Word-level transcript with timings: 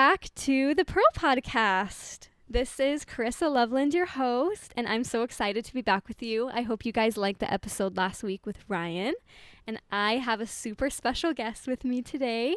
Back 0.00 0.32
to 0.36 0.74
the 0.74 0.86
Pearl 0.86 1.04
Podcast. 1.14 2.28
This 2.48 2.80
is 2.80 3.04
Carissa 3.04 3.52
Loveland, 3.52 3.92
your 3.92 4.06
host, 4.06 4.72
and 4.74 4.88
I'm 4.88 5.04
so 5.04 5.22
excited 5.24 5.62
to 5.66 5.74
be 5.74 5.82
back 5.82 6.08
with 6.08 6.22
you. 6.22 6.48
I 6.48 6.62
hope 6.62 6.86
you 6.86 6.90
guys 6.90 7.18
liked 7.18 7.38
the 7.38 7.52
episode 7.52 7.98
last 7.98 8.22
week 8.22 8.46
with 8.46 8.64
Ryan. 8.66 9.12
And 9.66 9.78
I 9.92 10.14
have 10.14 10.40
a 10.40 10.46
super 10.46 10.88
special 10.88 11.34
guest 11.34 11.68
with 11.68 11.84
me 11.84 12.00
today, 12.00 12.56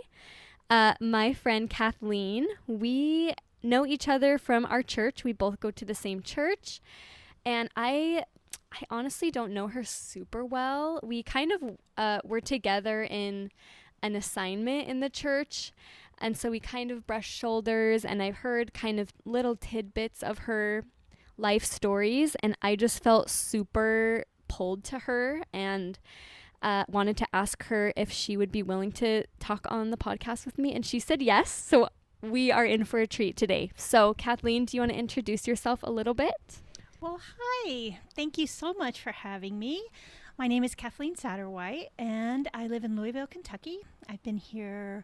uh, 0.69 0.93
my 1.01 1.33
friend 1.33 1.69
Kathleen. 1.69 2.47
We 2.65 3.33
know 3.61 3.85
each 3.85 4.07
other 4.07 4.37
from 4.37 4.65
our 4.65 4.81
church. 4.81 5.25
We 5.25 5.33
both 5.33 5.59
go 5.59 5.69
to 5.69 5.83
the 5.83 5.93
same 5.93 6.21
church. 6.21 6.79
And 7.45 7.67
I 7.75 8.23
I 8.71 8.83
honestly 8.89 9.31
don't 9.31 9.53
know 9.53 9.67
her 9.67 9.83
super 9.83 10.45
well. 10.45 10.97
We 11.03 11.23
kind 11.23 11.51
of 11.51 11.61
uh, 11.97 12.19
were 12.23 12.39
together 12.39 13.03
in 13.03 13.51
an 14.03 14.15
assignment 14.15 14.87
in 14.87 14.99
the 14.99 15.09
church. 15.09 15.73
And 16.23 16.37
so 16.37 16.49
we 16.49 16.61
kind 16.61 16.89
of 16.89 17.05
brushed 17.05 17.33
shoulders, 17.33 18.05
and 18.05 18.23
I've 18.23 18.37
heard 18.37 18.73
kind 18.73 18.97
of 18.97 19.11
little 19.25 19.57
tidbits 19.57 20.23
of 20.23 20.39
her 20.39 20.85
life 21.37 21.65
stories. 21.65 22.35
And 22.41 22.57
I 22.61 22.77
just 22.77 23.03
felt 23.03 23.29
super 23.29 24.23
pulled 24.47 24.85
to 24.85 24.99
her 24.99 25.43
and 25.51 25.99
uh, 26.61 26.85
wanted 26.87 27.17
to 27.17 27.27
ask 27.33 27.65
her 27.65 27.91
if 27.97 28.09
she 28.09 28.37
would 28.37 28.53
be 28.53 28.63
willing 28.63 28.93
to 28.93 29.25
talk 29.41 29.67
on 29.69 29.91
the 29.91 29.97
podcast 29.97 30.45
with 30.45 30.57
me. 30.57 30.73
And 30.73 30.85
she 30.85 30.97
said 30.97 31.21
yes. 31.21 31.49
So 31.51 31.89
we 32.21 32.53
are 32.53 32.65
in 32.65 32.85
for 32.85 32.99
a 32.99 33.07
treat 33.07 33.35
today. 33.35 33.71
So, 33.75 34.13
Kathleen, 34.13 34.63
do 34.63 34.77
you 34.77 34.81
want 34.81 34.93
to 34.93 34.97
introduce 34.97 35.45
yourself 35.45 35.83
a 35.83 35.91
little 35.91 36.13
bit? 36.13 36.61
Well, 37.01 37.19
hi. 37.37 37.99
Thank 38.15 38.37
you 38.37 38.47
so 38.47 38.71
much 38.71 39.01
for 39.01 39.11
having 39.11 39.59
me. 39.59 39.83
My 40.37 40.47
name 40.47 40.63
is 40.63 40.73
Kathleen 40.73 41.15
Satterwhite, 41.17 41.89
and 41.99 42.49
I 42.53 42.65
live 42.67 42.85
in 42.85 42.95
Louisville, 42.95 43.27
Kentucky. 43.27 43.79
I've 44.09 44.23
been 44.23 44.37
here 44.37 45.03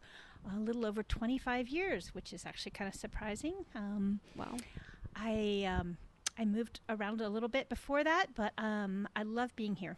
a 0.56 0.58
little 0.60 0.86
over 0.86 1.04
25 1.04 1.68
years, 1.68 2.14
which 2.14 2.34
is 2.34 2.46
actually 2.46 2.72
kind 2.72 2.88
of 2.88 2.96
surprising. 2.96 3.66
Um, 3.76 4.20
Wow. 4.36 4.58
I 5.16 5.66
um, 5.68 5.98
I 6.38 6.46
moved 6.46 6.80
around 6.88 7.20
a 7.22 7.28
little 7.30 7.50
bit 7.50 7.68
before 7.68 8.04
that, 8.04 8.28
but 8.36 8.54
um, 8.58 9.08
I 9.16 9.24
love 9.24 9.56
being 9.56 9.76
here. 9.76 9.98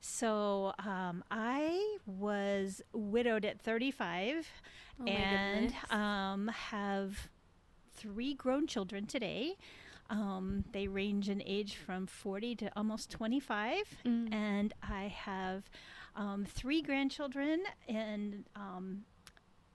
So 0.00 0.72
um, 0.78 1.24
I 1.30 1.96
was 2.06 2.82
widowed 2.92 3.44
at 3.44 3.60
35 3.60 4.46
Oh 5.00 5.06
and 5.06 5.72
um, 5.90 6.48
have 6.48 7.30
three 7.94 8.34
grown 8.34 8.66
children 8.66 9.06
today. 9.06 9.56
Um, 10.10 10.64
they 10.72 10.88
range 10.88 11.28
in 11.28 11.42
age 11.44 11.76
from 11.76 12.06
40 12.06 12.56
to 12.56 12.70
almost 12.76 13.10
25. 13.10 13.76
Mm. 14.04 14.32
And 14.32 14.74
I 14.82 15.04
have 15.08 15.68
um, 16.16 16.44
three 16.46 16.82
grandchildren 16.82 17.62
and 17.88 18.44
um, 18.56 19.04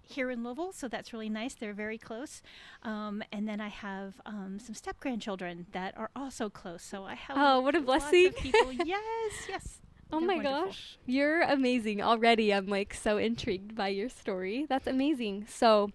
here 0.03 0.29
in 0.29 0.43
Louisville, 0.43 0.71
so 0.73 0.87
that's 0.87 1.13
really 1.13 1.29
nice. 1.29 1.55
They're 1.55 1.73
very 1.73 1.97
close. 1.97 2.41
Um, 2.83 3.23
and 3.31 3.47
then 3.47 3.59
I 3.61 3.69
have 3.69 4.15
um, 4.25 4.59
some 4.59 4.75
step 4.75 4.99
grandchildren 4.99 5.65
that 5.71 5.97
are 5.97 6.09
also 6.15 6.49
close. 6.49 6.83
So 6.83 7.05
I 7.05 7.15
have 7.15 7.37
Oh, 7.39 7.61
what 7.61 7.73
a 7.75 7.81
blessing. 7.81 8.31
people. 8.37 8.71
yes, 8.73 9.31
yes. 9.49 9.79
Oh 10.11 10.19
my 10.19 10.35
wonderful. 10.35 10.65
gosh. 10.67 10.97
You're 11.07 11.41
amazing 11.41 12.01
already. 12.01 12.53
I'm 12.53 12.67
like 12.67 12.93
so 12.93 13.17
intrigued 13.17 13.75
by 13.75 13.87
your 13.87 14.09
story. 14.09 14.65
That's 14.69 14.85
amazing. 14.87 15.45
So, 15.49 15.89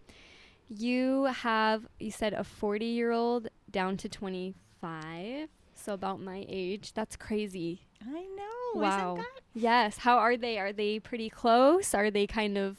you 0.69 1.25
have, 1.25 1.87
you 2.01 2.11
said 2.11 2.33
a 2.33 2.43
40 2.45 2.85
year 2.87 3.13
old 3.13 3.49
down 3.71 3.97
to 3.99 4.09
25. 4.09 5.49
So, 5.75 5.93
about 5.95 6.21
my 6.21 6.45
age. 6.49 6.93
That's 6.95 7.15
crazy. 7.17 7.83
I 8.05 8.23
know. 8.23 8.81
Wow. 8.81 9.13
Isn't 9.13 9.17
that? 9.19 9.41
Yes. 9.55 9.99
How 9.99 10.19
are 10.19 10.37
they? 10.37 10.59
Are 10.59 10.73
they 10.73 10.99
pretty 10.99 11.31
close? 11.31 11.95
Are 11.95 12.11
they 12.11 12.27
kind 12.27 12.59
of 12.59 12.77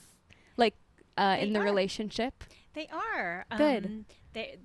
uh, 1.19 1.37
in 1.39 1.53
the 1.53 1.59
are. 1.59 1.63
relationship? 1.63 2.43
They 2.73 2.87
are. 2.87 3.45
Good. 3.57 3.85
Um, 3.85 4.05
they, 4.33 4.57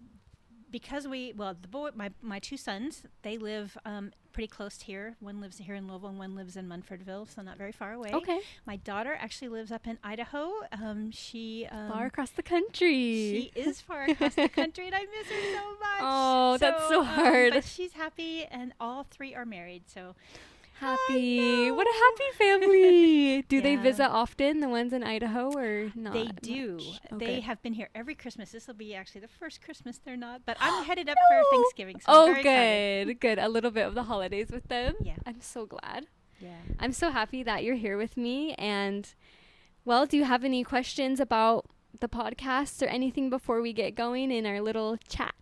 because 0.71 1.07
we, 1.07 1.33
well, 1.37 1.57
the 1.61 1.69
boy, 1.69 1.91
my, 1.95 2.11
my 2.21 2.39
two 2.39 2.57
sons, 2.57 3.05
they 3.23 3.39
live 3.39 3.79
um, 3.85 4.13
pretty 4.33 4.49
close 4.49 4.83
here. 4.83 5.15
One 5.21 5.41
lives 5.41 5.59
here 5.59 5.77
in 5.77 5.87
Louisville 5.87 6.09
and 6.09 6.19
one 6.19 6.35
lives 6.35 6.57
in 6.57 6.69
Munfordville, 6.69 7.33
so 7.33 7.43
not 7.43 7.57
very 7.57 7.71
far 7.71 7.93
away. 7.93 8.11
Okay. 8.13 8.41
My 8.67 8.77
daughter 8.77 9.17
actually 9.19 9.49
lives 9.49 9.71
up 9.71 9.87
in 9.87 9.99
Idaho. 10.03 10.51
Um, 10.73 11.13
she 11.13 11.69
um, 11.71 11.93
Far 11.93 12.07
across 12.07 12.31
the 12.31 12.43
country. 12.43 12.89
She 12.91 13.53
is 13.55 13.81
far 13.81 14.03
across 14.11 14.35
the 14.35 14.49
country, 14.49 14.87
and 14.87 14.95
I 14.97 15.03
miss 15.03 15.29
her 15.29 15.43
so 15.55 15.71
much. 15.81 16.01
Oh, 16.01 16.59
that's 16.59 16.89
so 16.89 17.01
um, 17.01 17.07
hard. 17.07 17.55
but 17.55 17.65
she's 17.65 17.93
happy, 17.93 18.45
and 18.45 18.73
all 18.81 19.07
three 19.09 19.35
are 19.35 19.47
married. 19.47 19.85
So 19.87 20.17
Happy. 20.81 21.71
What 21.71 21.87
a 21.87 21.95
happy 21.95 22.37
family. 22.37 23.43
Do 23.49 23.61
they 23.61 23.77
visit 23.77 24.07
often, 24.07 24.61
the 24.61 24.69
ones 24.69 24.93
in 24.93 25.05
Idaho, 25.05 25.53
or 25.57 25.93
not? 25.95 26.13
they 26.13 26.27
do. 26.43 26.79
much? 27.11 27.21
They 27.21 27.41
have 27.41 27.63
been 27.63 27.73
here 27.73 27.89
every 27.95 28.15
Christmas. 28.15 28.51
This 28.51 28.67
will 28.67 28.75
be 28.75 28.95
actually 28.95 29.21
the 29.21 29.29
first 29.29 29.63
Christmas 29.63 30.01
they're 30.05 30.17
not, 30.17 30.43
but 30.45 30.57
I'm 30.61 30.85
headed 30.87 31.09
up 31.09 31.17
for 31.31 31.43
Thanksgiving. 31.53 32.01
So 32.01 32.07
oh, 32.09 32.43
good. 32.43 33.21
Good. 33.21 33.39
A 33.39 33.49
little 33.49 33.71
bit 33.71 33.87
of 33.87 33.95
the 33.95 34.03
holidays 34.03 34.49
with 34.51 34.69
them. 34.69 34.95
Yeah. 35.01 35.17
I'm 35.25 35.41
so 35.41 35.65
glad. 35.67 36.07
Yeah. 36.41 36.51
I'm 36.81 36.93
so 36.93 37.11
happy 37.11 37.43
that 37.45 37.63
you're 37.63 37.77
here 37.77 37.97
with 37.97 38.17
me. 38.17 38.55
And, 38.55 39.15
well, 39.85 40.07
do 40.07 40.17
you 40.17 40.25
have 40.25 40.45
any 40.45 40.65
questions 40.65 41.21
about 41.21 41.67
the 42.01 42.09
podcast 42.09 42.83
or 42.83 42.87
anything 42.87 43.31
before 43.31 43.63
we 43.63 43.73
get 43.73 43.95
going 43.95 44.33
in 44.33 44.45
our 44.45 44.61
little 44.61 44.99
chat? 45.09 45.35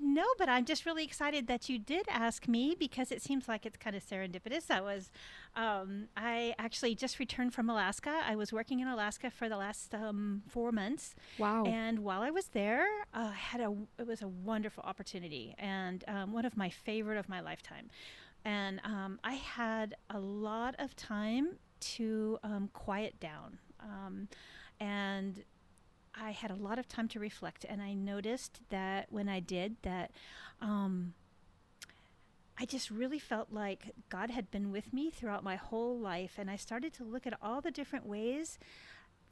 No, 0.00 0.24
but 0.38 0.48
I'm 0.48 0.64
just 0.64 0.86
really 0.86 1.04
excited 1.04 1.46
that 1.48 1.68
you 1.68 1.78
did 1.78 2.06
ask 2.08 2.46
me 2.48 2.76
because 2.78 3.10
it 3.10 3.20
seems 3.22 3.48
like 3.48 3.66
it's 3.66 3.76
kind 3.76 3.96
of 3.96 4.04
serendipitous. 4.04 4.70
I 4.70 4.80
was, 4.80 5.10
um, 5.56 6.08
I 6.16 6.54
actually 6.58 6.94
just 6.94 7.18
returned 7.18 7.52
from 7.52 7.68
Alaska. 7.68 8.20
I 8.24 8.36
was 8.36 8.52
working 8.52 8.80
in 8.80 8.88
Alaska 8.88 9.30
for 9.30 9.48
the 9.48 9.56
last 9.56 9.94
um, 9.94 10.42
four 10.48 10.72
months, 10.72 11.14
Wow. 11.38 11.64
and 11.64 12.00
while 12.00 12.22
I 12.22 12.30
was 12.30 12.48
there, 12.48 12.86
uh, 13.12 13.30
had 13.32 13.60
a 13.60 13.74
it 13.98 14.06
was 14.06 14.22
a 14.22 14.28
wonderful 14.28 14.82
opportunity 14.84 15.54
and 15.58 16.04
um, 16.08 16.32
one 16.32 16.44
of 16.44 16.56
my 16.56 16.70
favorite 16.70 17.18
of 17.18 17.28
my 17.28 17.40
lifetime. 17.40 17.90
And 18.44 18.80
um, 18.84 19.18
I 19.24 19.34
had 19.34 19.96
a 20.10 20.18
lot 20.20 20.76
of 20.78 20.94
time 20.96 21.56
to 21.80 22.38
um, 22.44 22.70
quiet 22.72 23.18
down, 23.20 23.58
um, 23.80 24.28
and 24.80 25.42
I 26.20 26.32
had 26.32 26.50
a 26.50 26.56
lot 26.56 26.78
of 26.78 26.88
time 26.88 27.08
to 27.08 27.20
reflect. 27.20 27.64
And 27.68 27.80
I 27.80 27.94
noticed 27.94 28.60
that 28.70 29.06
when 29.10 29.28
I 29.28 29.40
did 29.40 29.76
that. 29.82 30.10
Um, 30.60 31.14
I 32.60 32.64
just 32.64 32.90
really 32.90 33.20
felt 33.20 33.52
like 33.52 33.94
God 34.08 34.30
had 34.30 34.50
been 34.50 34.72
with 34.72 34.92
me 34.92 35.10
throughout 35.10 35.44
my 35.44 35.54
whole 35.54 35.96
life. 35.96 36.34
And 36.38 36.50
I 36.50 36.56
started 36.56 36.92
to 36.94 37.04
look 37.04 37.24
at 37.24 37.38
all 37.40 37.60
the 37.60 37.70
different 37.70 38.04
ways 38.04 38.58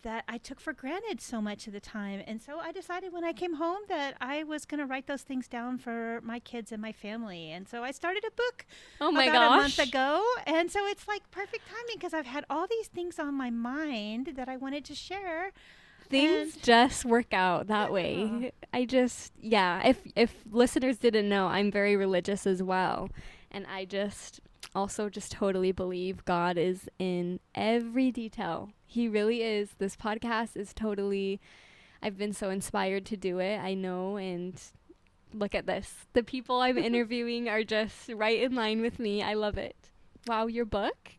that 0.03 0.23
I 0.29 0.39
took 0.39 0.61
for 0.61 0.73
granted 0.73 1.21
so 1.21 1.41
much 1.41 1.67
of 1.67 1.73
the 1.73 1.81
time. 1.81 2.23
And 2.25 2.41
so 2.41 2.61
I 2.61 2.71
decided 2.71 3.13
when 3.13 3.25
I 3.25 3.33
came 3.33 3.55
home 3.55 3.81
that 3.89 4.17
I 4.21 4.45
was 4.45 4.65
going 4.65 4.79
to 4.79 4.87
write 4.87 5.09
those 5.09 5.23
things 5.23 5.49
down 5.49 5.79
for 5.79 6.21
my 6.23 6.39
kids 6.39 6.71
and 6.71 6.81
my 6.81 6.93
family. 6.93 7.51
And 7.51 7.67
so 7.67 7.83
I 7.83 7.91
started 7.91 8.25
a 8.25 8.31
book 8.31 8.67
oh 9.01 9.11
my 9.11 9.25
about 9.25 9.53
a 9.53 9.57
month 9.57 9.81
ago. 9.81 10.25
And 10.47 10.71
so 10.71 10.87
it's 10.87 11.09
like 11.09 11.29
perfect 11.33 11.67
timing 11.67 11.97
because 11.97 12.15
I've 12.15 12.27
had 12.27 12.45
all 12.49 12.69
these 12.69 12.87
things 12.87 13.19
on 13.19 13.35
my 13.35 13.51
mind 13.51 14.35
that 14.37 14.49
I 14.49 14.57
wanted 14.57 14.85
to 14.85 14.95
share. 14.95 15.53
Things 16.09 16.55
And- 16.55 16.63
just 16.63 17.05
work 17.05 17.33
out 17.33 17.67
that 17.69 17.89
Yeah. 17.89 17.93
way. 17.93 18.53
I 18.73 18.85
just 18.85 19.33
yeah, 19.41 19.87
if 19.87 20.01
if 20.15 20.45
listeners 20.51 20.99
didn't 20.99 21.29
know, 21.29 21.47
I'm 21.47 21.71
very 21.71 21.97
religious 21.97 22.47
as 22.47 22.63
well. 22.63 23.11
And 23.51 23.67
I 23.67 23.85
just 23.85 24.41
also 24.75 25.09
just 25.09 25.33
totally 25.33 25.73
believe 25.73 26.25
God 26.25 26.59
is 26.59 26.89
in 26.99 27.41
every 27.55 28.11
detail. 28.11 28.71
He 28.87 29.09
really 29.09 29.43
is. 29.43 29.71
This 29.79 29.97
podcast 29.97 30.57
is 30.57 30.73
totally 30.75 31.41
I've 32.03 32.19
been 32.19 32.33
so 32.35 32.51
inspired 32.51 33.07
to 33.07 33.17
do 33.17 33.39
it. 33.39 33.57
I 33.59 33.75
know 33.75 34.17
and 34.17 34.61
look 35.33 35.55
at 35.55 35.67
this. 35.67 36.07
The 36.13 36.23
people 36.23 36.61
I'm 36.61 36.79
interviewing 36.91 37.49
are 37.49 37.65
just 37.65 38.11
right 38.13 38.41
in 38.43 38.55
line 38.55 38.81
with 38.83 38.99
me. 38.99 39.23
I 39.23 39.35
love 39.35 39.57
it. 39.59 39.77
Wow, 40.27 40.47
your 40.47 40.65
book? 40.67 41.13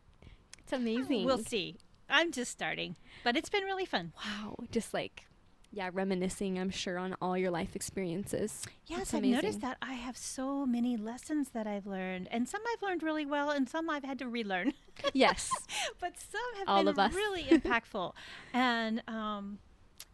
It's 0.60 0.72
amazing. 0.72 1.24
We'll 1.24 1.38
see. 1.38 1.76
I'm 2.08 2.32
just 2.32 2.50
starting, 2.50 2.96
but 3.24 3.36
it's 3.36 3.48
been 3.48 3.64
really 3.64 3.84
fun. 3.84 4.12
Wow, 4.24 4.56
just 4.70 4.94
like 4.94 5.24
yeah, 5.70 5.90
reminiscing, 5.92 6.58
I'm 6.58 6.70
sure, 6.70 6.98
on 6.98 7.14
all 7.20 7.36
your 7.36 7.50
life 7.50 7.76
experiences. 7.76 8.64
Yes, 8.86 9.12
I've 9.12 9.22
noticed 9.22 9.60
that 9.60 9.76
I 9.82 9.92
have 9.94 10.16
so 10.16 10.64
many 10.64 10.96
lessons 10.96 11.50
that 11.50 11.66
I've 11.66 11.86
learned, 11.86 12.28
and 12.30 12.48
some 12.48 12.62
I've 12.72 12.82
learned 12.82 13.02
really 13.02 13.26
well, 13.26 13.50
and 13.50 13.68
some 13.68 13.90
I've 13.90 14.04
had 14.04 14.18
to 14.20 14.28
relearn. 14.28 14.72
Yes. 15.12 15.50
but 16.00 16.14
some 16.18 16.40
have 16.58 16.68
All 16.68 16.80
been 16.80 16.88
of 16.88 16.98
us. 16.98 17.12
really 17.14 17.42
impactful. 17.50 18.14
And 18.54 19.02
um, 19.06 19.58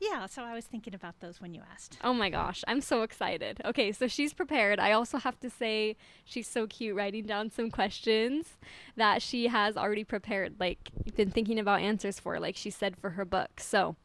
yeah, 0.05 0.27
so 0.27 0.43
I 0.43 0.55
was 0.55 0.65
thinking 0.65 0.95
about 0.95 1.21
those 1.21 1.41
when 1.41 1.55
you 1.55 1.63
asked. 1.73 1.99
Oh 2.03 2.13
my 2.13 2.31
gosh, 2.31 2.63
I'm 2.67 2.81
so 2.81 3.03
excited. 3.03 3.61
Okay, 3.65 3.93
so 3.93 4.07
she's 4.07 4.35
prepared. 4.35 4.79
I 4.79 4.93
also 4.93 5.19
have 5.19 5.39
to 5.41 5.51
say 5.51 5.97
she's 6.25 6.49
so 6.49 6.67
cute 6.67 6.95
writing 6.95 7.25
down 7.25 7.51
some 7.51 7.71
questions 7.71 8.57
that 8.97 9.23
she 9.23 9.49
has 9.49 9.77
already 9.77 10.05
prepared, 10.05 10.57
like 10.61 10.91
been 11.17 11.31
thinking 11.31 11.59
about 11.59 11.81
answers 11.81 12.21
for, 12.21 12.39
like 12.39 12.57
she 12.57 12.71
said 12.71 12.97
for 12.97 13.11
her 13.11 13.25
book. 13.25 13.61
So, 13.61 13.97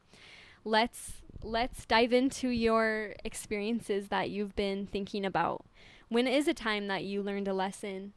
let's 0.64 1.22
let's 1.42 1.86
dive 1.86 2.12
into 2.12 2.48
your 2.48 3.14
experiences 3.24 4.08
that 4.08 4.30
you've 4.30 4.56
been 4.56 4.86
thinking 4.86 5.24
about. 5.24 5.64
When 6.08 6.26
is 6.26 6.48
a 6.48 6.54
time 6.54 6.88
that 6.88 7.04
you 7.04 7.22
learned 7.22 7.48
a 7.48 7.54
lesson 7.54 8.12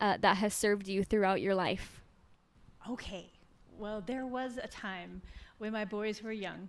uh, 0.00 0.16
that 0.20 0.38
has 0.38 0.54
served 0.54 0.88
you 0.88 1.04
throughout 1.04 1.40
your 1.40 1.54
life? 1.54 2.02
Okay, 2.88 3.32
well, 3.78 4.00
there 4.00 4.26
was 4.26 4.58
a 4.62 4.68
time 4.68 5.22
when 5.58 5.72
my 5.72 5.84
boys 5.84 6.22
were 6.22 6.32
young. 6.32 6.68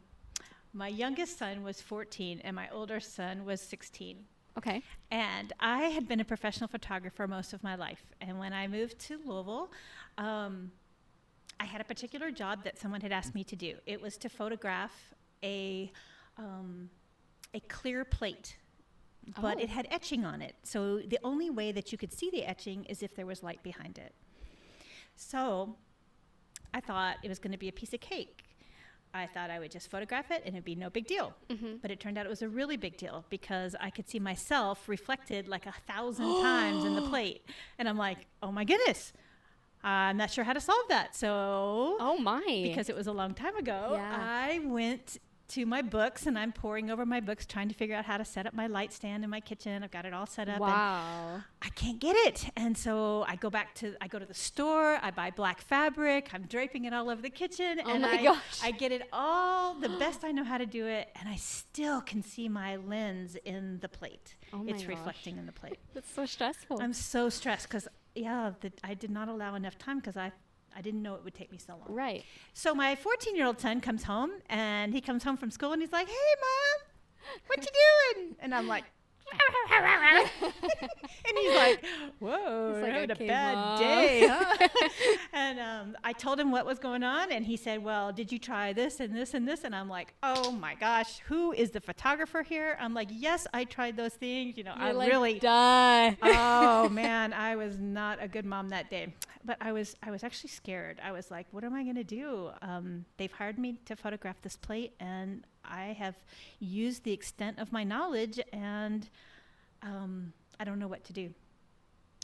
My 0.78 0.88
youngest 0.88 1.40
son 1.40 1.64
was 1.64 1.82
14 1.82 2.40
and 2.44 2.56
my 2.56 2.70
older 2.70 3.00
son 3.00 3.46
was 3.46 3.60
16. 3.62 4.18
Okay. 4.58 4.84
And 5.10 5.52
I 5.60 5.84
had 5.86 6.08
been 6.08 6.20
a 6.20 6.26
professional 6.26 6.68
photographer 6.68 7.28
most 7.28 7.52
of 7.54 7.64
my 7.64 7.76
life. 7.76 8.04
And 8.22 8.38
when 8.40 8.54
I 8.54 8.68
moved 8.68 9.00
to 9.08 9.18
Louisville, 9.26 9.72
um, 10.18 10.72
I 11.60 11.66
had 11.66 11.82
a 11.82 11.84
particular 11.84 12.30
job 12.30 12.64
that 12.64 12.78
someone 12.78 13.02
had 13.02 13.12
asked 13.12 13.34
me 13.34 13.44
to 13.46 13.56
do. 13.56 13.76
It 13.88 14.00
was 14.00 14.18
to 14.18 14.30
photograph 14.30 14.94
a 15.44 15.92
um, 16.38 16.90
a 17.56 17.60
clear 17.62 18.06
plate, 18.06 18.58
but 19.42 19.58
Oh. 19.58 19.62
it 19.62 19.70
had 19.70 19.88
etching 19.90 20.24
on 20.26 20.44
it. 20.44 20.54
So 20.62 21.00
the 21.00 21.18
only 21.24 21.50
way 21.50 21.72
that 21.72 21.92
you 21.92 21.98
could 21.98 22.14
see 22.14 22.30
the 22.30 22.44
etching 22.46 22.84
is 22.86 23.02
if 23.02 23.16
there 23.16 23.26
was 23.26 23.42
light 23.42 23.64
behind 23.64 23.98
it. 23.98 24.14
So 25.16 25.76
I 26.74 26.82
thought 26.82 27.18
it 27.24 27.30
was 27.30 27.40
going 27.40 27.54
to 27.54 27.58
be 27.58 27.70
a 27.70 27.72
piece 27.72 27.94
of 27.94 28.02
cake. 28.02 28.44
I 29.14 29.26
thought 29.26 29.50
I 29.50 29.58
would 29.60 29.72
just 29.72 29.90
photograph 29.90 30.30
it 30.32 30.44
and 30.46 30.56
it'd 30.56 30.66
be 30.66 30.76
no 30.76 30.90
big 30.90 31.08
deal. 31.08 31.34
Mhm. 31.50 31.82
But 31.82 31.90
it 31.92 32.00
turned 32.00 32.18
out 32.18 32.26
it 32.26 32.30
was 32.30 32.42
a 32.42 32.50
really 32.50 32.78
big 32.78 32.98
deal 32.98 33.26
because 33.30 33.76
I 33.80 33.90
could 33.90 34.08
see 34.10 34.20
myself 34.20 34.88
reflected 34.88 35.48
like 35.48 35.66
a 35.66 35.74
thousand 35.88 36.26
times 36.42 36.84
in 36.86 36.96
the 36.96 37.02
plate. 37.10 37.44
And 37.80 37.88
I'm 37.90 37.98
like, 37.98 38.28
oh 38.44 38.52
my 38.52 38.64
goodness, 38.64 39.14
I'm 39.84 40.18
not 40.18 40.30
sure 40.32 40.44
how 40.44 40.54
to 40.54 40.60
solve 40.62 40.88
that. 40.90 41.16
So, 41.16 41.98
Oh 42.00 42.18
my. 42.20 42.44
because 42.64 42.90
it 42.90 42.96
was 42.96 43.08
a 43.08 43.12
long 43.14 43.34
time 43.34 43.56
ago, 43.56 43.92
Yeah. 43.94 44.18
I 44.22 44.60
went 44.60 45.18
to 45.50 45.66
my 45.66 45.82
books 45.82 46.26
and 46.28 46.38
I'm 46.38 46.52
poring 46.52 46.90
over 46.90 47.06
my 47.06 47.20
books 47.20 47.46
trying 47.46 47.70
to 47.70 47.74
figure 47.74 47.96
out 47.96 48.06
how 48.06 48.18
to 48.18 48.26
set 48.26 48.46
up 48.46 48.54
my 48.54 48.68
light 48.68 48.92
stand 48.94 49.24
in 49.24 49.30
my 49.30 49.40
kitchen. 49.40 49.84
I've 49.84 49.92
got 49.92 50.06
it 50.06 50.14
all 50.14 50.26
set 50.26 50.50
up. 50.50 50.56
and 50.56 50.62
wow. 50.62 51.42
I 51.62 51.70
can't 51.70 52.00
get 52.00 52.16
it. 52.28 52.50
And 52.56 52.78
so 52.78 53.24
I 53.28 53.36
go 53.36 53.50
back 53.50 53.74
to 53.76 53.96
I 54.02 54.08
go 54.08 54.20
to 54.20 54.26
the 54.26 54.34
store, 54.34 55.00
I 55.02 55.12
buy 55.12 55.32
black 55.32 55.62
fabric, 55.62 56.30
I'm 56.34 56.44
draping 56.44 56.86
it 56.86 56.94
all 56.94 57.10
over 57.10 57.22
the 57.22 57.30
kitchen 57.30 57.80
Oh 57.86 57.90
and 57.90 58.02
my 58.02 58.10
I, 58.20 58.24
gosh. 58.24 58.60
I 58.64 58.72
get 58.72 58.92
it 58.92 59.08
all 59.14 59.76
the 59.76 59.90
best 60.00 60.24
I 60.24 60.32
know 60.32 60.44
how 60.44 60.58
to 60.58 60.66
do 60.66 60.86
it 60.88 61.10
and 61.20 61.30
I 61.30 61.36
still 61.36 62.02
can 62.02 62.22
see 62.24 62.50
my 62.50 62.76
lens 62.76 63.36
in 63.46 63.80
the 63.80 63.90
plate. 63.90 64.36
Oh 64.54 64.58
my 64.64 64.72
it's 64.72 64.84
gosh. 64.84 64.90
reflecting 64.90 65.38
in 65.38 65.46
the 65.46 65.52
plate. 65.54 65.80
That's 65.94 66.12
so 66.12 66.26
stressful. 66.26 66.80
I'm 66.82 66.94
so 66.94 67.30
stressed 67.30 67.70
cuz 67.70 67.88
yeah, 68.16 68.52
the, 68.62 68.72
I 68.84 68.96
did 68.96 69.12
not 69.12 69.28
allow 69.30 69.56
enough 69.56 69.78
time 69.78 70.02
cuz 70.02 70.18
I 70.18 70.32
I 70.78 70.82
didn't 70.82 71.02
know 71.02 71.16
it 71.16 71.24
would 71.24 71.34
take 71.34 71.52
me 71.52 71.58
so 71.58 71.74
long. 71.74 71.88
right. 71.96 72.24
So 72.54 72.76
my 72.76 72.96
14-year-old 72.96 73.60
son 73.60 73.82
comes 73.82 74.04
home 74.04 74.32
and 74.48 74.94
he 74.94 75.02
comes 75.02 75.24
home 75.24 75.36
from 75.36 75.50
school 75.50 75.74
and 75.74 75.82
he's 75.82 75.92
like, 75.92 76.08
"Hey 76.08 76.34
mom, 76.46 76.88
what 77.48 77.58
you 77.66 77.72
doing?" 78.16 78.36
And 78.40 78.54
I'm 78.54 78.68
like 78.68 78.84
and 80.42 81.38
he's 81.38 81.56
like, 81.56 81.86
"Whoa, 82.20 82.74
He's 82.74 82.84
like, 82.84 82.92
having 82.92 83.12
a 83.12 83.16
bad 83.16 83.56
Mom." 83.56 83.80
day." 83.80 84.28
Huh? 84.30 84.68
and 85.34 85.60
um, 85.60 85.98
I 86.04 86.14
told 86.14 86.40
him 86.40 86.52
what 86.52 86.66
was 86.66 86.80
going 86.80 87.04
on, 87.04 87.32
and 87.32 87.46
he 87.46 87.58
said, 87.58 87.84
"Well, 87.84 88.12
did 88.12 88.32
you 88.32 88.40
try 88.40 88.74
this 88.74 89.00
and 89.00 89.16
this 89.16 89.34
and 89.34 89.48
this?" 89.48 89.64
And 89.64 89.76
I'm 89.76 89.90
like, 89.90 90.14
"Oh 90.24 90.52
my 90.52 90.76
gosh, 90.76 91.20
who 91.28 91.52
is 91.52 91.72
the 91.72 91.82
photographer 91.82 92.44
here?" 92.44 92.78
I'm 92.80 92.94
like, 92.94 93.10
"Yes, 93.12 93.48
I 93.54 93.66
tried 93.66 93.98
those 93.98 94.14
things. 94.14 94.58
You 94.58 94.64
know, 94.64 94.74
I 94.76 94.88
You're 94.88 94.94
like, 94.96 95.10
really." 95.10 95.40
die. 95.40 96.18
oh 96.24 96.90
man, 96.90 97.34
I 97.34 97.56
was 97.56 97.80
not 97.80 98.22
a 98.22 98.28
good 98.28 98.46
mom 98.46 98.70
that 98.70 98.90
day. 98.90 99.14
But 99.46 99.58
I 99.62 99.72
was 99.72 99.96
I 100.04 100.12
was 100.12 100.24
actually 100.24 100.50
scared. 100.50 101.00
I 101.04 101.12
was 101.12 101.32
like, 101.32 101.48
what 101.52 101.64
am 101.64 101.74
I 101.74 101.84
going 101.84 101.96
to 101.96 102.04
do? 102.04 102.50
Um, 102.62 103.06
they've 103.18 103.32
hired 103.32 103.58
me 103.58 103.80
to 103.86 103.96
photograph 103.96 104.42
this 104.42 104.58
plate, 104.58 104.94
and 105.00 105.46
I 105.68 105.96
have 106.00 106.16
used 106.60 107.04
the 107.04 107.14
extent 107.14 107.60
of 107.60 107.72
my 107.72 107.84
knowledge, 107.84 108.40
and 108.52 109.08
um, 109.82 110.34
I 110.60 110.64
don't 110.64 110.80
know 110.80 110.88
what 110.88 111.04
to 111.06 111.14
do. 111.14 111.34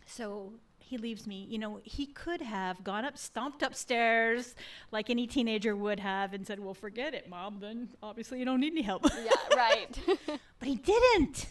So 0.05 0.53
he 0.79 0.97
leaves 0.97 1.25
me. 1.25 1.47
You 1.49 1.57
know, 1.57 1.79
he 1.83 2.05
could 2.05 2.41
have 2.41 2.83
gone 2.83 3.05
up, 3.05 3.17
stomped 3.17 3.63
upstairs 3.63 4.55
like 4.91 5.09
any 5.09 5.27
teenager 5.27 5.75
would 5.75 5.99
have, 5.99 6.33
and 6.33 6.45
said, 6.45 6.59
"Well, 6.59 6.73
forget 6.73 7.13
it, 7.13 7.29
mom. 7.29 7.59
Then 7.59 7.89
obviously 8.01 8.39
you 8.39 8.45
don't 8.45 8.59
need 8.59 8.73
any 8.73 8.81
help." 8.81 9.05
yeah, 9.05 9.55
right. 9.55 9.99
But 10.59 10.67
he 10.67 10.75
didn't. 10.75 11.47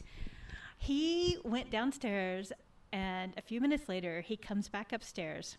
He 0.78 1.38
went 1.44 1.70
downstairs, 1.70 2.52
and 2.92 3.32
a 3.36 3.42
few 3.42 3.60
minutes 3.60 3.88
later, 3.88 4.20
he 4.20 4.36
comes 4.36 4.68
back 4.68 4.92
upstairs, 4.92 5.56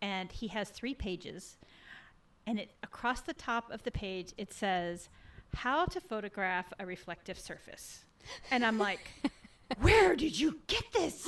and 0.00 0.30
he 0.30 0.48
has 0.48 0.70
three 0.70 0.94
pages. 0.94 1.56
And 2.46 2.58
it, 2.58 2.72
across 2.82 3.20
the 3.20 3.34
top 3.34 3.70
of 3.70 3.82
the 3.82 3.90
page, 3.90 4.32
it 4.36 4.52
says, 4.52 5.08
How 5.54 5.86
to 5.86 6.00
photograph 6.00 6.72
a 6.78 6.86
reflective 6.86 7.38
surface. 7.38 8.04
And 8.50 8.64
I'm 8.64 8.78
like, 8.78 9.10
Where 9.80 10.14
did 10.14 10.38
you 10.38 10.60
get 10.66 10.84
this? 10.92 11.26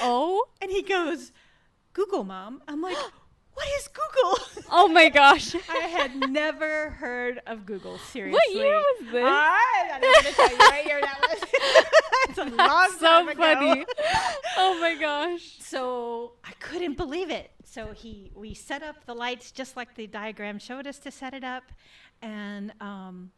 oh. 0.00 0.44
and 0.60 0.70
he 0.70 0.82
goes, 0.82 1.32
Google, 1.92 2.24
mom. 2.24 2.62
I'm 2.68 2.80
like, 2.80 2.96
What 3.56 3.68
is 3.78 3.88
Google? 3.88 4.38
Oh 4.68 4.88
my 4.88 5.08
gosh. 5.08 5.54
I 5.70 5.86
had 5.86 6.28
never 6.28 6.90
heard 6.90 7.40
of 7.46 7.64
Google. 7.64 7.98
Seriously. 7.98 8.32
What 8.32 8.52
year 8.54 8.74
was 8.74 9.12
this? 9.12 9.24
I, 9.24 9.90
I'm 9.94 10.00
not 10.00 10.14
gonna 10.24 10.34
tell 10.34 10.50
you 10.50 10.56
what 10.58 10.86
year 10.86 11.00
that 11.00 11.20
was. 11.20 11.48
it's 12.28 12.38
a 12.38 12.44
long 12.44 12.90
so 12.98 13.06
time 13.06 13.28
ago. 13.28 13.40
funny. 13.40 13.86
oh 14.56 14.78
my 14.80 14.96
gosh. 14.96 15.56
So 15.60 16.32
I 16.44 16.52
couldn't 16.58 16.96
believe 16.96 17.30
it. 17.30 17.52
So 17.64 17.92
he, 17.92 18.32
we 18.34 18.54
set 18.54 18.82
up 18.82 19.04
the 19.06 19.14
lights 19.14 19.52
just 19.52 19.76
like 19.76 19.94
the 19.94 20.08
diagram 20.08 20.58
showed 20.58 20.86
us 20.86 20.98
to 21.00 21.12
set 21.12 21.32
it 21.32 21.44
up, 21.44 21.70
and 22.22 22.72
um, 22.80 23.30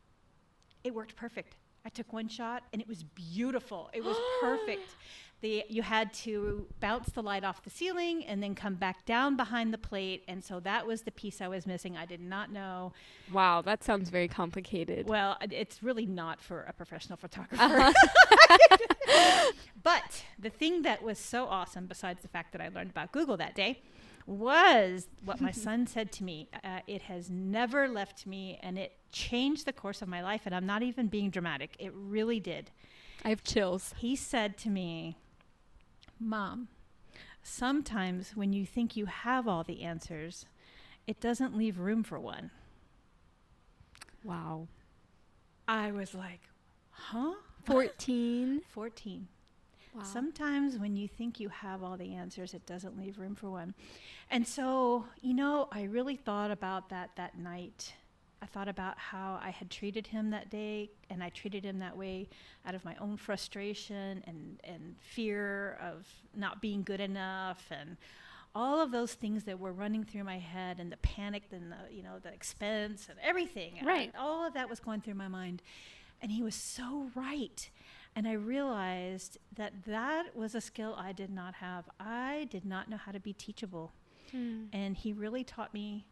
it 0.82 0.94
worked 0.94 1.15
perfect. 1.15 1.56
I 1.85 1.91
took 1.91 2.12
one 2.12 2.29
shot, 2.29 2.65
and 2.73 2.81
it 2.81 2.88
was 2.88 3.03
beautiful. 3.03 3.91
It 3.93 4.03
was 4.03 4.17
perfect. 4.41 4.94
The, 5.40 5.64
you 5.69 5.82
had 5.82 6.12
to 6.14 6.67
bounce 6.81 7.11
the 7.11 7.23
light 7.23 7.44
off 7.44 7.62
the 7.62 7.70
ceiling 7.70 8.25
and 8.25 8.43
then 8.43 8.56
come 8.56 8.75
back 8.75 9.06
down 9.06 9.37
behind 9.37 9.73
the 9.73 9.79
plate, 9.79 10.25
and 10.26 10.43
so 10.43 10.58
that 10.61 10.85
was 10.87 11.02
the 11.02 11.12
piece 11.12 11.40
I 11.40 11.46
was 11.46 11.64
missing. 11.64 11.96
I 11.96 12.06
did 12.06 12.20
not 12.20 12.50
know. 12.50 12.93
Wow, 13.32 13.62
that 13.62 13.85
sounds 13.85 14.11
very 14.11 14.26
complicated. 14.26 15.08
Well, 15.08 15.37
it's 15.40 15.81
really 15.82 16.06
not 16.06 16.40
for 16.40 16.62
a 16.62 16.73
professional 16.73 17.17
photographer. 17.17 17.62
Uh-huh. 17.62 19.52
but 19.82 20.25
the 20.38 20.50
thing 20.50 20.82
that 20.82 21.02
was 21.02 21.19
so 21.20 21.46
awesome, 21.46 21.87
besides 21.87 22.23
the 22.23 22.29
fact 22.29 22.52
that 22.52 22.61
I 22.61 22.69
learned 22.69 22.91
about 22.91 23.12
Google 23.12 23.37
that 23.37 23.55
day, 23.55 23.81
was 24.26 25.08
what 25.24 25.41
my 25.41 25.51
son 25.67 25.86
said 25.86 26.13
to 26.13 26.24
me. 26.24 26.48
Uh, 26.63 26.81
it 26.86 27.03
has 27.03 27.31
never 27.31 27.89
left 27.89 28.27
me, 28.27 28.58
and 28.63 28.79
it 28.79 28.93
changed 29.10 29.67
the 29.67 29.72
course 29.72 30.03
of 30.03 30.08
my 30.08 30.22
life. 30.22 30.43
And 30.44 30.55
I'm 30.55 30.67
not 30.67 30.82
even 30.82 31.06
being 31.08 31.31
dramatic, 31.31 31.77
it 31.79 31.93
really 31.94 32.41
did. 32.41 32.70
I 33.24 33.31
have 33.31 33.43
chills. 33.43 33.94
He 33.98 34.15
said 34.15 34.56
to 34.58 34.70
me, 34.70 35.17
Mom, 36.20 36.69
sometimes 37.43 38.32
when 38.34 38.53
you 38.53 38.67
think 38.67 38.96
you 38.96 39.06
have 39.06 39.46
all 39.46 39.63
the 39.63 39.82
answers, 39.82 40.46
it 41.06 41.20
doesn't 41.20 41.56
leave 41.56 41.79
room 41.79 42.03
for 42.03 42.19
one. 42.19 42.51
Wow. 44.25 44.69
I 45.67 45.93
was 45.93 46.15
like, 46.15 46.41
huh? 46.91 47.34
14. 47.65 48.63
14. 48.69 49.29
Wow. 49.94 50.03
Sometimes 50.03 50.79
when 50.79 50.96
you 50.96 51.08
think 51.08 51.41
you 51.41 51.48
have 51.48 51.82
all 51.82 51.96
the 51.96 52.15
answers, 52.15 52.55
it 52.55 52.67
doesn't 52.67 52.98
leave 52.98 53.19
room 53.19 53.34
for 53.34 53.51
one. 53.51 53.75
And 54.31 54.46
so, 54.46 55.06
you 55.22 55.34
know, 55.34 55.69
I 55.72 55.84
really 55.84 56.17
thought 56.17 56.51
about 56.51 56.91
that 56.91 57.10
that 57.17 57.39
night. 57.39 57.94
I 58.41 58.47
thought 58.47 58.69
about 58.69 58.99
how 58.99 59.39
I 59.43 59.51
had 59.51 59.69
treated 59.71 60.07
him 60.09 60.31
that 60.31 60.49
day, 60.51 60.91
and 61.11 61.23
I 61.25 61.29
treated 61.31 61.65
him 61.65 61.81
that 61.81 61.97
way 61.97 62.29
out 62.65 62.75
of 62.75 62.85
my 62.85 62.95
own 63.01 63.17
frustration 63.17 64.23
and, 64.27 64.61
and 64.65 64.97
fear 65.01 65.79
of 65.83 66.07
not 66.37 66.61
being 66.61 66.83
good 66.83 67.01
enough 67.01 67.65
and 67.71 67.97
all 68.55 68.81
of 68.81 68.91
those 68.93 69.13
things 69.15 69.45
that 69.45 69.59
were 69.59 69.73
running 69.73 70.05
through 70.05 70.25
my 70.25 70.39
head 70.39 70.79
and 70.81 70.91
the 70.91 70.97
panic 70.99 71.45
and 71.53 71.71
the 71.71 71.95
you 71.95 72.03
know 72.03 72.19
the 72.23 72.33
expense 72.33 73.07
and 73.09 73.19
everything 73.23 73.75
Right. 73.85 74.11
I- 74.15 74.19
all 74.19 74.47
of 74.47 74.55
that 74.55 74.71
was 74.71 74.81
going 74.81 75.03
through 75.03 75.15
my 75.15 75.29
mind 75.29 75.63
and 76.23 76.33
he 76.33 76.43
was 76.43 76.55
so 76.55 77.11
right 77.15 77.71
and 78.17 78.27
I 78.27 78.33
realized 78.33 79.37
that 79.55 79.85
that 79.87 80.35
was 80.35 80.55
a 80.55 80.61
skill 80.63 80.95
I 80.99 81.13
did 81.13 81.31
not 81.31 81.55
have. 81.57 81.89
I 82.01 82.49
did 82.51 82.65
not 82.65 82.89
know 82.89 82.97
how 82.97 83.13
to 83.13 83.21
be 83.21 83.33
teachable. 83.33 83.93
Hmm. 84.33 84.65
And 84.73 84.97
he 84.97 85.13
really 85.13 85.45
taught 85.45 85.73
me 85.75 86.07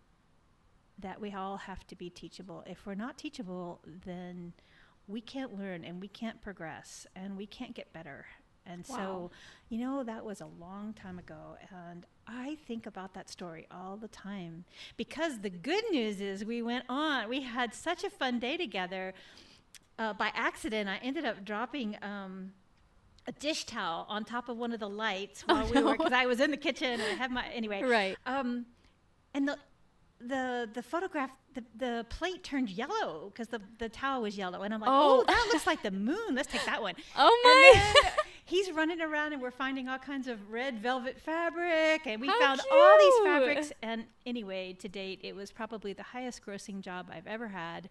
that 0.99 1.21
we 1.21 1.33
all 1.33 1.57
have 1.59 1.87
to 1.89 1.97
be 1.97 2.09
teachable. 2.11 2.65
If 2.67 2.87
we're 2.87 2.95
not 2.95 3.19
teachable, 3.19 3.81
then 4.05 4.53
we 5.07 5.21
can't 5.21 5.59
learn 5.59 5.85
and 5.85 6.01
we 6.01 6.09
can't 6.09 6.41
progress 6.41 7.07
and 7.15 7.37
we 7.37 7.47
can't 7.47 7.75
get 7.75 7.93
better. 7.93 8.27
And 8.65 8.85
Wow. 8.89 8.97
so, 8.97 9.31
you 9.69 9.79
know, 9.79 10.03
that 10.03 10.25
was 10.25 10.41
a 10.41 10.47
long 10.47 10.93
time 10.93 11.19
ago. 11.19 11.57
And 11.71 12.05
I 12.27 12.57
think 12.67 12.87
about 12.87 13.15
that 13.15 13.31
story 13.31 13.67
all 13.71 13.97
the 13.97 14.09
time 14.09 14.65
because 14.97 15.41
the 15.41 15.51
good 15.51 15.85
news 15.91 16.21
is 16.21 16.45
we 16.45 16.63
went 16.63 16.85
on, 16.89 17.29
we 17.29 17.43
had 17.43 17.75
such 17.75 18.03
a 18.03 18.11
fun 18.11 18.39
day 18.41 18.57
together. 18.57 19.15
Uh, 19.99 20.13
by 20.13 20.31
accident, 20.35 20.89
I 20.89 20.97
ended 21.03 21.25
up 21.25 21.45
dropping. 21.45 21.97
Um, 22.03 22.53
a 23.29 23.33
dish 23.33 23.65
towel 23.65 24.07
on 24.09 24.25
top 24.25 24.49
of 24.49 24.57
one 24.57 24.73
of 24.73 24.79
the 24.79 24.89
lights 24.89 25.45
Oh, 25.49 25.55
while 25.55 25.69
we 25.75 25.83
were 25.83 25.97
because 25.97 26.13
I 26.13 26.27
was 26.27 26.39
in 26.39 26.53
the 26.53 26.57
kitchen 26.57 26.89
and 26.93 27.03
I 27.03 27.15
had 27.15 27.33
my 27.33 27.45
anyway. 27.49 27.83
Right. 27.83 28.17
Um, 28.25 28.67
and 29.35 29.49
the 29.49 29.59
the 30.21 30.69
the 30.73 30.83
photograph 30.83 31.31
the, 31.55 31.65
the 31.77 32.07
plate 32.09 32.43
turned 32.43 32.71
yellow 32.71 33.31
because 33.33 33.49
the 33.49 33.61
the 33.79 33.89
towel 33.89 34.23
was 34.23 34.37
yellow 34.37 34.63
and 34.63 34.73
I'm 34.75 34.81
like, 34.81 34.91
Oh. 34.91 35.21
oh, 35.21 35.25
that 35.27 35.49
looks 35.53 35.67
like 35.67 35.83
the 35.83 35.91
moon. 35.91 36.35
Let's 36.35 36.49
take 36.49 36.65
that 36.67 36.81
one. 36.83 36.95
Oh 37.17 37.41
my. 37.45 38.11
he's 38.47 38.71
running 38.73 39.01
around 39.03 39.33
and 39.35 39.43
we're 39.43 39.51
finding 39.51 39.89
all 39.89 39.99
kinds 39.99 40.27
of 40.29 40.51
red 40.51 40.79
velvet 40.79 41.21
fabric 41.21 42.07
and 42.07 42.21
we 42.21 42.29
How 42.29 42.41
found 42.41 42.61
all 42.73 42.99
these 42.99 43.19
fabrics 43.25 43.73
and 43.83 44.05
anyway 44.25 44.73
to 44.81 44.89
date 44.89 45.21
it 45.23 45.35
was 45.37 45.51
probably 45.53 45.93
the 45.93 46.03
highest 46.03 46.45
grossing 46.47 46.81
job 46.81 47.09
I've 47.13 47.27
ever 47.27 47.49
had. 47.49 47.91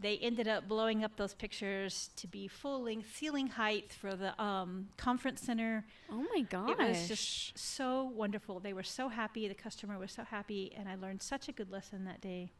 they 0.00 0.16
ended 0.18 0.48
up 0.48 0.66
blowing 0.66 1.04
up 1.04 1.16
those 1.16 1.34
pictures 1.34 2.08
to 2.16 2.26
be 2.26 2.48
full 2.48 2.82
length 2.82 3.14
ceiling 3.14 3.48
height 3.48 3.92
for 3.92 4.14
the 4.16 4.32
um, 4.42 4.88
conference 4.96 5.42
center. 5.42 5.84
Oh 6.10 6.24
my 6.34 6.40
gosh. 6.40 6.70
It 6.70 6.78
was 6.78 7.08
just 7.08 7.58
so 7.58 8.10
wonderful. 8.16 8.60
They 8.60 8.72
were 8.72 8.82
so 8.82 9.08
happy. 9.10 9.46
The 9.46 9.54
customer 9.54 9.98
was 9.98 10.12
so 10.12 10.24
happy, 10.24 10.72
and 10.74 10.88
I 10.88 10.94
learned 10.94 11.20
such 11.20 11.50
a 11.50 11.52
good 11.52 11.70
lesson 11.70 12.04
that 12.06 12.22
day. 12.22 12.50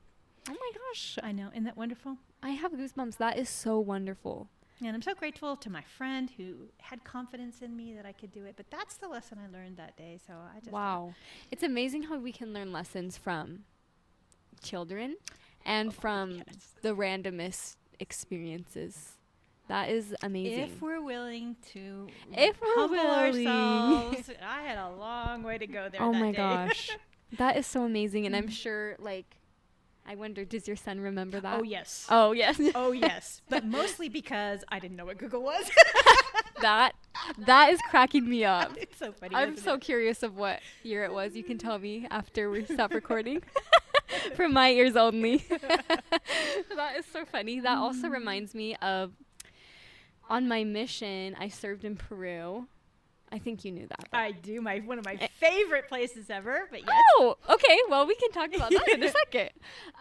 Oh 0.51 0.53
my 0.53 0.71
gosh. 0.75 1.19
I 1.23 1.33
know. 1.33 1.49
Isn't 1.53 1.65
that 1.65 1.79
wonderful? 1.79 2.19
I 2.43 2.51
have 2.51 2.73
goosebumps. 2.73 3.17
That 3.17 3.39
is 3.39 3.49
so 3.49 3.79
wonderful. 3.81 4.51
And 4.83 4.95
I'm 4.95 5.03
so 5.03 5.15
grateful 5.15 5.57
to 5.57 5.71
my 5.71 5.83
friend 5.83 6.31
who 6.37 6.55
had 6.79 7.05
confidence 7.05 7.61
in 7.63 7.77
me 7.77 7.93
that 7.95 8.07
I 8.07 8.13
could 8.13 8.33
do 8.33 8.45
it. 8.45 8.55
But 8.57 8.71
that's 8.71 8.97
the 8.97 9.09
lesson 9.09 9.39
I 9.39 9.49
learned 9.55 9.77
that 9.77 9.97
day. 9.97 10.19
So 10.27 10.33
I 10.33 10.59
just 10.61 10.73
Wow. 10.73 11.15
It's 11.51 11.63
amazing 11.63 12.05
how 12.05 12.19
we 12.19 12.33
can 12.33 12.53
learn 12.53 12.73
lessons 12.73 13.17
from 13.19 13.65
children 14.63 15.17
and 15.65 15.93
from 15.95 16.33
yes. 16.33 16.75
the 16.83 16.95
randomest 16.95 17.77
experiences. 17.99 19.13
That 19.69 19.89
is 19.91 20.15
amazing. 20.23 20.65
If 20.65 20.83
we're 20.83 21.01
willing 21.03 21.57
to 21.73 22.09
If 22.33 22.61
we're 22.61 22.75
humble 22.75 22.97
willing. 22.97 23.47
ourselves, 23.47 24.31
I 24.43 24.63
had 24.63 24.79
a 24.79 24.91
long 24.91 25.43
way 25.43 25.59
to 25.59 25.67
go 25.67 25.89
there. 25.89 26.03
oh 26.03 26.13
that 26.13 26.19
my 26.19 26.33
day. 26.33 26.37
gosh. 26.39 26.91
that 27.39 27.57
is 27.57 27.67
so 27.67 27.85
amazing. 27.85 28.27
And 28.27 28.35
I'm 28.35 28.49
Mhm. 28.49 28.53
sure, 28.53 28.97
like, 28.99 29.37
I 30.11 30.17
wonder, 30.17 30.45
does 30.45 30.67
your 30.67 30.77
son 30.77 30.99
remember 30.99 31.39
that? 31.39 31.61
Oh 31.61 31.63
yes. 31.63 32.05
Oh, 32.11 32.33
yes. 32.33 32.61
Oh 32.75 32.91
yes, 33.07 33.43
but 33.49 33.65
mostly 33.65 34.09
because 34.09 34.65
I 34.69 34.81
didn't 34.81 34.97
know 34.97 35.05
what 35.05 35.19
Google 35.19 35.41
was. 35.41 35.71
that 36.63 36.95
that 37.47 37.73
is 37.73 37.79
cracking 37.89 38.29
me 38.29 38.45
up. 38.45 38.73
it's 38.77 38.99
so 38.99 39.13
funny. 39.13 39.37
I'm 39.37 39.57
so 39.57 39.75
it? 39.75 39.83
curious 39.83 40.25
of 40.25 40.37
what 40.37 40.63
year 40.83 41.05
it 41.05 41.13
was. 41.13 41.37
You 41.37 41.45
can 41.45 41.59
tell 41.59 41.79
me 41.79 42.09
after 42.11 42.51
we 42.51 42.65
stop 42.65 42.93
recording. 42.93 43.45
From 44.35 44.53
my 44.53 44.71
ears 44.71 44.97
only. 44.97 45.47
that 45.49 46.97
is 46.99 47.07
so 47.07 47.25
funny. 47.25 47.61
That 47.61 47.79
also 47.79 48.09
reminds 48.09 48.53
me 48.53 48.75
of 48.83 49.13
on 50.29 50.49
my 50.49 50.65
mission, 50.65 51.37
I 51.39 51.47
served 51.47 51.85
in 51.85 51.95
Peru. 51.95 52.67
I 53.33 53.39
think 53.39 53.65
you 53.65 53.71
knew 53.73 53.87
that. 53.87 54.09
but- 54.11 54.17
I 54.19 54.33
do 54.33 54.61
my 54.61 54.79
one 54.81 54.99
of 54.99 55.05
my 55.05 55.15
Eh. 55.21 55.29
favorite 55.39 55.89
places 55.89 56.31
ever. 56.31 56.67
But 56.71 56.81
yes, 56.81 56.89
Oh, 57.17 57.37
okay. 57.49 57.79
Well, 57.89 58.07
we 58.07 58.15
can 58.17 58.31
talk 58.33 58.55
about 58.55 58.71
that 58.71 58.89
in 58.89 59.03
a 59.05 59.09
second. 59.25 59.51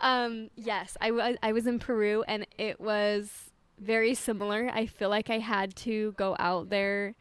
Um, 0.02 0.50
yes, 0.56 0.98
I 1.00 1.12
wa- 1.12 1.34
I 1.44 1.52
was 1.52 1.68
in 1.68 1.78
Peru 1.80 2.24
and 2.28 2.48
it 2.58 2.80
was 2.80 3.52
very 3.78 4.14
similar. 4.14 4.70
I 4.74 4.88
feel 4.88 5.10
like 5.10 5.30
I 5.30 5.38
had 5.40 5.76
to 5.78 6.14
go 6.18 6.36
out 6.40 6.70
there 6.70 7.16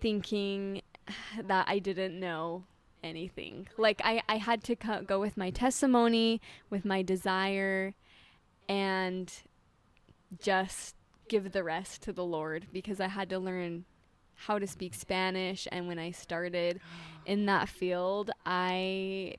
thinking 0.00 0.82
that 1.42 1.66
I 1.68 1.78
didn't 1.78 2.18
know 2.18 2.64
anything. 3.02 3.68
Like 3.78 4.00
I, 4.04 4.22
I 4.28 4.36
had 4.36 4.62
to 4.64 4.76
co- 4.76 5.02
go 5.02 5.20
with 5.20 5.36
my 5.36 5.50
testimony, 5.50 6.40
with 6.70 6.84
my 6.84 7.02
desire, 7.02 7.94
and 8.68 9.32
just 10.40 10.96
give 11.28 11.52
the 11.52 11.62
rest 11.62 12.02
to 12.02 12.12
the 12.12 12.24
Lord 12.24 12.66
because 12.72 13.00
I 13.00 13.08
had 13.08 13.30
to 13.30 13.38
learn 13.38 13.84
how 14.36 14.58
to 14.58 14.66
speak 14.66 14.94
Spanish. 14.94 15.66
And 15.72 15.88
when 15.88 15.98
I 15.98 16.10
started 16.12 16.80
in 17.24 17.46
that 17.46 17.68
field, 17.68 18.30
I 18.44 19.36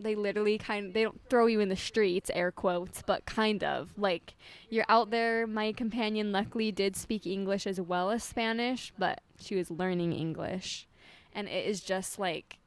they 0.00 0.14
literally 0.14 0.58
kind 0.58 0.86
of, 0.86 0.92
they 0.92 1.02
don't 1.04 1.20
throw 1.28 1.46
you 1.46 1.60
in 1.60 1.68
the 1.68 1.76
streets 1.76 2.30
air 2.34 2.50
quotes 2.50 3.02
but 3.02 3.24
kind 3.26 3.62
of 3.62 3.90
like 3.96 4.34
you're 4.68 4.84
out 4.88 5.10
there 5.10 5.46
my 5.46 5.72
companion 5.72 6.32
luckily 6.32 6.72
did 6.72 6.96
speak 6.96 7.26
english 7.26 7.66
as 7.66 7.80
well 7.80 8.10
as 8.10 8.24
spanish 8.24 8.92
but 8.98 9.20
she 9.38 9.54
was 9.54 9.70
learning 9.70 10.12
english 10.12 10.88
and 11.32 11.48
it 11.48 11.64
is 11.66 11.80
just 11.80 12.18
like 12.18 12.58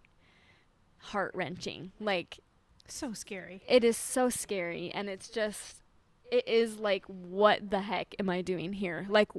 heart 1.00 1.32
wrenching 1.36 1.92
like 2.00 2.40
so 2.88 3.12
scary. 3.12 3.62
it 3.68 3.84
is 3.84 3.98
so 3.98 4.30
scary 4.30 4.90
and 4.94 5.10
it's 5.10 5.28
just 5.28 5.84
it 6.32 6.48
is 6.48 6.80
like 6.80 7.06
what 7.06 7.70
the 7.70 7.82
heck 7.82 8.16
am 8.20 8.30
i 8.30 8.42
doing 8.42 8.74
here 8.74 9.06
like 9.10 9.30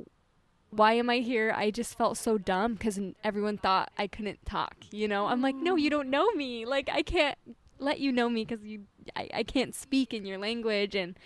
why 0.71 0.93
am 0.95 1.09
i 1.09 1.19
here? 1.19 1.53
I 1.57 1.71
just 1.71 1.97
felt 1.97 2.17
so 2.19 2.39
dumb 2.39 2.75
because 2.75 3.01
everyone 3.25 3.59
thought 3.59 3.91
i 3.97 4.07
couldn't 4.07 4.45
talk 4.45 4.75
you 4.91 5.09
know? 5.09 5.27
I'm 5.27 5.43
like 5.43 5.57
no 5.57 5.77
mm. 5.77 5.81
you 5.81 5.91
don't 5.91 6.11
know 6.11 6.31
me. 6.33 6.65
Like 6.65 6.89
i 6.93 7.03
can't 7.03 7.39
let 7.79 8.01
you 8.01 8.13
know 8.13 8.29
me 8.29 8.45
because 8.45 8.65
you 8.65 8.83
I, 9.17 9.29
I 9.33 9.43
can't 9.43 9.75
speak 9.75 10.13
in 10.13 10.27
your 10.27 10.39
language. 10.39 10.95
And 10.95 11.19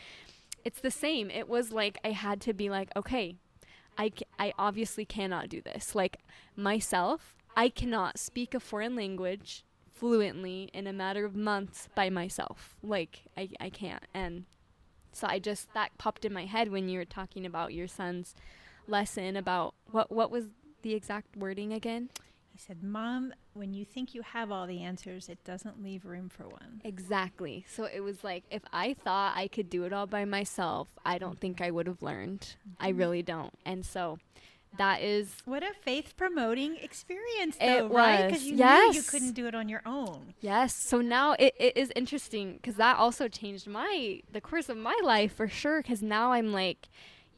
it's 0.64 0.80
the 0.80 0.90
same. 0.90 1.30
It 1.30 1.49
was 1.49 1.72
like 1.72 1.99
i 2.04 2.11
had 2.11 2.40
to 2.42 2.52
be 2.52 2.70
like 2.70 2.90
okay 2.96 3.37
I, 3.99 4.11
I 4.38 4.54
obviously 4.58 5.04
cannot 5.04 5.50
do 5.50 5.61
this. 5.61 5.94
Like 5.94 6.18
myself 6.56 7.37
i 7.56 7.68
cannot 7.68 8.18
speak 8.18 8.54
a 8.54 8.61
foreign 8.61 8.96
language 8.96 9.64
fluently 10.02 10.68
in 10.72 10.88
a 10.88 10.92
matter 10.92 11.25
of 11.25 11.37
months 11.37 11.88
by 11.94 12.11
myself. 12.11 12.76
Like 12.82 13.22
I, 13.37 13.50
I 13.61 13.70
can't. 13.70 14.04
And 14.12 14.46
so 15.12 15.26
I 15.28 15.38
just 15.38 15.72
that 15.75 15.96
popped 15.99 16.25
in 16.25 16.32
my 16.32 16.46
head 16.46 16.70
when 16.70 16.88
you 16.88 16.99
were 16.99 17.04
talking 17.04 17.46
about 17.46 17.72
your 17.72 17.87
son's 17.87 18.34
lesson 18.92 19.37
about 19.37 19.75
what 19.90 20.12
what 20.12 20.30
was 20.30 20.44
the 20.82 20.94
exact 20.94 21.37
wording 21.37 21.72
again? 21.72 22.11
He 22.52 22.58
said, 22.58 22.82
"Mom, 22.82 23.32
when 23.54 23.72
you 23.72 23.84
think 23.84 24.14
you 24.14 24.22
have 24.22 24.52
all 24.52 24.66
the 24.66 24.82
answers, 24.82 25.28
it 25.28 25.42
doesn't 25.42 25.82
leave 25.82 26.04
room 26.04 26.28
for 26.28 26.44
one." 26.44 26.82
Exactly. 26.84 27.64
So 27.68 27.84
it 27.84 28.00
was 28.00 28.22
like 28.22 28.44
if 28.50 28.62
I 28.72 28.94
thought 28.94 29.37
I 29.37 29.49
could 29.49 29.70
do 29.70 29.84
it 29.84 29.92
all 29.92 30.06
by 30.06 30.25
myself, 30.25 30.88
I 31.04 31.18
don't 31.18 31.40
think 31.40 31.61
I 31.61 31.70
would 31.70 31.87
have 31.87 32.02
learned. 32.02 32.56
I 32.78 32.90
mm-hmm. 32.90 32.99
really 32.99 33.22
don't. 33.22 33.54
And 33.64 33.84
so 33.84 34.18
that 34.78 35.02
is 35.02 35.34
What 35.44 35.62
a 35.62 35.72
faith 35.82 36.14
promoting 36.16 36.76
experience, 36.76 37.56
though, 37.58 37.88
right? 37.88 38.26
Because 38.26 38.44
you 38.44 38.56
knew 38.56 38.92
you 38.92 39.02
couldn't 39.02 39.32
do 39.32 39.46
it 39.46 39.54
on 39.54 39.68
your 39.68 39.82
own. 39.84 40.34
Yes. 40.40 40.75
So 40.75 41.00
now 41.00 41.32
it, 41.38 41.54
it 41.58 41.76
is 41.76 41.92
interesting 41.94 42.54
because 42.54 42.76
that 42.76 42.96
also 42.96 43.28
changed 43.28 43.66
my 43.66 44.22
the 44.30 44.40
course 44.40 44.68
of 44.68 44.76
my 44.76 44.99
life 45.02 45.34
for 45.34 45.49
sure. 45.49 45.82
Because 45.82 46.02
now 46.02 46.32
I'm 46.32 46.52
like, 46.52 46.88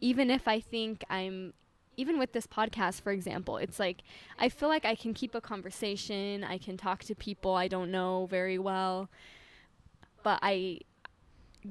even 0.04 0.30
if 0.30 0.46
I 0.46 0.60
think 0.60 1.02
I'm, 1.08 1.54
even 1.96 2.18
with 2.18 2.32
this 2.32 2.46
podcast, 2.46 3.00
for 3.00 3.10
example, 3.10 3.56
it's 3.56 3.78
like 3.78 4.02
I 4.38 4.50
feel 4.50 4.68
like 4.68 4.84
I 4.84 4.94
can 4.94 5.14
keep 5.14 5.34
a 5.34 5.40
conversation. 5.40 6.44
I 6.44 6.58
can 6.58 6.76
talk 6.76 7.04
to 7.04 7.14
people 7.14 7.54
I 7.54 7.68
don't 7.68 7.90
know 7.90 8.26
very 8.26 8.58
well, 8.58 9.08
but 10.22 10.40
I, 10.42 10.80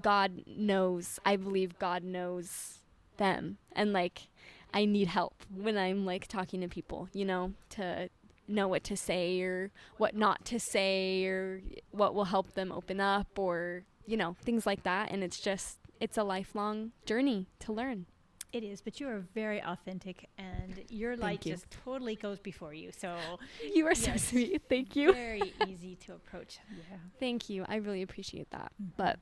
God 0.02 0.46
knows. 0.48 1.20
I 1.24 1.36
believe 1.36 1.78
God 1.78 2.04
knows 2.04 2.80
them, 3.18 3.58
and 3.74 3.94
like 3.94 4.30
I 4.74 4.86
need 4.86 5.10
help 5.10 5.36
when 5.54 5.78
I'm 5.78 6.04
like 6.04 6.28
talking 6.28 6.62
to 6.62 6.68
people. 6.68 7.10
You 7.14 7.26
know, 7.26 7.54
to 7.72 8.10
know 8.48 8.68
what 8.68 8.84
to 8.86 8.98
say 8.98 9.42
or 9.42 9.72
what 9.98 10.16
not 10.16 10.44
to 10.46 10.60
say 10.60 11.26
or 11.26 11.62
what 11.92 12.16
will 12.16 12.26
help 12.26 12.56
them 12.56 12.72
open 12.72 13.00
up 13.00 13.38
or 13.38 13.84
you 14.08 14.18
know 14.18 14.36
things 14.42 14.66
like 14.66 14.84
that 14.84 15.10
and 15.12 15.24
it's 15.24 15.40
just 15.40 15.78
it's 16.02 16.18
a 16.18 16.24
lifelong 16.24 16.92
journey 17.06 17.48
to 17.58 17.72
learn 17.72 18.06
It 18.54 18.64
is, 18.64 18.82
but 18.82 19.00
you 19.00 19.08
are 19.08 19.20
very 19.34 19.62
authentic, 19.64 20.30
and 20.38 20.80
your 20.90 21.18
light 21.18 21.44
you. 21.46 21.54
just 21.54 21.66
totally 21.84 22.16
goes 22.16 22.40
before 22.40 22.74
you. 22.74 22.92
So 22.92 23.18
you 23.76 23.88
are 23.88 23.96
so 23.96 24.16
sweet 24.16 24.62
thank 24.70 24.96
you 24.96 25.12
very 25.12 25.54
easy 25.68 25.96
to 26.06 26.14
approach. 26.14 26.60
Yeah. 26.70 26.98
thank 27.20 27.50
you 27.50 27.66
i 27.68 27.76
really 27.78 28.02
appreciate 28.04 28.50
that 28.52 28.72
Mhm. 28.82 28.92
but 28.98 29.20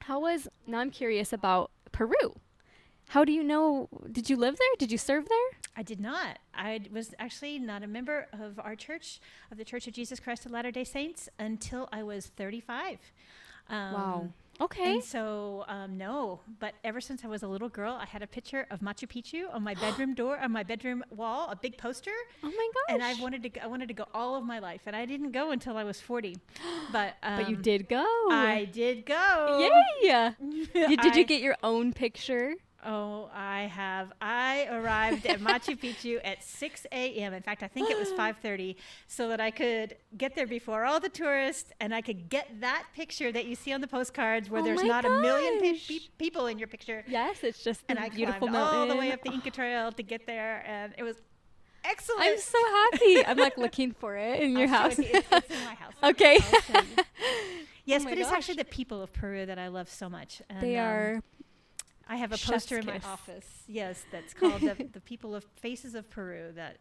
how 0.00 0.20
was 0.20 0.48
now 0.66 0.78
i'm 0.80 0.90
curious 0.90 1.32
about 1.32 1.70
peru 1.92 2.34
how 3.10 3.24
do 3.24 3.32
you 3.32 3.42
know 3.44 3.88
did 4.10 4.28
you 4.30 4.36
live 4.36 4.56
there 4.56 4.74
did 4.78 4.90
you 4.92 4.98
serve 4.98 5.28
there 5.28 5.48
I 5.78 5.82
did 5.82 6.00
not. 6.00 6.38
I 6.54 6.80
was 6.90 7.14
actually 7.18 7.58
not 7.58 7.82
a 7.82 7.86
member 7.86 8.28
of 8.32 8.58
our 8.58 8.74
church, 8.74 9.20
of 9.50 9.58
the 9.58 9.64
Church 9.64 9.86
of 9.86 9.92
Jesus 9.92 10.18
Christ 10.18 10.46
of 10.46 10.52
Latter 10.52 10.70
day 10.70 10.84
Saints, 10.84 11.28
until 11.38 11.86
I 11.92 12.02
was 12.02 12.28
35. 12.28 12.98
Um, 13.68 13.92
wow 13.92 14.32
okay. 14.60 14.94
And 14.94 15.04
so, 15.04 15.64
um, 15.68 15.96
no, 15.98 16.40
but 16.58 16.74
ever 16.84 17.00
since 17.00 17.24
I 17.24 17.28
was 17.28 17.42
a 17.42 17.48
little 17.48 17.68
girl, 17.68 17.94
I 18.00 18.06
had 18.06 18.22
a 18.22 18.26
picture 18.26 18.66
of 18.70 18.80
Machu 18.80 19.06
Picchu 19.08 19.52
on 19.54 19.62
my 19.62 19.74
bedroom 19.84 20.14
door, 20.14 20.38
on 20.38 20.52
my 20.52 20.62
bedroom 20.62 21.04
wall, 21.10 21.48
a 21.50 21.56
big 21.56 21.76
poster, 21.78 22.12
oh 22.42 22.46
my 22.48 22.68
gosh 22.74 22.94
and 22.94 23.02
I 23.02 23.14
wanted 23.20 23.42
to, 23.42 23.48
go, 23.48 23.60
I 23.62 23.66
wanted 23.66 23.88
to 23.88 23.94
go 23.94 24.06
all 24.14 24.36
of 24.36 24.44
my 24.44 24.58
life, 24.58 24.82
and 24.86 24.94
I 24.94 25.06
didn't 25.06 25.32
go 25.32 25.50
until 25.50 25.76
I 25.76 25.84
was 25.84 26.00
40. 26.00 26.36
But, 26.92 27.14
um, 27.22 27.42
but 27.42 27.50
you 27.50 27.56
did 27.56 27.88
go. 27.88 28.04
I 28.30 28.68
did 28.72 29.06
go. 29.06 29.58
yay! 30.00 30.34
Did, 30.72 31.00
did 31.00 31.16
you 31.16 31.24
get 31.24 31.42
your 31.42 31.56
own 31.62 31.92
picture 31.92 32.54
Oh, 32.86 33.28
I 33.34 33.62
have. 33.62 34.12
I 34.20 34.68
arrived 34.70 35.26
at 35.26 35.40
Machu 35.40 35.76
Picchu 35.82 36.20
at 36.24 36.42
6 36.44 36.86
a.m. 36.92 37.34
In 37.34 37.42
fact, 37.42 37.62
I 37.64 37.68
think 37.68 37.90
it 37.90 37.98
was 37.98 38.08
5:30, 38.18 38.76
so 39.08 39.28
that 39.28 39.40
I 39.40 39.50
could 39.50 39.96
get 40.16 40.34
there 40.36 40.46
before 40.46 40.84
all 40.84 41.00
the 41.00 41.08
tourists, 41.08 41.72
and 41.80 41.92
I 41.94 42.00
could 42.00 42.28
get 42.28 42.60
that 42.60 42.84
picture 42.94 43.32
that 43.32 43.46
you 43.46 43.56
see 43.56 43.72
on 43.72 43.80
the 43.80 43.88
postcards, 43.88 44.48
where 44.48 44.62
Oh 44.62 44.64
there's 44.64 44.84
not 44.84 45.04
a 45.04 45.10
million 45.10 45.58
pe- 45.60 45.78
pe- 45.78 46.08
people 46.16 46.46
in 46.46 46.58
your 46.58 46.68
picture. 46.68 47.04
yes 47.08 47.42
it's 47.42 47.62
just 47.64 47.82
And 47.88 47.98
I 47.98 48.08
beautiful 48.08 48.46
climbed 48.48 48.52
mountain 48.52 48.78
all 48.80 48.86
the 48.86 48.96
way 48.96 49.10
up 49.12 49.22
the 49.22 49.32
Inca 49.32 49.50
Trail 49.50 49.90
to 49.92 50.02
get 50.02 50.26
there, 50.26 50.62
and 50.66 50.94
it 50.96 51.02
was 51.02 51.16
excellent. 51.84 52.22
I'm 52.22 52.38
so 52.38 52.58
happy. 52.92 53.26
I'm 53.26 53.36
like 53.38 53.56
looking 53.66 53.92
for 53.92 54.16
it 54.16 54.40
in 54.40 54.56
your 54.56 54.68
house. 54.68 54.98
it. 54.98 55.06
It's, 55.12 55.28
it's 55.32 55.50
in 55.50 55.64
my 55.64 55.74
house. 55.74 55.92
Okay. 56.04 56.38
I'll 56.52 56.60
show 56.60 56.74
you. 56.96 57.04
Yes, 57.84 58.02
Oh 58.04 58.08
but 58.08 58.18
it's 58.18 58.30
actually 58.32 58.56
the 58.56 58.64
people 58.64 59.00
of 59.02 59.12
Peru 59.12 59.46
that 59.46 59.58
I 59.58 59.68
love 59.68 59.88
so 59.88 60.08
much. 60.08 60.42
And, 60.50 60.60
They 60.60 60.76
um, 60.76 60.86
are 60.86 61.22
I 62.08 62.16
have 62.16 62.32
a 62.32 62.36
Chef's 62.36 62.64
poster 62.66 62.78
in 62.78 62.86
my 62.86 63.00
office. 63.04 63.64
Yes, 63.66 64.04
that's 64.12 64.32
called 64.32 64.60
the, 64.60 64.76
the 64.92 65.00
people 65.00 65.34
of 65.34 65.44
Faces 65.60 65.94
of 65.94 66.08
Peru. 66.08 66.52
That 66.54 66.78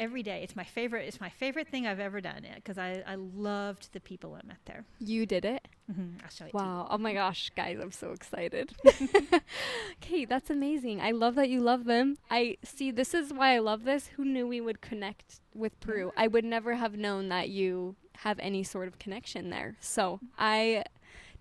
every 0.00 0.22
day. 0.22 0.42
It's 0.42 0.56
my 0.56 0.64
favorite. 0.64 1.06
It's 1.06 1.20
my 1.20 1.28
favorite 1.28 1.68
thing 1.68 1.86
I've 1.86 2.00
ever 2.00 2.20
done 2.20 2.44
It 2.44 2.56
because 2.56 2.78
I, 2.78 3.02
I 3.06 3.16
loved 3.16 3.92
the 3.92 4.00
people 4.00 4.34
I 4.34 4.46
met 4.46 4.58
there. 4.64 4.84
You 5.00 5.26
did 5.26 5.44
it? 5.44 5.66
Mm-hmm. 5.90 6.18
I'll 6.22 6.30
show 6.30 6.44
it 6.46 6.54
Wow. 6.54 6.86
Oh 6.90 6.98
my 6.98 7.12
gosh, 7.12 7.50
guys, 7.56 7.78
I'm 7.80 7.92
so 7.92 8.12
excited. 8.12 8.74
okay, 10.02 10.24
that's 10.24 10.50
amazing. 10.50 11.00
I 11.00 11.10
love 11.10 11.34
that 11.36 11.48
you 11.48 11.60
love 11.60 11.84
them. 11.84 12.16
I 12.30 12.58
see 12.62 12.90
this 12.90 13.14
is 13.14 13.32
why 13.32 13.54
I 13.54 13.58
love 13.58 13.84
this. 13.84 14.08
Who 14.08 14.24
knew 14.24 14.46
we 14.46 14.60
would 14.60 14.80
connect 14.80 15.40
with 15.54 15.78
Peru? 15.80 16.12
I 16.16 16.26
would 16.28 16.44
never 16.44 16.74
have 16.74 16.96
known 16.96 17.28
that 17.28 17.48
you 17.48 17.96
have 18.18 18.38
any 18.40 18.62
sort 18.62 18.88
of 18.88 18.98
connection 18.98 19.50
there. 19.50 19.76
So, 19.80 20.20
I 20.38 20.84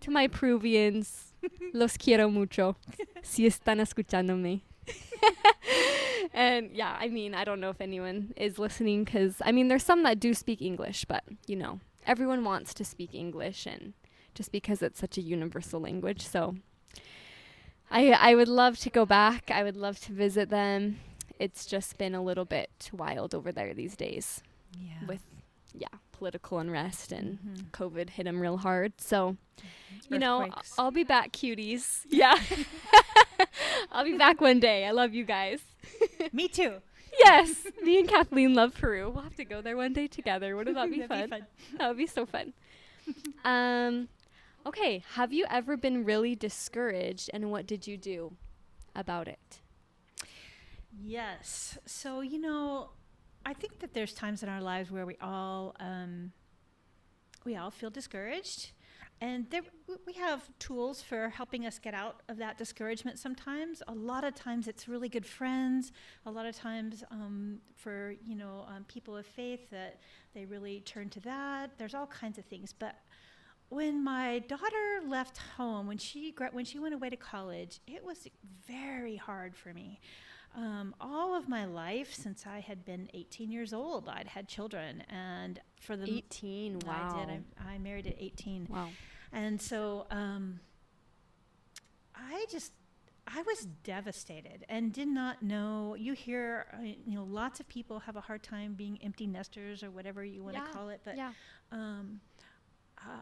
to 0.01 0.11
my 0.11 0.27
Peruvians, 0.27 1.33
los 1.73 1.97
quiero 1.97 2.29
mucho. 2.29 2.75
Si 3.23 3.45
están 3.45 3.79
escuchándome. 3.79 4.61
and 6.33 6.71
yeah, 6.73 6.95
I 6.99 7.09
mean, 7.09 7.33
I 7.33 7.43
don't 7.43 7.59
know 7.59 7.69
if 7.69 7.81
anyone 7.81 8.33
is 8.37 8.57
listening 8.59 9.03
because 9.03 9.35
I 9.45 9.51
mean, 9.51 9.67
there's 9.67 9.83
some 9.83 10.03
that 10.03 10.19
do 10.19 10.33
speak 10.33 10.61
English, 10.61 11.05
but 11.05 11.23
you 11.47 11.55
know, 11.55 11.79
everyone 12.05 12.43
wants 12.43 12.73
to 12.75 12.85
speak 12.85 13.13
English, 13.13 13.65
and 13.65 13.93
just 14.35 14.51
because 14.51 14.81
it's 14.81 14.99
such 14.99 15.17
a 15.17 15.21
universal 15.21 15.79
language, 15.81 16.25
so 16.25 16.55
I 17.89 18.11
I 18.11 18.35
would 18.35 18.47
love 18.49 18.77
to 18.79 18.89
go 18.89 19.05
back. 19.05 19.49
I 19.51 19.63
would 19.63 19.77
love 19.77 19.99
to 20.01 20.11
visit 20.13 20.49
them. 20.49 20.99
It's 21.39 21.65
just 21.65 21.97
been 21.97 22.15
a 22.15 22.23
little 22.23 22.45
bit 22.45 22.89
wild 22.91 23.35
over 23.35 23.51
there 23.51 23.73
these 23.73 23.95
days 23.95 24.41
Yeah. 24.73 25.05
with 25.07 25.21
yeah 25.73 25.99
political 26.17 26.59
unrest 26.59 27.11
and 27.11 27.39
Mhm. 27.39 27.71
COVID 27.71 28.09
hit 28.11 28.25
him 28.27 28.39
real 28.41 28.57
hard. 28.57 28.93
So 28.99 29.37
you 30.09 30.19
know. 30.19 30.49
I'll 30.77 30.91
be 30.91 31.03
back, 31.03 31.31
cuties. 31.31 32.05
Yeah. 32.09 32.35
I'll 33.91 34.03
be 34.05 34.17
back 34.17 34.41
one 34.41 34.59
day. 34.59 34.85
I 34.85 34.91
love 34.91 35.13
you 35.13 35.23
guys. 35.23 35.61
Me 36.33 36.47
too. 36.47 36.81
Yes, 37.19 37.65
me 37.81 37.99
and 37.99 38.07
Kathleen 38.07 38.53
love 38.53 38.75
Peru. 38.75 39.09
We'll 39.09 39.23
have 39.23 39.35
to 39.37 39.45
go 39.45 39.59
there 39.61 39.75
one 39.75 39.93
day 39.93 40.07
together. 40.07 40.55
Wouldn't 40.55 40.75
that 40.75 40.91
be, 40.91 41.01
That'd 41.01 41.29
fun? 41.29 41.45
That 41.79 41.87
would 41.87 41.97
be 41.97 42.05
so 42.05 42.25
fun. 42.27 42.53
um, 43.43 44.07
okay. 44.67 45.03
Have 45.13 45.33
you 45.33 45.45
ever 45.49 45.75
been 45.77 46.03
really 46.05 46.35
discouraged, 46.35 47.29
and 47.33 47.49
what 47.49 47.65
did 47.65 47.87
you 47.87 47.97
do 47.97 48.33
about 48.95 49.27
it? 49.27 49.61
Yes. 51.01 51.77
So, 51.85 52.21
you 52.21 52.39
know, 52.39 52.89
I 53.47 53.53
think 53.53 53.79
that 53.79 53.93
there's 53.93 54.13
times 54.13 54.43
in 54.43 54.49
our 54.49 54.59
lives 54.59 54.91
where 54.91 55.05
we 55.05 55.15
all 55.21 55.73
um, 55.79 56.33
we 57.45 57.55
all 57.55 57.71
feel 57.71 57.89
discouraged. 57.89 58.71
And 59.21 59.49
there, 59.49 59.61
we 60.05 60.11
have 60.13 60.49
tools 60.59 61.01
for 61.01 61.29
helping 61.29 61.65
us 61.65 61.79
get 61.79 61.93
out 61.93 62.21
of 62.27 62.35
that 62.39 62.57
discouragement 62.57 63.17
sometimes. 63.17 63.81
A 63.87 63.93
lot 63.93 64.25
of 64.25 64.35
times 64.35 64.67
it's 64.67 64.89
really 64.89 65.07
good 65.07 65.25
friends. 65.25 65.93
A 66.25 66.29
lot 66.29 66.45
of 66.45 66.57
times 66.57 67.05
um, 67.09 67.59
for, 67.73 68.15
you 68.21 68.35
know, 68.35 68.65
um, 68.67 68.83
people 68.89 69.15
of 69.15 69.25
faith 69.25 69.69
that 69.71 70.01
they 70.33 70.43
really 70.43 70.81
turn 70.81 71.09
to 71.11 71.21
that. 71.21 71.71
There's 71.77 71.95
all 71.95 72.07
kinds 72.07 72.37
of 72.37 72.43
things. 72.43 72.73
But 72.77 72.97
when 73.69 74.03
my 74.03 74.39
daughter 74.39 75.01
left 75.07 75.37
home, 75.55 75.87
when 75.87 75.97
she, 75.97 76.35
when 76.51 76.65
she 76.65 76.79
went 76.79 76.93
away 76.93 77.09
to 77.09 77.17
college, 77.17 77.79
it 77.87 78.03
was 78.03 78.27
very 78.67 79.15
hard 79.15 79.55
for 79.55 79.73
me. 79.73 80.01
Um, 80.57 80.95
all 80.99 81.37
of 81.37 81.47
my 81.47 81.65
life, 81.65 82.11
since 82.13 82.45
I 82.47 82.59
had 82.61 82.83
been 82.83 83.09
18 83.13 83.51
years 83.51 83.73
old, 83.73 84.09
I'd 84.09 84.27
had 84.27 84.47
children, 84.47 85.03
and 85.07 85.61
for 85.79 85.95
the 85.95 86.11
18. 86.11 86.79
Wow. 86.79 87.13
I 87.13 87.25
did. 87.25 87.43
I, 87.63 87.73
I 87.75 87.77
married 87.77 88.07
at 88.07 88.15
18, 88.19 88.65
wow. 88.69 88.89
and 89.31 89.61
so 89.61 90.07
um, 90.09 90.59
I 92.15 92.45
just 92.49 92.71
I 93.27 93.41
was 93.43 93.67
devastated 93.83 94.65
and 94.69 94.91
did 94.91 95.07
not 95.09 95.43
know. 95.43 95.95
You 95.95 96.13
hear, 96.13 96.65
uh, 96.73 96.81
you 96.81 97.15
know, 97.15 97.23
lots 97.25 97.59
of 97.59 97.67
people 97.67 97.99
have 97.99 98.15
a 98.15 98.21
hard 98.21 98.41
time 98.41 98.73
being 98.73 98.97
empty 99.03 99.27
nesters 99.27 99.83
or 99.83 99.91
whatever 99.91 100.23
you 100.23 100.43
want 100.43 100.55
to 100.55 100.61
Yeah, 100.65 100.71
call 100.73 100.89
it, 100.89 101.01
but 101.03 101.17
yeah. 101.17 101.33
um, 101.71 102.21
uh, 102.99 103.21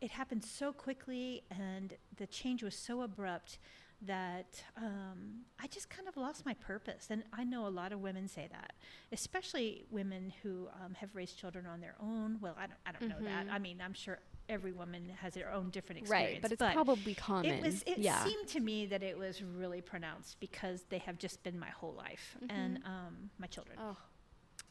it 0.00 0.10
happened 0.12 0.44
so 0.44 0.72
quickly 0.72 1.42
and 1.50 1.94
the 2.16 2.26
change 2.26 2.62
was 2.62 2.74
so 2.74 3.02
abrupt 3.02 3.58
that 4.06 4.62
um, 4.76 5.42
I 5.60 5.66
just 5.68 5.88
kind 5.88 6.08
of 6.08 6.16
lost 6.16 6.44
my 6.44 6.54
purpose. 6.54 7.06
And 7.10 7.22
I 7.32 7.44
know 7.44 7.66
a 7.66 7.70
lot 7.70 7.92
of 7.92 8.00
women 8.00 8.26
say 8.28 8.48
that, 8.50 8.72
especially 9.12 9.84
women 9.90 10.32
who 10.42 10.68
um, 10.84 10.94
have 10.94 11.14
raised 11.14 11.38
children 11.38 11.66
on 11.66 11.80
their 11.80 11.94
own. 12.00 12.38
Well, 12.40 12.56
I 12.58 12.66
don't, 12.66 12.78
I 12.86 12.92
don't 12.92 13.08
know 13.08 13.24
that. 13.28 13.46
Mhm. 13.46 13.52
I 13.52 13.58
mean, 13.58 13.80
I'm 13.80 13.94
sure 13.94 14.18
every 14.48 14.72
woman 14.72 15.08
has 15.20 15.34
their 15.34 15.52
own 15.52 15.70
different 15.70 16.00
experience. 16.00 16.32
Right, 16.32 16.42
but 16.42 16.52
it's 16.52 16.74
probably 16.74 17.14
common. 17.14 17.46
it 17.46 17.62
was. 17.62 17.82
It 17.86 17.98
yeah. 17.98 18.24
seemed 18.24 18.48
to 18.48 18.60
me 18.60 18.86
that 18.86 19.02
it 19.02 19.16
was 19.16 19.40
really 19.42 19.80
pronounced 19.80 20.40
because 20.40 20.84
they 20.88 20.98
have 20.98 21.16
just 21.18 21.42
been 21.44 21.58
my 21.58 21.70
whole 21.70 21.94
life 21.94 22.36
and 22.50 22.82
Mhm. 22.82 22.86
um, 22.88 23.30
my 23.38 23.46
children. 23.46 23.78
oh. 23.80 23.96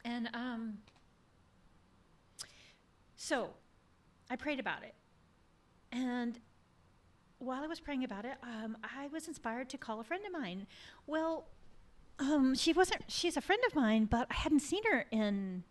And 0.03 0.29
um, 0.33 0.79
so 3.15 3.51
I 4.29 4.35
prayed 4.35 4.59
about 4.59 4.83
it. 4.83 4.95
And 5.91 6.39
while 7.41 7.63
I 7.63 7.67
was 7.67 7.79
praying 7.79 8.03
about 8.03 8.23
it, 8.23 8.35
um, 8.43 8.77
I 8.83 9.07
was 9.07 9.27
inspired 9.27 9.69
to 9.69 9.77
call 9.77 9.99
a 9.99 10.03
friend 10.03 10.23
of 10.25 10.31
mine. 10.31 10.67
Well, 11.07 11.45
um, 12.19 12.53
she 12.55 12.71
wasn't, 12.71 13.03
she's 13.07 13.35
a 13.35 13.41
friend 13.41 13.61
of 13.67 13.75
mine, 13.75 14.05
but 14.05 14.27
I 14.29 14.35
hadn't 14.35 14.59
seen 14.59 14.83
her 14.91 15.05
in 15.11 15.63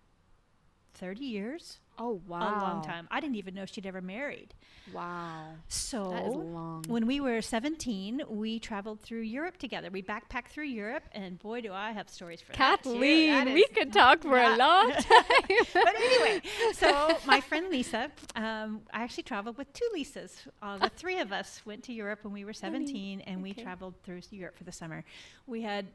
30 0.95 1.25
years. 1.25 1.79
Oh 2.03 2.19
wow. 2.27 2.39
A 2.41 2.53
long 2.63 2.83
time. 2.83 3.07
I 3.11 3.21
didn't 3.21 3.37
even 3.37 3.55
know 3.55 3.67
she'd 3.67 3.85
ever 3.85 4.01
married. 4.01 4.55
Wow. 4.95 5.49
So 5.69 6.11
That 6.11 6.27
is 6.29 6.35
long. 6.35 6.85
when 6.89 7.07
we 7.07 7.21
were 7.21 7.43
17, 7.43 8.23
we 8.27 8.59
traveled 8.59 9.01
through 9.01 9.21
Europe 9.21 9.59
together. 9.59 9.91
We 9.93 10.03
backpacked 10.03 10.47
through 10.49 10.65
Europe, 10.65 11.03
and 11.13 11.39
boy, 11.39 11.61
do 11.61 11.75
I 11.75 11.93
have 11.93 12.09
stories 12.09 12.41
for 12.41 12.53
too. 12.55 12.59
That 12.59 12.83
Kathleen, 12.83 13.53
we 13.53 13.67
could 13.67 13.93
talk 13.93 14.23
for 14.23 14.39
a 14.39 14.57
long 14.57 14.93
time. 14.93 15.59
but 15.75 15.95
anyway, 15.95 16.41
so 16.73 17.19
my 17.27 17.41
friend 17.43 17.69
Lisa, 17.71 18.11
um, 18.35 18.81
I 18.95 19.03
actually 19.03 19.25
traveled 19.25 19.59
with 19.59 19.71
two 19.75 19.89
Lisas. 19.95 20.33
Uh, 20.63 20.79
the 20.79 20.89
three 20.89 21.19
of 21.21 21.33
us 21.33 21.61
went 21.67 21.85
to 21.85 21.93
Europe 21.93 22.21
when 22.25 22.33
we 22.33 22.47
were 22.47 22.55
17, 22.55 23.21
and 23.21 23.43
we 23.43 23.53
traveled 23.53 23.95
through 24.05 24.23
Europe 24.31 24.57
for 24.57 24.65
the 24.65 24.73
summer. 24.73 25.05
We 25.47 25.61
had 25.61 25.89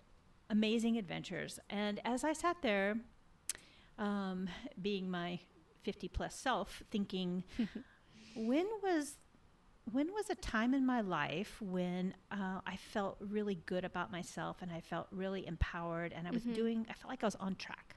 amazing 0.51 0.97
adventures. 0.97 1.59
And 1.71 1.99
as 2.05 2.23
I 2.23 2.33
sat 2.33 2.57
there, 2.61 2.97
um, 3.97 4.47
being 4.79 5.09
my 5.09 5.39
50 5.85 6.07
plus 6.09 6.35
self, 6.35 6.83
thinking, 6.91 7.43
when 8.35 8.65
was 8.83 9.17
when 9.91 10.07
was 10.13 10.31
a 10.31 10.35
time 10.35 10.73
in 10.73 10.83
my 10.83 10.99
life 11.01 11.61
when 11.61 12.15
uh, 12.31 12.59
I 12.65 12.75
felt 12.75 13.17
really 13.19 13.53
good 13.67 13.85
about 13.85 14.11
myself 14.11 14.63
and 14.63 14.71
I 14.71 14.81
felt 14.81 15.05
really 15.11 15.45
empowered 15.45 16.11
and 16.11 16.27
I 16.27 16.31
was 16.31 16.43
Mhm. 16.43 16.55
doing, 16.55 16.87
I 16.89 16.93
felt 16.93 17.09
like 17.11 17.23
I 17.23 17.27
was 17.27 17.35
on 17.35 17.55
track. 17.55 17.95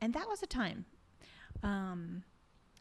And 0.00 0.14
that 0.14 0.26
was 0.28 0.42
a 0.42 0.46
time. 0.46 0.86
Um, 1.62 2.22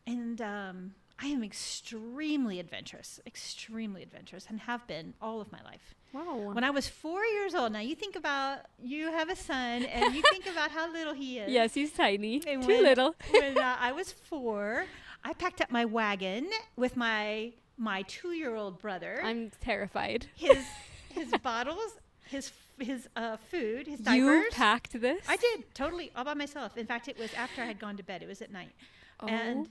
and 0.08 0.40
um, 0.42 0.96
I 1.22 1.28
am 1.28 1.44
extremely 1.44 2.60
adventurous, 2.60 3.20
extremely 3.26 4.04
adventurous, 4.04 4.46
and 4.50 4.60
have 4.62 4.86
been 4.88 5.14
all 5.22 5.42
of 5.42 5.52
my 5.52 5.62
life. 5.64 5.94
wow. 6.14 6.52
When 6.54 6.64
I 6.64 6.70
was 6.70 6.88
four 6.88 7.24
years 7.26 7.54
old, 7.54 7.74
now 7.74 7.80
you 7.80 7.96
think 7.96 8.16
about 8.16 8.60
you 8.82 9.12
have 9.12 9.30
a 9.30 9.36
son 9.36 9.84
and 9.84 10.16
you 10.16 10.22
think 10.32 10.46
about 10.48 10.72
how 10.72 10.92
little 10.92 11.14
he 11.14 11.40
is. 11.40 11.52
yes, 11.52 11.74
he's 11.74 11.92
tiny. 11.92 12.42
And 12.48 12.62
Too 12.64 12.68
when- 12.70 12.84
little. 12.84 13.16
when 13.32 13.58
uh, 13.58 13.76
I 13.80 13.92
was 13.92 14.12
four, 14.12 14.86
I 15.24 15.34
packed 15.34 15.62
up 15.62 15.72
my 15.72 15.86
wagon 15.86 16.50
with 16.78 16.96
my 16.96 17.54
my 17.78 18.02
two 18.04 18.32
year 18.32 18.56
old 18.56 18.80
brother, 18.80 19.20
I'm 19.24 19.52
terrified. 19.62 20.28
his 20.36 20.66
his 21.10 21.32
bottles, 21.44 21.98
his 22.30 22.52
his 22.80 23.10
uh, 23.18 23.36
food, 23.36 23.88
his 23.88 24.00
diapers. 24.00 24.18
You 24.18 24.48
packed 24.52 25.02
this? 25.02 25.22
I 25.28 25.36
did 25.36 25.74
totally 25.74 26.12
all 26.16 26.24
by 26.24 26.34
myself. 26.34 26.78
In 26.78 26.86
fact, 26.86 27.08
it 27.10 27.18
was 27.20 27.34
after 27.34 27.62
I 27.62 27.66
had 27.66 27.78
gone 27.80 27.98
to 27.98 28.04
bed. 28.04 28.22
It 28.24 28.28
was 28.28 28.42
at 28.42 28.52
night, 28.54 28.72
Oh. 29.22 29.28
and 29.28 29.68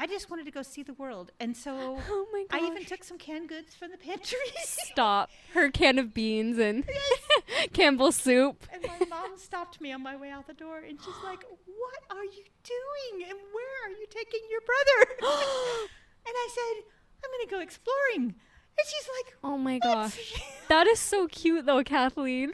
I 0.00 0.06
just 0.06 0.30
wanted 0.30 0.44
to 0.44 0.52
go 0.52 0.62
see 0.62 0.84
the 0.84 0.94
world. 0.94 1.32
And 1.40 1.56
so 1.56 1.98
oh 2.08 2.26
my 2.32 2.44
gosh. 2.48 2.62
I 2.62 2.66
even 2.66 2.84
took 2.84 3.02
some 3.02 3.18
canned 3.18 3.48
goods 3.48 3.74
from 3.74 3.90
the 3.90 3.98
pantry. 3.98 4.38
Stop. 4.62 5.30
Her 5.54 5.70
can 5.70 5.98
of 5.98 6.14
beans 6.14 6.56
and 6.58 6.84
Campbell's 7.72 8.14
soup. 8.14 8.64
And 8.72 8.86
my 8.86 9.06
mom 9.06 9.36
stopped 9.36 9.80
me 9.80 9.92
on 9.92 10.02
my 10.02 10.16
way 10.16 10.30
out 10.30 10.46
the 10.46 10.54
door, 10.54 10.78
and 10.78 10.98
she's 11.00 11.24
like, 11.24 11.42
"What 11.66 12.16
are 12.16 12.24
you 12.24 12.44
doing? 12.62 13.28
And 13.28 13.38
where 13.52 13.86
are 13.86 13.90
you 13.90 14.06
taking 14.08 14.40
your 14.48 14.60
brother?" 14.60 15.10
and 16.26 16.34
I 16.34 16.48
said, 16.54 16.84
"I'm 17.24 17.30
going 17.30 17.48
to 17.48 17.54
go 17.54 17.60
exploring." 17.60 18.34
And 18.78 18.86
she's 18.86 19.08
like, 19.16 19.36
Oh 19.42 19.58
my 19.58 19.74
"What?" 19.74 19.82
gosh. 19.82 20.42
That 20.68 20.86
is 20.86 21.00
so 21.00 21.26
cute 21.26 21.66
though, 21.66 21.82
Kathleen. 21.82 22.52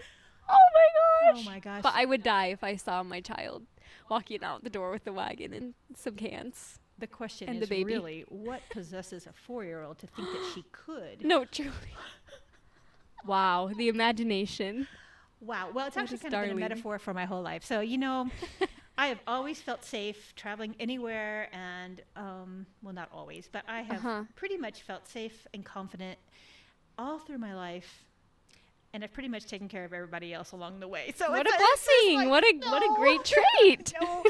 Oh 0.49 0.57
my 0.75 1.33
gosh. 1.35 1.45
Oh 1.47 1.51
my 1.51 1.59
gosh. 1.59 1.83
But 1.83 1.93
I 1.95 2.07
would 2.07 2.23
die 2.23 2.47
if 2.47 2.65
I 2.65 2.77
saw 2.77 3.03
my 3.03 3.21
child 3.21 3.65
walking 4.09 4.43
out 4.43 4.65
the 4.65 4.71
door 4.71 4.91
with 4.91 5.05
the 5.05 5.13
wagon 5.13 5.53
and 5.53 5.75
some 5.95 6.17
cans. 6.17 6.79
The 6.99 7.07
question 7.07 7.49
and 7.49 7.63
is 7.63 7.69
the 7.69 7.75
baby. 7.75 7.85
really, 7.95 8.25
what 8.29 8.63
possesses 8.71 9.27
a 9.27 9.33
four-year-old 9.33 9.99
to 9.99 10.07
think 10.07 10.29
that 10.29 10.51
she 10.55 10.65
could? 10.73 11.25
No, 11.25 11.45
truly. 11.45 11.71
wow, 13.27 13.71
the 13.77 13.89
imagination. 13.89 14.87
Wow. 15.41 15.71
Well, 15.75 15.87
it's 15.87 15.97
That 15.97 16.03
actually 16.03 16.19
kind 16.19 16.35
of 16.35 16.41
been 16.43 16.51
a 16.57 16.61
metaphor 16.61 16.99
for 16.99 17.13
my 17.13 17.25
whole 17.25 17.43
life. 17.43 17.65
So 17.65 17.81
you 17.81 17.99
know, 17.99 18.31
I 18.99 19.09
have 19.09 19.19
always 19.27 19.61
felt 19.61 19.85
safe 19.85 20.33
traveling 20.37 20.75
anywhere, 20.79 21.49
and 21.53 22.01
um, 22.17 22.67
well, 22.83 22.95
not 22.95 23.09
always, 23.13 23.49
but 23.51 23.65
I 23.69 23.83
have 23.83 23.99
Uh-huh. 24.05 24.25
pretty 24.37 24.57
much 24.57 24.83
felt 24.83 25.09
safe 25.09 25.47
and 25.53 25.65
confident 25.65 26.19
all 26.97 27.19
through 27.19 27.39
my 27.39 27.55
life. 27.55 28.05
and 28.95 29.03
I've 29.03 29.13
pretty 29.13 29.29
much 29.29 29.47
taken 29.47 29.69
care 29.69 29.85
of 29.85 29.93
everybody 29.93 30.33
else 30.33 30.53
along 30.53 30.79
the 30.79 30.87
way. 30.87 31.13
So 31.17 31.29
what 31.31 31.45
a 31.47 31.51
blessing! 31.59 32.17
like, 32.19 32.29
what 32.29 32.45
a 32.45 32.55
what 32.71 32.83
a 32.83 32.95
great 33.01 33.25
trait. 33.35 33.93
no. 34.01 34.23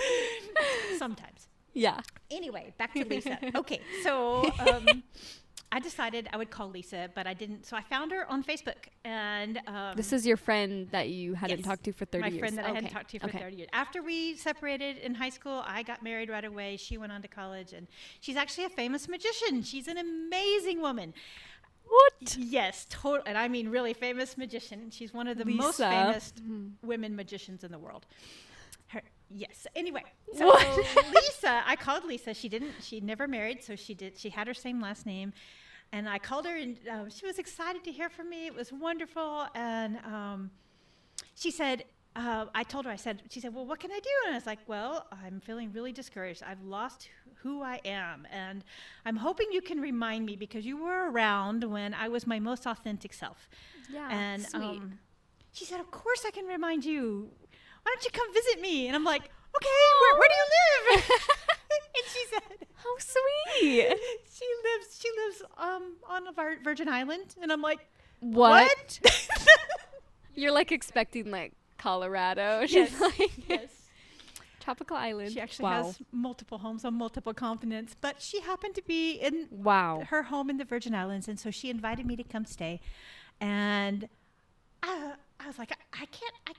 Sometimes. 0.98 1.48
Yeah. 1.74 2.00
Anyway, 2.30 2.72
back 2.78 2.94
to 2.94 3.04
Lisa. 3.04 3.38
Okay, 3.54 3.80
so 4.02 4.50
um, 4.58 5.02
I 5.72 5.80
decided 5.80 6.28
I 6.32 6.36
would 6.36 6.50
call 6.50 6.68
Lisa, 6.70 7.10
but 7.14 7.26
I 7.26 7.34
didn't. 7.34 7.66
So 7.66 7.76
I 7.76 7.82
found 7.82 8.12
her 8.12 8.30
on 8.30 8.42
Facebook, 8.44 8.76
and 9.04 9.60
um, 9.66 9.96
This 9.96 10.12
is 10.12 10.24
your 10.26 10.36
friend 10.36 10.88
that 10.92 11.08
you 11.08 11.34
hadn't 11.34 11.58
Yes, 11.58 11.66
talked 11.66 11.84
to 11.84 11.92
for 11.92 12.04
30 12.04 12.20
my 12.20 12.28
years. 12.28 12.34
My 12.36 12.40
friend 12.40 12.58
that 12.58 12.64
I 12.66 12.74
hadn't 12.74 12.90
talked 12.90 13.10
to 13.10 13.18
for 13.18 13.26
okay. 13.26 13.38
30 13.40 13.56
years. 13.56 13.68
After 13.72 14.02
we 14.02 14.36
separated 14.36 14.98
in 14.98 15.14
high 15.14 15.30
school, 15.30 15.62
I 15.66 15.82
got 15.82 16.02
married 16.02 16.30
right 16.30 16.44
away. 16.44 16.76
She 16.76 16.96
went 16.96 17.12
on 17.12 17.22
to 17.22 17.28
college, 17.28 17.72
and 17.72 17.86
she's 18.20 18.36
actually 18.36 18.64
a 18.64 18.70
famous 18.70 19.08
magician. 19.08 19.62
She's 19.62 19.88
an 19.88 19.98
amazing 19.98 20.80
woman. 20.80 21.12
What? 21.86 22.36
Yes, 22.38 22.86
total, 22.88 23.22
and 23.26 23.36
I 23.36 23.46
mean 23.48 23.68
really 23.68 23.92
famous 23.94 24.38
magician. 24.38 24.90
She's 24.90 25.12
one 25.12 25.28
of 25.28 25.38
the 25.38 25.44
most 25.44 25.78
Lisa. 25.80 25.90
famous 25.90 26.32
Mhm. 26.40 26.72
women 26.82 27.14
magicians 27.14 27.62
in 27.62 27.70
the 27.72 27.78
world. 27.78 28.06
Her, 28.94 29.02
yes. 29.28 29.66
Anyway, 29.74 30.04
so 30.36 30.46
Lisa, 31.14 31.62
I 31.66 31.76
called 31.80 32.04
Lisa. 32.04 32.32
She 32.32 32.48
didn't. 32.48 32.72
She 32.80 33.00
never 33.00 33.26
married, 33.28 33.62
so 33.62 33.76
she 33.76 33.94
did. 33.94 34.16
She 34.16 34.30
had 34.30 34.46
her 34.46 34.54
same 34.54 34.80
last 34.80 35.04
name, 35.04 35.32
and 35.92 36.08
I 36.08 36.18
called 36.18 36.46
her, 36.46 36.56
and 36.56 36.76
um, 36.90 37.10
she 37.10 37.26
was 37.26 37.38
excited 37.38 37.84
to 37.84 37.92
hear 37.92 38.08
from 38.08 38.30
me. 38.30 38.46
It 38.46 38.54
was 38.54 38.72
wonderful, 38.72 39.46
and 39.54 39.98
um, 40.04 40.50
she 41.34 41.50
said. 41.50 41.84
Uh, 42.16 42.46
I 42.54 42.62
told 42.62 42.84
her, 42.84 42.92
I 42.92 42.94
said, 42.94 43.22
she 43.28 43.40
said, 43.40 43.52
well, 43.52 43.66
what 43.66 43.80
can 43.80 43.90
I 43.90 43.98
do? 43.98 44.10
And 44.26 44.34
I 44.34 44.38
was 44.38 44.46
like, 44.46 44.60
well, 44.68 45.08
I'm 45.10 45.40
feeling 45.40 45.72
really 45.72 45.90
discouraged. 45.90 46.44
I've 46.44 46.62
lost 46.62 47.08
who 47.42 47.60
I 47.60 47.80
am. 47.84 48.24
And 48.30 48.62
I'm 49.04 49.16
hoping 49.16 49.48
you 49.50 49.60
can 49.60 49.80
remind 49.80 50.24
me 50.24 50.36
because 50.36 50.64
you 50.64 50.76
were 50.80 51.10
around 51.10 51.64
when 51.64 51.92
I 51.92 52.06
was 52.06 52.24
my 52.24 52.38
most 52.38 52.68
authentic 52.68 53.12
self. 53.12 53.48
Yeah. 53.92 54.08
And 54.10 54.42
sweet. 54.42 54.62
um, 54.62 55.00
she 55.52 55.64
said, 55.64 55.80
Of 55.80 55.90
course 55.90 56.24
I 56.26 56.30
can 56.30 56.46
remind 56.46 56.84
you. 56.84 57.30
Why 57.84 57.94
don't 57.94 58.04
you 58.04 58.10
come 58.10 58.32
visit 58.34 58.60
me? 58.60 58.86
And 58.88 58.96
I'm 58.96 59.04
like, 59.04 59.22
Okay, 59.56 59.68
where, 60.00 60.18
where 60.18 60.28
do 60.28 60.34
you 60.34 60.96
live? 60.96 61.10
and 61.96 62.04
she 62.12 62.24
said, 62.32 62.68
How 62.74 62.94
sweet. 62.98 63.96
She 64.34 64.44
lives 64.64 64.98
she 65.00 65.08
lives 65.24 65.42
um, 65.56 65.92
on 66.08 66.26
a 66.26 66.32
Virgin 66.64 66.88
Island. 66.88 67.36
And 67.40 67.52
I'm 67.52 67.62
like, 67.62 67.78
What? 68.20 68.98
What? 69.02 69.12
You're 70.34 70.50
like 70.52 70.72
expecting 70.72 71.30
like 71.30 71.52
Colorado. 71.78 72.62
She's 72.66 72.90
Yes, 72.90 73.00
like 73.00 73.30
yes. 73.48 73.70
tropical 74.58 74.96
island. 74.96 75.32
She 75.32 75.40
actually 75.40 75.64
wow. 75.64 75.84
has 75.84 75.98
multiple 76.10 76.58
homes 76.58 76.84
on 76.84 76.94
multiple 76.94 77.32
continents, 77.34 77.94
but 78.00 78.20
she 78.20 78.40
happened 78.40 78.74
to 78.74 78.82
be 78.82 79.12
in 79.12 79.46
Wow. 79.50 80.02
her 80.08 80.24
home 80.24 80.50
in 80.50 80.56
the 80.56 80.64
Virgin 80.64 80.94
Islands, 80.94 81.28
and 81.28 81.38
so 81.38 81.50
she 81.52 81.70
invited 81.70 82.06
me 82.06 82.16
to 82.16 82.24
come 82.24 82.44
stay. 82.46 82.80
And 83.40 84.08
I, 84.82 85.12
I 85.38 85.46
was 85.46 85.58
like, 85.58 85.70
I, 85.72 86.02
I 86.02 86.06
can't, 86.06 86.34
I, 86.48 86.52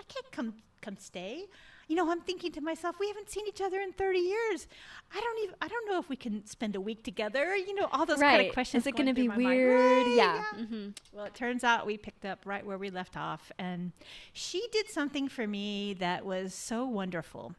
I 0.00 0.02
can't 0.08 0.32
come 0.32 0.54
come 0.80 0.96
stay. 0.98 1.46
You 1.88 1.96
know, 1.96 2.08
I'm 2.10 2.20
thinking 2.20 2.52
to 2.52 2.60
myself, 2.60 2.96
we 3.00 3.08
haven't 3.08 3.30
seen 3.30 3.46
each 3.48 3.60
other 3.60 3.80
in 3.80 3.92
30 3.92 4.18
years. 4.20 4.68
I 5.12 5.20
don't 5.20 5.42
even, 5.42 5.54
I 5.60 5.66
don't 5.66 5.90
know 5.90 5.98
if 5.98 6.08
we 6.08 6.14
can 6.14 6.46
spend 6.46 6.76
a 6.76 6.80
week 6.80 7.02
together. 7.02 7.56
You 7.56 7.74
know, 7.74 7.88
all 7.90 8.06
those 8.06 8.20
kind 8.20 8.46
of 8.46 8.52
questions. 8.54 8.84
Is 8.84 8.86
it 8.86 8.96
going 8.96 9.06
to 9.06 9.12
be 9.14 9.28
weird? 9.28 10.06
Right, 10.06 10.14
yeah. 10.16 10.44
hmm 10.64 10.88
well, 11.12 11.24
it 11.24 11.34
turns 11.34 11.64
out 11.64 11.86
we 11.86 11.96
picked 11.96 12.24
up 12.24 12.40
right 12.44 12.64
where 12.64 12.78
we 12.78 12.90
left 12.90 13.16
off, 13.16 13.50
and 13.58 13.90
she 14.32 14.64
did 14.70 14.88
something 14.88 15.28
for 15.28 15.46
me 15.48 15.94
that 15.94 16.24
was 16.24 16.54
so 16.54 16.84
wonderful. 16.86 17.56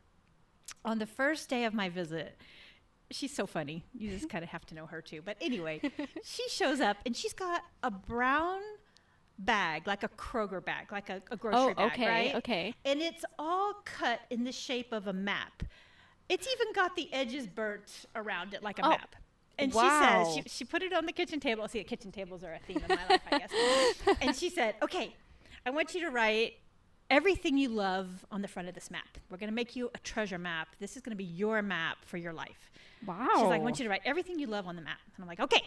On 0.86 1.00
the 1.00 1.06
first 1.06 1.50
day 1.50 1.66
of 1.66 1.74
my 1.74 1.90
visit, 1.90 2.38
she's 3.12 3.36
so 3.36 3.46
funny. 3.46 3.84
You 3.94 4.12
just 4.12 4.30
kind 4.34 4.44
of 4.46 4.50
have 4.52 4.66
to 4.68 4.76
know 4.76 4.86
her 4.86 5.02
too. 5.02 5.22
But 5.24 5.36
anyway, 5.42 5.82
she 6.24 6.48
shows 6.48 6.80
up 6.80 6.96
and 7.06 7.16
she's 7.18 7.34
got 7.34 7.64
a 7.84 7.92
brown 7.92 8.62
bag, 9.45 9.88
like 9.88 10.04
a 10.04 10.10
Kroger 10.10 10.63
bag, 10.63 10.91
like 10.91 11.10
a, 11.10 11.15
a 11.15 11.21
oh, 11.32 11.36
grocery 11.36 11.60
Oh, 11.60 11.73
bag, 11.73 11.91
okay. 11.93 12.08
right? 12.08 12.36
Okay. 12.36 12.75
And 12.86 13.01
it's 13.01 13.25
all 13.39 13.73
cut 13.86 14.21
in 14.30 14.43
the 14.43 14.51
shape 14.51 14.91
of 14.91 15.08
a 15.08 15.13
map. 15.13 15.63
It's 16.30 16.47
even 16.47 16.73
got 16.73 16.95
the 16.95 17.12
edges 17.13 17.47
burnt 17.47 18.06
around 18.15 18.54
it 18.54 18.63
like 18.63 18.80
a 18.80 18.86
Oh, 18.86 18.89
map. 18.89 19.15
And 19.60 19.73
wow. 19.73 20.23
she 20.25 20.34
says, 20.34 20.36
she, 20.36 20.49
she 20.58 20.65
put 20.65 20.82
it 20.82 20.93
on 20.93 21.06
the 21.06 21.12
kitchen 21.12 21.39
table. 21.39 21.67
See, 21.67 21.84
kitchen 21.84 22.12
tables 22.12 22.43
are 22.43 22.54
a 22.54 22.60
theme 22.60 22.77
in 22.77 22.95
my 22.95 23.08
life, 23.10 23.21
I 23.32 23.38
guess. 23.39 23.51
and 24.21 24.36
she 24.36 24.49
said, 24.49 24.75
okay, 24.82 25.13
I 25.65 25.69
want 25.69 25.93
you 25.93 26.01
to 26.01 26.10
write 26.10 26.54
everything 27.10 27.58
you 27.58 27.69
love 27.69 28.25
on 28.32 28.41
the 28.41 28.47
front 28.47 28.69
of 28.69 28.73
this 28.73 28.89
map. 28.89 29.17
We're 29.30 29.38
going 29.38 29.49
to 29.49 29.56
make 29.56 29.75
you 29.75 29.91
a 29.93 29.97
treasure 29.99 30.39
map. 30.39 30.69
This 30.80 30.95
is 30.95 31.01
going 31.01 31.12
to 31.12 31.17
be 31.17 31.25
your 31.25 31.62
map 31.62 31.97
for 32.06 32.17
your 32.17 32.34
life. 32.34 32.71
Wow. 33.06 33.27
She's 33.36 33.43
like, 33.43 33.62
I 33.62 33.63
want 33.63 33.80
you 33.80 33.84
to 33.84 33.89
write 33.89 34.01
everything 34.06 34.39
you 34.39 34.47
love 34.47 34.67
on 34.67 34.75
the 34.75 34.82
map. 34.82 34.99
And 35.15 35.23
I'm 35.23 35.27
like, 35.27 35.41
okay. 35.41 35.63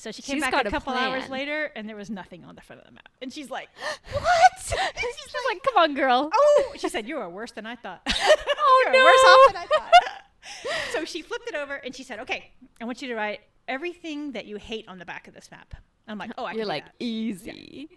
So 0.00 0.10
she 0.12 0.22
came 0.22 0.36
She's 0.36 0.42
back 0.42 0.64
a 0.64 0.66
a 0.66 0.70
couple 0.70 0.94
hours 0.94 1.28
later, 1.28 1.70
and 1.76 1.86
there 1.86 1.96
was 1.96 2.08
nothing 2.08 2.42
on 2.44 2.54
the 2.54 2.62
front 2.62 2.80
of 2.80 2.86
the 2.86 2.92
map. 2.94 3.10
And 3.20 3.30
she's 3.30 3.50
like, 3.50 3.68
what? 4.12 4.52
She's 4.62 5.34
like, 5.48 5.62
come 5.62 5.76
on, 5.76 5.94
girl. 5.94 6.30
oh, 6.32 6.72
she 6.78 6.88
said, 6.88 7.06
you 7.06 7.18
are 7.18 7.28
worse 7.28 7.52
than 7.52 7.66
I 7.66 7.76
thought. 7.76 8.00
Oh, 8.06 8.84
are 8.88 8.92
worse 8.92 9.24
off 9.24 9.38
no. 9.38 9.52
than 9.52 9.56
I 9.56 9.66
thought. 9.66 10.92
so 10.92 11.04
she 11.04 11.22
flipped 11.22 11.48
it 11.48 11.54
over 11.54 11.74
and 11.74 11.94
she 11.94 12.02
said, 12.02 12.18
okay, 12.20 12.50
I 12.80 12.84
want 12.84 13.02
you 13.02 13.08
to 13.08 13.14
write 13.14 13.40
everything 13.68 14.32
that 14.32 14.46
you 14.46 14.56
hate 14.56 14.88
on 14.88 14.98
the 14.98 15.04
back 15.04 15.28
of 15.28 15.34
this 15.34 15.50
map. 15.50 15.74
I'm 16.08 16.18
like, 16.18 16.32
oh, 16.38 16.44
I 16.44 16.50
can." 16.50 16.58
You're 16.58 16.66
like 16.66 16.86
that. 16.86 16.94
easy. 16.98 17.88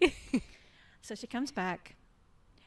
So 1.04 1.14
she 1.14 1.26
comes 1.26 1.52
back 1.52 1.96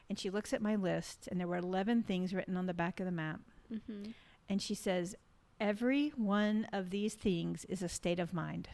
and 0.09 0.19
she 0.19 0.29
looks 0.29 0.53
at 0.53 0.61
my 0.61 0.75
list, 0.75 1.27
and 1.29 1.39
there 1.39 1.47
were 1.47 1.57
11 1.57 2.03
things 2.03 2.33
written 2.33 2.55
on 2.55 2.67
the 2.67 2.73
back 2.73 2.99
of 2.99 3.05
the 3.05 3.11
map. 3.11 3.39
hmm 3.67 4.11
And 4.47 4.61
she 4.61 4.75
says, 4.75 5.15
Every 5.59 6.09
one 6.09 6.67
of 6.71 6.91
these 6.91 7.15
things 7.15 7.65
is 7.65 7.81
a 7.81 7.89
state 7.89 8.19
of 8.19 8.33
mind. 8.33 8.69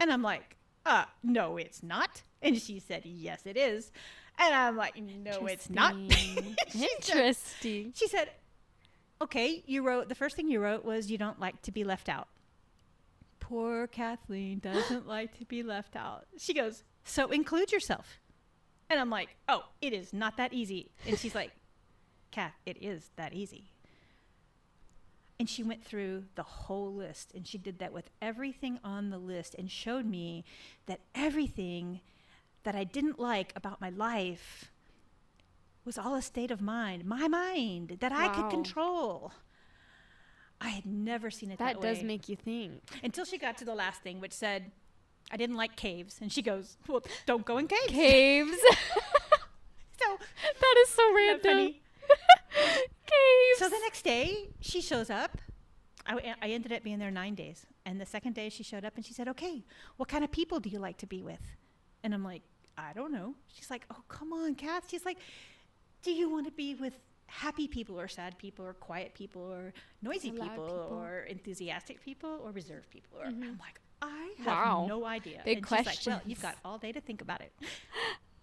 And 0.00 0.12
I'm 0.12 0.22
like, 0.22 0.56
uh, 0.86 1.04
no, 1.22 1.56
it's 1.56 1.82
not. 1.82 2.22
And 2.42 2.56
she 2.60 2.78
said, 2.78 3.02
Yes, 3.04 3.42
it 3.44 3.56
is. 3.56 3.90
And 4.38 4.54
I'm 4.54 4.76
like, 4.76 4.96
No, 4.96 5.46
it's 5.46 5.68
not. 5.68 5.94
Interesting. 5.94 6.56
She 6.70 6.78
said- 6.78 6.88
Interesting. 7.00 7.92
She 7.96 8.08
said, 8.08 8.30
Okay, 9.20 9.64
you 9.66 9.82
wrote, 9.84 10.08
the 10.08 10.14
first 10.14 10.36
thing 10.36 10.48
you 10.48 10.60
wrote 10.60 10.84
was 10.84 11.10
you 11.10 11.18
don't 11.18 11.40
like 11.40 11.60
to 11.62 11.72
be 11.72 11.82
left 11.82 12.08
out. 12.08 12.28
Poor 13.40 13.86
Kathleen 13.86 14.58
doesn't 14.60 15.06
like 15.16 15.36
to 15.38 15.44
be 15.44 15.62
left 15.62 15.96
out. 15.96 16.26
She 16.38 16.54
goes, 16.54 16.84
So 17.04 17.28
include 17.30 17.72
yourself. 17.72 18.20
And 18.90 19.00
I'm 19.00 19.10
like, 19.10 19.30
Oh, 19.48 19.64
it 19.80 19.92
is 19.92 20.12
not 20.12 20.36
that 20.36 20.52
easy. 20.52 20.90
And 21.06 21.18
she's 21.18 21.34
like, 21.34 21.50
Kath, 22.30 22.54
it 22.66 22.76
is 22.82 23.10
that 23.16 23.32
easy. 23.32 23.70
And 25.40 25.48
she 25.48 25.62
went 25.62 25.84
through 25.84 26.24
the 26.34 26.42
whole 26.42 26.92
list 26.92 27.32
and 27.34 27.46
she 27.46 27.58
did 27.58 27.78
that 27.78 27.92
with 27.92 28.10
everything 28.20 28.80
on 28.82 29.10
the 29.10 29.18
list 29.18 29.54
and 29.56 29.70
showed 29.70 30.04
me 30.04 30.44
that 30.86 31.00
everything 31.14 32.00
that 32.64 32.74
I 32.74 32.82
didn't 32.84 33.20
like 33.20 33.52
about 33.54 33.80
my 33.80 33.90
life 33.90 34.72
was 35.84 35.96
all 35.96 36.16
a 36.16 36.22
state 36.22 36.50
of 36.50 36.60
mind, 36.60 37.04
my 37.04 37.28
mind 37.28 37.98
that 38.00 38.10
I 38.12 38.28
could 38.34 38.50
control. 38.50 39.32
I 40.60 40.70
had 40.70 40.84
never 40.84 41.30
seen 41.30 41.52
it 41.52 41.58
that, 41.60 41.80
That 41.80 41.82
does 41.82 42.02
make 42.02 42.28
you 42.28 42.34
think. 42.34 42.82
until 43.04 43.24
she 43.24 43.38
got 43.38 43.56
to 43.58 43.64
the 43.64 43.76
last 43.76 44.02
thing, 44.02 44.18
which 44.20 44.32
said, 44.32 44.72
"I 45.30 45.36
didn't 45.36 45.54
like 45.54 45.76
caves," 45.76 46.18
and 46.20 46.32
she 46.32 46.42
goes, 46.42 46.76
"Well, 46.88 47.04
don't 47.26 47.44
go 47.44 47.58
in 47.58 47.68
caves." 47.68 47.92
Caves. 47.92 48.58
So 50.00 50.16
that 50.60 50.74
is 50.82 50.88
so 50.90 51.14
random. 51.14 51.74
funny? 53.58 53.58
So 53.58 53.68
the 53.68 53.80
next 53.82 54.02
day, 54.02 54.48
she 54.60 54.80
shows 54.80 55.10
up. 55.10 55.38
I 56.06 56.48
ended 56.48 56.72
up 56.72 56.82
being 56.82 56.98
there 56.98 57.10
nine 57.10 57.34
days. 57.34 57.66
And 57.84 58.00
the 58.00 58.06
second 58.06 58.34
day, 58.34 58.48
she 58.48 58.62
showed 58.62 58.84
up 58.84 58.96
and 58.96 59.04
she 59.04 59.12
said, 59.12 59.28
Okay, 59.28 59.64
what 59.98 60.08
kind 60.08 60.24
of 60.24 60.30
people 60.30 60.58
do 60.58 60.70
you 60.70 60.78
like 60.78 60.96
to 60.98 61.06
be 61.06 61.22
with? 61.22 61.42
And 62.02 62.14
I'm 62.14 62.24
like, 62.24 62.42
I 62.78 62.92
don't 62.94 63.12
know. 63.12 63.34
She's 63.52 63.70
like, 63.70 63.84
Oh, 63.90 64.02
come 64.08 64.32
on, 64.32 64.54
Kath. 64.54 64.84
She's 64.88 65.04
like, 65.04 65.18
Do 66.02 66.10
you 66.12 66.30
want 66.30 66.46
to 66.46 66.52
be 66.52 66.74
with 66.74 66.94
happy 67.26 67.68
people 67.68 68.00
or 68.00 68.08
sad 68.08 68.38
people 68.38 68.64
or 68.64 68.72
quiet 68.72 69.12
people 69.12 69.42
or 69.42 69.74
noisy 70.00 70.30
people, 70.30 70.48
people. 70.48 70.98
or 70.98 71.20
enthusiastic 71.28 72.02
people 72.02 72.40
or 72.42 72.52
reserved 72.52 72.88
people? 72.88 73.18
Or, 73.20 73.26
Mhm. 73.26 73.42
I'm 73.42 73.58
like, 73.58 73.78
I 74.00 74.32
have 74.38 74.46
Wow. 74.46 74.86
no 74.88 75.04
idea. 75.04 75.42
Big 75.44 75.58
and 75.58 75.68
she's 75.68 75.84
like, 75.86 75.98
Well, 76.06 76.22
you've 76.24 76.40
got 76.40 76.56
all 76.64 76.78
day 76.78 76.92
to 76.92 77.00
think 77.02 77.20
about 77.20 77.42
it. 77.42 77.52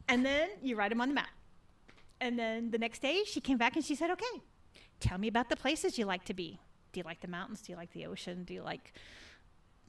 and 0.07 0.23
then 0.23 0.49
you 0.61 0.75
write 0.75 0.89
them 0.89 1.01
on 1.01 1.07
the 1.09 1.15
map. 1.15 1.29
And 2.21 2.37
then 2.37 2.69
the 2.69 2.77
next 2.77 3.01
day, 3.01 3.23
she 3.25 3.41
came 3.41 3.57
back 3.57 3.75
and 3.75 3.83
she 3.83 3.95
said, 3.95 4.11
Okay, 4.11 4.41
tell 4.99 5.17
me 5.17 5.27
about 5.27 5.49
the 5.49 5.55
places 5.55 5.97
you 5.97 6.05
like 6.05 6.25
to 6.25 6.33
be. 6.33 6.59
Do 6.91 6.99
you 6.99 7.03
like 7.03 7.21
the 7.21 7.27
mountains? 7.27 7.61
Do 7.61 7.71
you 7.71 7.77
like 7.77 7.91
the 7.91 8.05
ocean? 8.05 8.43
Do 8.43 8.53
you 8.53 8.61
like, 8.61 8.93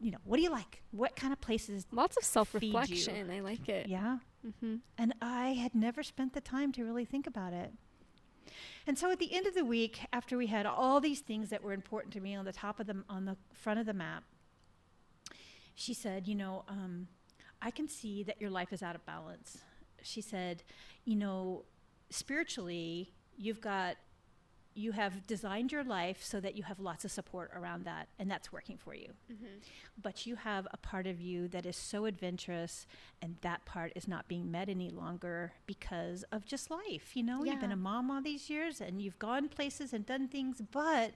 you 0.00 0.10
know, 0.10 0.18
what 0.24 0.36
do 0.36 0.42
you 0.42 0.50
like? 0.50 0.82
What 0.90 1.16
kind 1.16 1.32
of 1.32 1.40
places? 1.40 1.86
Lots 1.92 2.16
of 2.16 2.24
self-reflection. 2.24 3.30
I 3.30 3.40
like 3.40 3.68
it. 3.68 3.86
Yeah. 3.88 4.18
Mm-hmm. 4.46 4.76
And 4.98 5.14
I 5.22 5.50
had 5.50 5.74
never 5.74 6.02
spent 6.02 6.32
the 6.32 6.40
time 6.40 6.72
to 6.72 6.84
really 6.84 7.04
think 7.04 7.26
about 7.26 7.52
it. 7.52 7.72
And 8.86 8.98
so 8.98 9.10
at 9.10 9.18
the 9.18 9.34
end 9.34 9.46
of 9.46 9.54
the 9.54 9.64
week, 9.64 10.00
after 10.12 10.36
we 10.36 10.46
had 10.46 10.66
all 10.66 11.00
these 11.00 11.20
things 11.20 11.50
that 11.50 11.62
were 11.62 11.72
important 11.72 12.12
to 12.14 12.20
me 12.20 12.34
on 12.34 12.44
the 12.44 12.52
top 12.52 12.78
of 12.78 12.86
the, 12.86 13.02
on 13.08 13.24
the 13.24 13.36
front 13.52 13.80
of 13.80 13.86
the 13.86 13.94
map, 13.94 14.24
she 15.74 15.92
said, 15.92 16.26
you 16.26 16.34
know, 16.34 16.64
um, 16.68 17.08
I 17.60 17.70
can 17.70 17.88
see 17.88 18.22
that 18.22 18.40
your 18.40 18.50
life 18.50 18.72
is 18.72 18.82
out 18.82 18.94
of 18.94 19.04
balance. 19.04 19.58
She 20.02 20.20
said, 20.20 20.62
you 21.04 21.16
know, 21.16 21.64
spiritually, 22.10 23.12
you've 23.36 23.60
got 23.60 23.96
you 24.76 24.92
have 24.92 25.26
designed 25.26 25.72
your 25.72 25.82
life 25.82 26.22
so 26.22 26.38
that 26.38 26.54
you 26.54 26.62
have 26.62 26.78
lots 26.78 27.04
of 27.04 27.10
support 27.10 27.50
around 27.54 27.84
that 27.84 28.08
and 28.18 28.30
that's 28.30 28.52
working 28.52 28.76
for 28.76 28.94
you. 28.94 29.08
Mm-hmm. 29.32 29.46
but 30.00 30.26
you 30.26 30.36
have 30.36 30.68
a 30.70 30.76
part 30.76 31.06
of 31.06 31.20
you 31.20 31.48
that 31.48 31.64
is 31.64 31.76
so 31.76 32.04
adventurous 32.04 32.86
and 33.22 33.36
that 33.40 33.64
part 33.64 33.92
is 33.96 34.06
not 34.06 34.28
being 34.28 34.50
met 34.50 34.68
any 34.68 34.90
longer 34.90 35.52
because 35.66 36.24
of 36.30 36.44
just 36.44 36.70
life 36.70 37.16
you 37.16 37.22
know? 37.22 37.44
You've 37.44 37.60
been 37.60 37.72
a 37.72 37.76
mom 37.76 38.10
all 38.10 38.20
these 38.20 38.50
years 38.50 38.80
and 38.80 39.00
you've 39.00 39.18
gone 39.18 39.48
places 39.48 39.92
and 39.92 40.04
done 40.04 40.28
things 40.28 40.60
but 40.70 41.12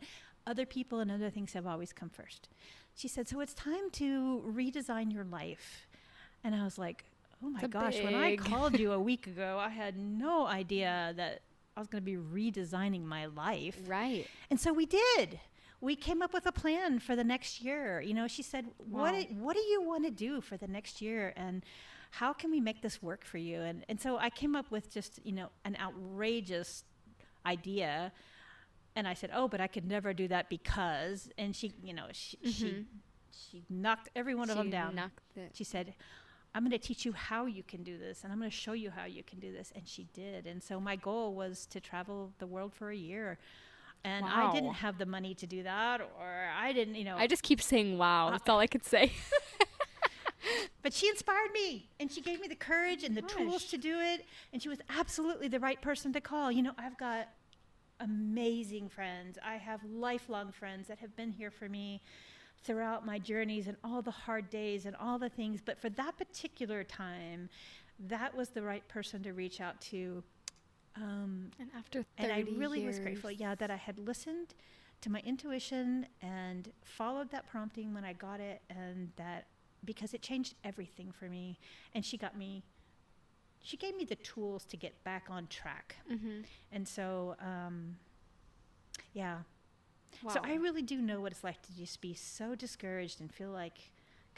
other 0.47 0.65
people 0.65 1.01
and 1.01 1.11
other 1.11 1.31
things 1.31 1.53
have 1.53 1.67
always 1.67 1.93
come 1.93 2.09
first. 2.09 2.49
She 2.95 3.09
said 3.09 3.29
so 3.29 3.41
it's 3.41 3.55
time 3.55 3.91
to 3.93 4.43
redesign 4.47 5.13
your 5.13 5.25
life. 5.25 5.87
And 6.43 6.55
i 6.55 6.65
was 6.65 6.79
like 6.79 7.05
oh 7.45 7.51
my 7.51 7.67
gosh 7.67 8.03
when 8.03 8.15
i 8.15 8.37
called 8.37 8.79
you 8.79 8.93
a 8.93 9.01
week 9.11 9.27
ago 9.27 9.59
i 9.61 9.69
had 9.69 9.97
no 9.99 10.47
idea 10.47 11.13
that 11.17 11.43
i 11.81 11.83
was 11.83 11.89
going 11.89 12.05
to 12.05 12.11
be 12.19 12.19
redesigning 12.53 13.05
my 13.07 13.25
life 13.25 13.79
Right. 13.89 14.27
and 14.51 14.61
so 14.61 14.71
we 14.75 14.85
did. 14.85 15.41
We 15.81 15.97
came 15.97 16.21
up 16.21 16.35
with 16.35 16.45
a 16.45 16.53
plan 16.53 16.99
for 16.99 17.17
the 17.17 17.25
next 17.25 17.63
year. 17.63 18.03
You 18.03 18.13
know, 18.13 18.29
she 18.29 18.43
said, 18.43 18.67
"What 18.77 19.15
Wow. 19.15 19.21
do- 19.23 19.35
what 19.45 19.55
do 19.57 19.63
you 19.73 19.81
want 19.91 20.05
to 20.05 20.11
do 20.11 20.43
for 20.43 20.59
the 20.59 20.69
next 20.69 21.01
year 21.01 21.33
and 21.37 21.65
how 22.11 22.35
can 22.35 22.51
we 22.51 22.61
make 22.61 22.83
this 22.83 23.01
work 23.01 23.25
for 23.25 23.39
you?" 23.39 23.59
And 23.63 23.79
and 23.89 23.99
so 23.99 24.19
I 24.19 24.29
came 24.29 24.55
up 24.55 24.71
with 24.71 24.93
just, 24.93 25.13
you 25.25 25.33
know, 25.33 25.49
an 25.65 25.75
outrageous 25.81 26.85
idea. 27.47 28.13
And 28.95 29.09
I 29.09 29.15
said, 29.15 29.31
"Oh, 29.33 29.49
but 29.49 29.61
I 29.63 29.69
could 29.69 29.87
never 29.97 30.13
do 30.13 30.29
that 30.29 30.51
because." 30.51 31.31
And 31.39 31.57
she, 31.57 31.73
you 31.83 31.95
know, 31.95 32.09
she 32.13 32.37
she, 32.45 32.71
Mhm. 32.73 32.85
she 33.33 33.65
knocked 33.71 34.11
every 34.15 34.35
one 34.35 34.51
of 34.51 34.57
them 34.59 34.69
down. 34.69 34.95
knocked 34.97 35.35
it. 35.45 35.53
She 35.57 35.65
said, 35.65 35.95
I'm 36.55 36.63
going 36.63 36.73
to 36.73 36.79
teach 36.79 37.05
you 37.05 37.13
how 37.13 37.47
you 37.47 37.63
can 37.63 37.83
do 37.83 37.97
this, 37.97 38.25
and 38.25 38.33
I'm 38.33 38.39
going 38.39 38.51
to 38.51 38.57
show 38.57 38.73
you 38.73 38.91
how 38.91 39.05
you 39.05 39.23
can 39.23 39.39
do 39.39 39.53
this. 39.53 39.73
And 39.75 39.87
she 39.87 40.09
did. 40.13 40.47
And 40.47 40.63
so 40.63 40.81
my 40.81 40.97
goal 40.97 41.35
was 41.35 41.67
to 41.67 41.81
travel 41.81 42.33
the 42.39 42.47
world 42.47 42.75
for 42.75 42.91
a 42.91 42.97
year. 42.97 43.39
And 44.03 44.25
I 44.25 44.51
didn't 44.51 44.73
have 44.73 44.97
the 44.97 45.05
money 45.05 45.35
to 45.35 45.47
do 45.47 45.63
that, 45.63 46.01
or 46.01 46.49
I 46.59 46.73
didn't, 46.73 46.95
you 46.95 47.05
know. 47.05 47.17
I 47.19 47.27
just 47.27 47.43
keep 47.43 47.61
saying 47.61 47.99
wow. 47.99 48.29
Uh, 48.29 48.31
That's 48.31 48.49
all 48.49 48.59
I 48.59 48.67
could 48.67 48.85
say. 48.85 49.13
but 50.83 50.95
she 50.95 51.09
inspired 51.09 51.53
me, 51.53 51.91
and 52.01 52.11
she 52.11 52.23
gave 52.23 52.41
me 52.41 52.49
the 52.49 52.55
courage 52.55 53.05
and 53.05 53.15
the 53.15 53.23
tools 53.23 53.67
to 53.67 53.77
do 53.77 54.01
it. 54.01 54.25
And 54.55 54.63
she 54.63 54.71
was 54.71 54.79
absolutely 54.89 55.49
the 55.49 55.61
right 55.61 55.81
person 55.83 56.15
to 56.15 56.21
call. 56.21 56.51
You 56.51 56.63
know, 56.63 56.73
I've 56.79 56.97
got 56.97 57.29
amazing 58.01 58.89
friends. 58.89 59.39
I 59.45 59.57
have 59.57 59.81
lifelong 59.85 60.51
friends 60.51 60.89
that 60.89 60.99
have 61.01 61.15
been 61.15 61.31
here 61.31 61.51
for 61.51 61.69
me 61.69 62.01
throughout 62.63 63.07
my 63.07 63.19
journeys 63.19 63.67
and 63.69 63.77
all 63.83 64.03
the 64.03 64.11
hard 64.11 64.51
days 64.51 64.87
and 64.87 64.95
all 64.97 65.19
the 65.19 65.29
things. 65.29 65.61
But 65.65 65.79
for 65.81 65.89
that 65.91 66.17
particular 66.19 66.85
time, 66.85 67.49
that 68.09 68.35
was 68.37 68.51
the 68.51 68.63
right 68.63 68.87
person 68.89 69.23
to 69.23 69.33
reach 69.33 69.61
out 69.61 69.81
to. 69.83 70.23
Um, 70.97 71.51
and 71.59 71.71
after 71.77 72.03
30 72.03 72.07
and 72.19 72.33
I 72.33 72.41
really 72.59 72.85
was 72.85 72.99
grateful, 72.99 73.31
yeah, 73.31 73.55
that 73.55 73.71
I 73.71 73.77
had 73.77 73.99
listened 73.99 74.55
to 75.03 75.11
my 75.11 75.21
intuition 75.21 76.07
and 76.21 76.71
followed 76.85 77.31
that 77.31 77.47
prompting 77.47 77.95
when 77.95 78.05
I 78.05 78.13
got 78.13 78.41
it, 78.41 78.61
and 78.69 79.11
that 79.17 79.47
because 79.85 80.13
it 80.13 80.21
changed 80.21 80.55
everything 80.65 81.11
for 81.13 81.27
me. 81.27 81.59
And 81.95 82.05
she 82.05 82.19
got 82.19 82.37
me, 82.37 82.63
she 83.63 83.77
gave 83.79 83.97
me 83.97 84.05
the 84.05 84.17
tools 84.17 84.65
to 84.67 84.77
get 84.77 85.03
back 85.05 85.29
on 85.31 85.47
track. 85.47 85.97
Mhm. 86.11 86.45
And 86.73 86.87
so, 86.87 87.37
um, 87.41 87.97
yeah. 89.15 89.39
Wow. 90.23 90.33
So 90.35 90.41
I 90.45 90.55
really 90.55 90.83
do 90.83 90.97
know 91.01 91.21
what 91.21 91.33
it's 91.33 91.45
like 91.45 91.63
to 91.63 91.77
just 91.77 92.01
be 92.01 92.15
so 92.15 92.55
discouraged 92.55 93.21
and 93.21 93.33
feel 93.33 93.51
like, 93.51 93.79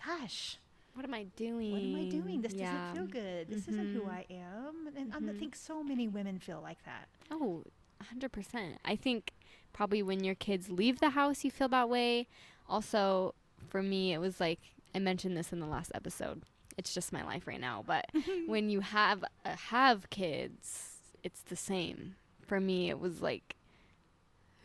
gosh, 0.04 0.58
what 0.94 1.04
am 1.04 1.14
I 1.14 1.24
doing? 1.36 1.72
what 1.72 1.82
am 1.82 1.94
I 1.94 2.04
doing? 2.04 2.42
This 2.42 2.52
Yeah. 2.52 2.72
doesn't 2.92 2.94
feel 2.94 3.06
good. 3.06 3.48
This 3.48 3.68
isn't 3.68 3.92
who 3.94 4.02
Mhm. 4.02 4.10
I 4.10 4.26
am. 4.30 4.86
And, 4.96 5.12
and 5.14 5.30
I 5.30 5.32
think 5.32 5.56
so 5.56 5.82
many 5.82 6.06
women 6.08 6.38
feel 6.38 6.60
like 6.60 6.84
that. 6.84 7.08
Oh, 7.30 7.64
100%. 8.00 8.78
I 8.84 8.96
think 8.96 9.32
probably 9.72 10.02
when 10.02 10.22
your 10.24 10.34
kids 10.34 10.68
leave 10.70 11.00
the 11.00 11.10
house, 11.10 11.44
you 11.44 11.50
feel 11.50 11.68
that 11.68 11.88
way. 11.88 12.26
Also, 12.68 13.34
for 13.68 13.82
me, 13.82 14.12
it 14.12 14.18
was 14.18 14.38
like 14.40 14.60
I 14.94 14.98
mentioned 14.98 15.36
this 15.36 15.52
in 15.52 15.60
the 15.60 15.66
last 15.66 15.92
episode. 15.94 16.42
It's 16.76 16.94
just 16.94 17.12
my 17.12 17.22
life 17.24 17.46
right 17.46 17.60
now, 17.60 17.82
but 17.86 18.06
when 18.46 18.68
you 18.70 18.80
have 18.80 19.24
uh, 19.44 19.56
have 19.70 20.10
kids, 20.10 20.98
it's 21.22 21.42
the 21.42 21.56
same. 21.56 22.16
For 22.46 22.60
me, 22.60 22.90
it 22.90 22.98
was 23.00 23.22
like 23.22 23.56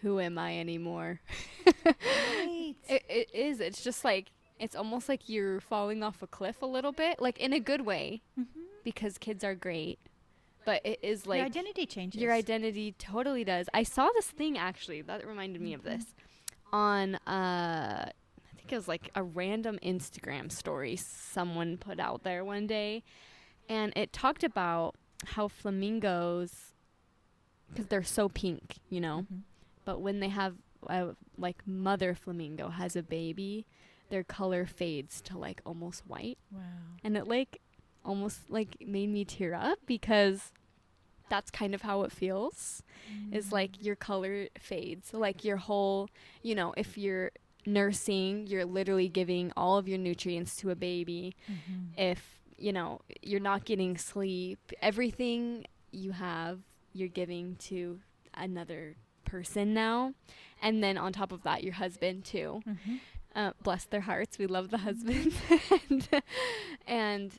who 0.01 0.19
am 0.19 0.37
I 0.37 0.57
anymore? 0.59 1.19
Right. 1.65 2.75
It, 2.89 3.03
it 3.09 3.29
is. 3.33 3.59
It's 3.59 3.83
just 3.83 4.03
like 4.05 4.31
it's 4.59 4.75
almost 4.75 5.07
like 5.09 5.27
you're 5.29 5.59
falling 5.59 6.01
off 6.03 6.21
a 6.23 6.27
cliff 6.27 6.61
a 6.61 6.65
little 6.65 6.91
bit, 6.91 7.21
like 7.21 7.37
in 7.37 7.53
a 7.53 7.59
good 7.59 7.81
way, 7.85 8.21
Mhm. 8.39 8.45
because 8.83 9.17
kids 9.17 9.43
are 9.43 9.55
great. 9.55 9.99
But 10.65 10.81
it 10.85 10.99
is 11.03 11.25
like 11.27 11.37
Your 11.37 11.45
identity 11.45 11.85
changes. 11.85 12.21
your 12.21 12.31
identity 12.33 12.93
totally 12.97 13.43
does. 13.43 13.67
I 13.73 13.83
saw 13.83 14.09
this 14.15 14.27
thing 14.31 14.57
actually 14.57 15.01
that 15.03 15.25
reminded 15.27 15.61
me 15.61 15.73
of 15.73 15.83
this 15.83 16.05
on 16.73 17.15
uh 17.27 18.09
I 18.09 18.55
think 18.55 18.71
it 18.73 18.75
was 18.75 18.87
like 18.87 19.09
a 19.15 19.23
random 19.23 19.79
Instagram 19.83 20.51
story 20.51 20.95
someone 20.97 21.77
put 21.77 21.99
out 21.99 22.23
there 22.23 22.43
one 22.43 22.67
day 22.67 23.03
and 23.69 23.93
it 23.95 24.11
talked 24.11 24.43
about 24.43 24.95
how 25.25 25.47
flamingos 25.47 26.73
cuz 27.75 27.85
they're 27.87 28.03
so 28.03 28.27
pink, 28.29 28.79
you 28.89 28.99
know, 29.01 29.25
Mhm. 29.31 29.43
But 29.87 30.01
when 30.01 30.19
they 30.19 30.29
have 30.29 30.53
uh, 30.87 31.13
like 31.37 31.59
mother 31.65 32.13
flamingo 32.13 32.69
has 32.69 32.95
a 32.95 33.01
baby, 33.01 33.65
their 34.09 34.23
color 34.23 34.65
fades 34.65 35.21
to 35.21 35.37
like 35.37 35.59
almost 35.65 35.99
white. 36.07 36.37
Wow. 36.51 36.61
and 37.03 37.15
it 37.17 37.25
like 37.27 37.61
almost 38.05 38.37
like 38.49 38.71
made 38.85 39.09
me 39.09 39.23
tear 39.25 39.53
up 39.53 39.79
because 39.85 40.51
that's 41.29 41.51
kind 41.51 41.73
of 41.75 41.81
how 41.81 42.03
it 42.03 42.11
feels. 42.11 42.83
Is 43.31 43.51
like 43.51 43.71
your 43.83 43.95
color 43.95 44.47
fades. 44.59 45.07
So 45.09 45.17
like 45.17 45.43
your 45.43 45.57
whole 45.57 46.09
you 46.43 46.53
know 46.55 46.73
if 46.77 46.97
you're 46.97 47.31
nursing 47.65 48.47
you're 48.47 48.65
literally 48.65 49.09
giving 49.09 49.51
all 49.57 49.77
of 49.77 49.87
your 49.87 49.97
nutrients 50.09 50.55
to 50.57 50.69
a 50.69 50.75
baby. 50.75 51.35
Mhm. 51.49 51.99
if 52.11 52.21
you 52.57 52.71
know 52.77 53.01
you're 53.21 53.39
not 53.51 53.65
getting 53.65 53.97
sleep 53.97 54.59
everything 54.81 55.65
you 55.91 56.11
have 56.11 56.59
you're 56.93 57.13
giving 57.21 57.55
to 57.69 57.99
another 58.33 58.95
person 59.27 59.73
now 59.73 60.13
and 60.61 60.83
then 60.83 60.97
on 60.97 61.13
top 61.13 61.31
of 61.31 61.43
that 61.43 61.63
your 61.63 61.73
husband 61.73 62.25
too 62.25 62.61
Mhm. 62.67 62.99
uh, 63.35 63.51
bless 63.61 63.85
their 63.85 64.01
hearts. 64.01 64.39
We 64.39 64.47
love 64.47 64.69
the 64.71 64.79
husbands, 64.79 65.35
and, 65.89 66.07
and 66.87 67.31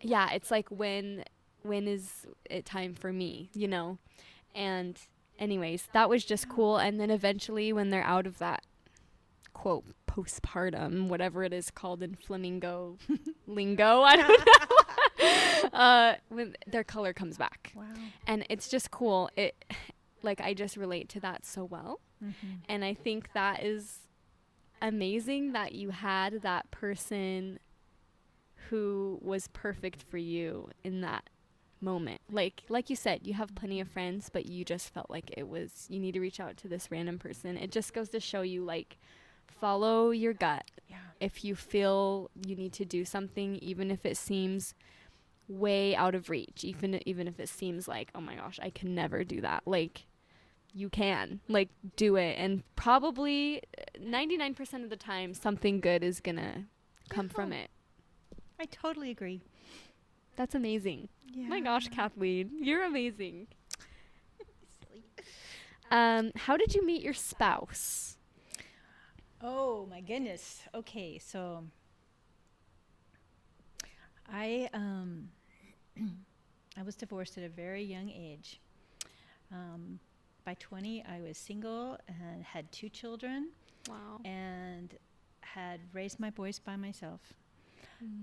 yeah, 0.00 0.30
it's 0.32 0.50
like 0.52 0.68
when 0.70 1.24
when 1.62 1.88
is 1.88 2.26
it 2.48 2.64
time 2.64 2.94
for 2.94 3.12
me, 3.12 3.48
you 3.54 3.66
know? 3.66 3.98
And 4.54 4.96
anyways, 5.38 5.88
that 5.92 6.08
was 6.08 6.24
just 6.24 6.48
cool. 6.48 6.76
And 6.76 7.00
then 7.00 7.10
eventually, 7.10 7.72
when 7.72 7.88
they're 7.90 8.04
out 8.04 8.26
of 8.26 8.38
that 8.38 8.62
quote 9.54 9.84
postpartum, 10.06 11.08
whatever 11.08 11.42
it 11.42 11.52
is 11.52 11.70
called 11.70 12.02
in 12.02 12.14
flamingo 12.14 12.98
lingo, 13.48 14.02
I 14.02 14.16
don't 14.16 14.46
know. 14.46 15.68
uh, 15.72 16.14
when 16.28 16.54
their 16.66 16.84
color 16.84 17.12
comes 17.12 17.36
back, 17.38 17.72
Wow. 17.74 17.84
and 18.26 18.44
it's 18.50 18.68
just 18.68 18.90
cool. 18.90 19.30
It 19.36 19.54
like 20.24 20.40
I 20.40 20.54
just 20.54 20.76
relate 20.76 21.08
to 21.10 21.20
that 21.20 21.44
so 21.44 21.64
well. 21.64 22.00
Mhm. 22.22 22.62
And 22.68 22.84
I 22.84 22.94
think 22.94 23.32
that 23.34 23.62
is 23.62 24.08
amazing 24.82 25.52
that 25.52 25.72
you 25.74 25.90
had 25.90 26.42
that 26.42 26.70
person 26.70 27.58
who 28.70 29.18
was 29.22 29.48
perfect 29.48 30.02
for 30.02 30.18
you 30.18 30.70
in 30.82 31.00
that 31.02 31.28
moment. 31.80 32.20
Like 32.30 32.62
like 32.68 32.88
you 32.90 32.96
said, 32.96 33.26
you 33.26 33.34
have 33.34 33.54
plenty 33.54 33.80
of 33.80 33.88
friends, 33.88 34.30
but 34.32 34.46
you 34.46 34.64
just 34.64 34.92
felt 34.92 35.10
like 35.10 35.30
it 35.36 35.48
was 35.48 35.86
you 35.90 36.00
need 36.00 36.12
to 36.12 36.20
reach 36.20 36.40
out 36.40 36.56
to 36.58 36.68
this 36.68 36.90
random 36.90 37.18
person. 37.18 37.56
It 37.56 37.70
just 37.70 37.92
goes 37.92 38.08
to 38.10 38.20
show 38.20 38.42
you 38.42 38.64
like 38.64 38.98
follow 39.46 40.10
your 40.10 40.32
gut. 40.32 40.70
Yeah. 40.88 40.96
If 41.20 41.44
you 41.44 41.54
feel 41.54 42.30
you 42.46 42.56
need 42.56 42.72
to 42.74 42.84
do 42.84 43.04
something 43.04 43.56
even 43.56 43.90
if 43.90 44.04
it 44.06 44.16
seems 44.16 44.74
way 45.46 45.94
out 45.94 46.14
of 46.14 46.30
reach, 46.30 46.64
even 46.64 47.00
even 47.06 47.28
if 47.28 47.38
it 47.38 47.50
seems 47.50 47.86
like, 47.86 48.10
"Oh 48.14 48.20
my 48.20 48.36
gosh, 48.36 48.58
I 48.62 48.70
can 48.70 48.94
never 48.94 49.24
do 49.24 49.42
that." 49.42 49.62
Like 49.66 50.06
you 50.74 50.88
can 50.88 51.40
like 51.48 51.68
do 51.96 52.16
it 52.16 52.34
and 52.38 52.62
probably 52.76 53.62
99% 54.00 54.82
of 54.84 54.90
the 54.90 54.96
time 54.96 55.32
something 55.32 55.80
good 55.80 56.02
is 56.02 56.20
gonna 56.20 56.64
come 57.08 57.28
from 57.28 57.52
it 57.52 57.70
I 58.58 58.64
totally 58.66 59.10
agree. 59.10 59.40
that's 60.36 60.54
amazing 60.54 61.08
Yeah. 61.32 61.48
my 61.48 61.60
gosh 61.60 61.88
kathleen 61.88 62.50
you're 62.60 62.82
amazing 62.84 63.46
um 65.90 66.32
how 66.34 66.56
did 66.56 66.74
you 66.74 66.84
meet 66.84 67.02
your 67.02 67.14
spouse 67.14 68.16
Oh 69.46 69.86
my 69.90 70.00
goodness. 70.00 70.62
Okay, 70.74 71.18
so 71.18 71.64
I 74.32 74.70
um 74.72 75.28
I 76.78 76.82
was 76.82 76.96
divorced 76.96 77.36
at 77.36 77.44
a 77.44 77.48
very 77.50 77.82
young 77.84 78.08
age. 78.08 78.58
Um, 79.52 79.98
by 80.44 80.54
20, 80.54 81.04
I 81.08 81.20
was 81.20 81.38
single 81.38 81.98
and 82.08 82.44
had 82.44 82.70
two 82.72 82.88
children 82.88 83.50
wow. 83.88 84.20
and 84.24 84.94
had 85.40 85.80
raised 85.92 86.20
my 86.20 86.30
boys 86.30 86.58
by 86.58 86.76
myself. 86.76 87.20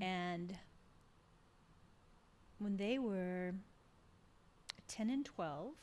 And 0.01 0.57
when 2.59 2.77
they 2.77 2.99
were 2.99 3.53
10 4.87 5.09
and 5.09 5.25
12, 5.25 5.73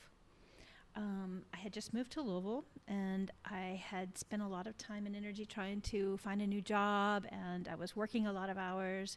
um, 0.96 1.42
I 1.54 1.56
had 1.58 1.72
just 1.72 1.94
moved 1.94 2.12
to 2.12 2.20
Louisville, 2.20 2.64
and 2.86 3.30
I 3.44 3.82
had 3.84 4.18
spent 4.18 4.42
a 4.42 4.46
lot 4.48 4.66
of 4.66 4.76
time 4.78 5.06
and 5.06 5.14
energy 5.14 5.46
trying 5.46 5.80
to 5.82 6.16
find 6.18 6.42
a 6.42 6.46
new 6.46 6.60
job, 6.60 7.24
and 7.30 7.68
I 7.68 7.76
was 7.76 7.94
working 7.94 8.26
a 8.26 8.32
lot 8.32 8.50
of 8.50 8.58
hours, 8.58 9.16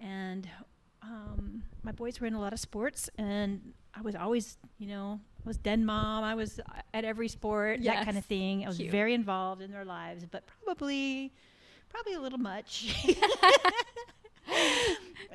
and 0.00 0.48
um, 1.02 1.62
my 1.82 1.92
boys 1.92 2.20
were 2.20 2.26
in 2.26 2.34
a 2.34 2.40
lot 2.40 2.52
of 2.52 2.60
sports, 2.60 3.10
and 3.18 3.72
I 3.94 4.02
was 4.02 4.14
always, 4.14 4.58
you 4.78 4.86
know, 4.86 5.20
I 5.44 5.48
was 5.48 5.56
den 5.56 5.84
mom. 5.84 6.24
I 6.24 6.34
was 6.34 6.58
uh, 6.60 6.80
at 6.92 7.04
every 7.04 7.28
sport, 7.28 7.82
that 7.84 8.04
kind 8.04 8.18
of 8.18 8.24
thing. 8.24 8.64
I 8.64 8.68
was 8.68 8.78
Cute. 8.78 8.90
very 8.90 9.14
involved 9.14 9.62
in 9.62 9.70
their 9.70 9.84
lives, 9.84 10.24
but 10.30 10.44
probably, 10.46 11.32
probably 11.88 12.14
a 12.14 12.20
little 12.20 12.38
much. 12.38 12.94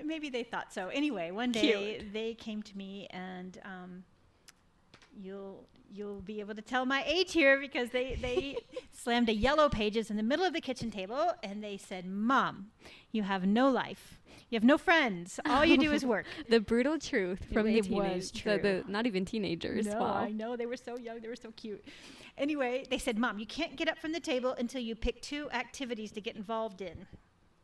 Maybe 0.03 0.29
they 0.29 0.43
thought 0.43 0.73
so. 0.73 0.89
Anyway, 0.89 1.31
one 1.31 1.51
day 1.51 1.97
Cute. 1.97 2.13
they 2.13 2.33
came 2.33 2.61
to 2.63 2.77
me 2.77 3.07
and 3.11 3.59
um, 3.63 4.03
you'll 5.15 5.65
you'll 5.93 6.21
be 6.21 6.39
able 6.39 6.55
to 6.55 6.61
tell 6.61 6.85
my 6.85 7.03
age 7.05 7.31
here 7.31 7.59
because 7.59 7.89
they 7.89 8.15
they 8.21 8.57
slammed 8.91 9.29
a 9.29 9.33
yellow 9.33 9.69
pages 9.69 10.09
in 10.09 10.17
the 10.17 10.23
middle 10.23 10.45
of 10.45 10.53
the 10.53 10.61
kitchen 10.61 10.91
table 10.91 11.31
and 11.43 11.63
they 11.63 11.77
said, 11.77 12.05
"Mom, 12.05 12.71
you 13.11 13.23
have 13.23 13.45
no 13.45 13.69
life. 13.69 14.19
You 14.53 14.57
have 14.57 14.63
no 14.63 14.77
friends. 14.77 15.39
All 15.47 15.65
you 15.65 15.79
do 15.79 15.91
is 15.91 16.05
work." 16.05 16.27
The 16.47 16.59
brutal 16.59 16.99
truth 16.99 17.43
from 17.51 17.65
the 17.65 17.79
It 17.79 17.89
was 17.89 18.29
teenage, 18.29 18.43
the, 18.43 18.83
the 18.85 18.91
not 18.91 19.07
even 19.07 19.25
teenagers. 19.25 19.87
No, 19.87 19.97
wow. 19.97 20.13
I 20.13 20.31
know 20.31 20.55
they 20.55 20.67
were 20.67 20.77
so 20.77 20.95
young. 20.95 21.21
They 21.21 21.27
were 21.27 21.35
so 21.35 21.51
cute. 21.55 21.83
Anyway, 22.37 22.85
they 22.87 22.99
said, 22.99 23.17
"Mom, 23.17 23.39
you 23.39 23.47
can't 23.47 23.75
get 23.75 23.87
up 23.89 23.97
from 23.97 24.11
the 24.11 24.19
table 24.19 24.51
until 24.59 24.79
you 24.79 24.93
pick 24.93 25.23
two 25.23 25.49
activities 25.49 26.11
to 26.11 26.21
get 26.21 26.35
involved 26.35 26.81
in 26.81 27.07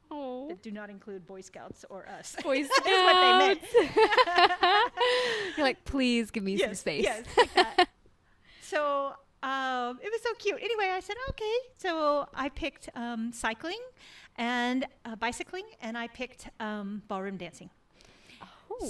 Oh, 0.10 0.48
that 0.48 0.64
do 0.64 0.72
not 0.72 0.90
include 0.90 1.28
Boy 1.28 1.42
Scouts 1.42 1.86
or 1.92 2.10
us." 2.10 2.36
Boy 2.42 2.64
That's 2.84 2.88
what 2.88 3.14
they 3.22 3.48
meant. 3.48 3.62
Scouts. 3.70 4.92
You're 5.58 5.68
like, 5.68 5.86
please 5.86 6.32
give 6.32 6.44
me 6.44 6.58
some 6.58 6.74
space. 6.74 7.04
yes, 7.04 7.24
like 7.56 7.88
so 8.62 9.14
um, 9.44 10.00
it 10.02 10.12
was 10.12 10.22
so 10.22 10.34
cute. 10.36 10.58
Anyway, 10.62 10.90
I 10.94 11.00
said, 11.00 11.16
okay. 11.30 11.58
So 11.78 12.28
I 12.34 12.50
picked 12.50 12.90
um, 12.96 13.32
cycling 13.34 13.80
and 14.36 14.86
uh, 15.06 15.16
bicycling, 15.16 15.66
and 15.82 15.98
I 15.98 16.08
picked 16.08 16.50
um, 16.60 17.04
ballroom 17.08 17.38
dancing. 17.38 17.70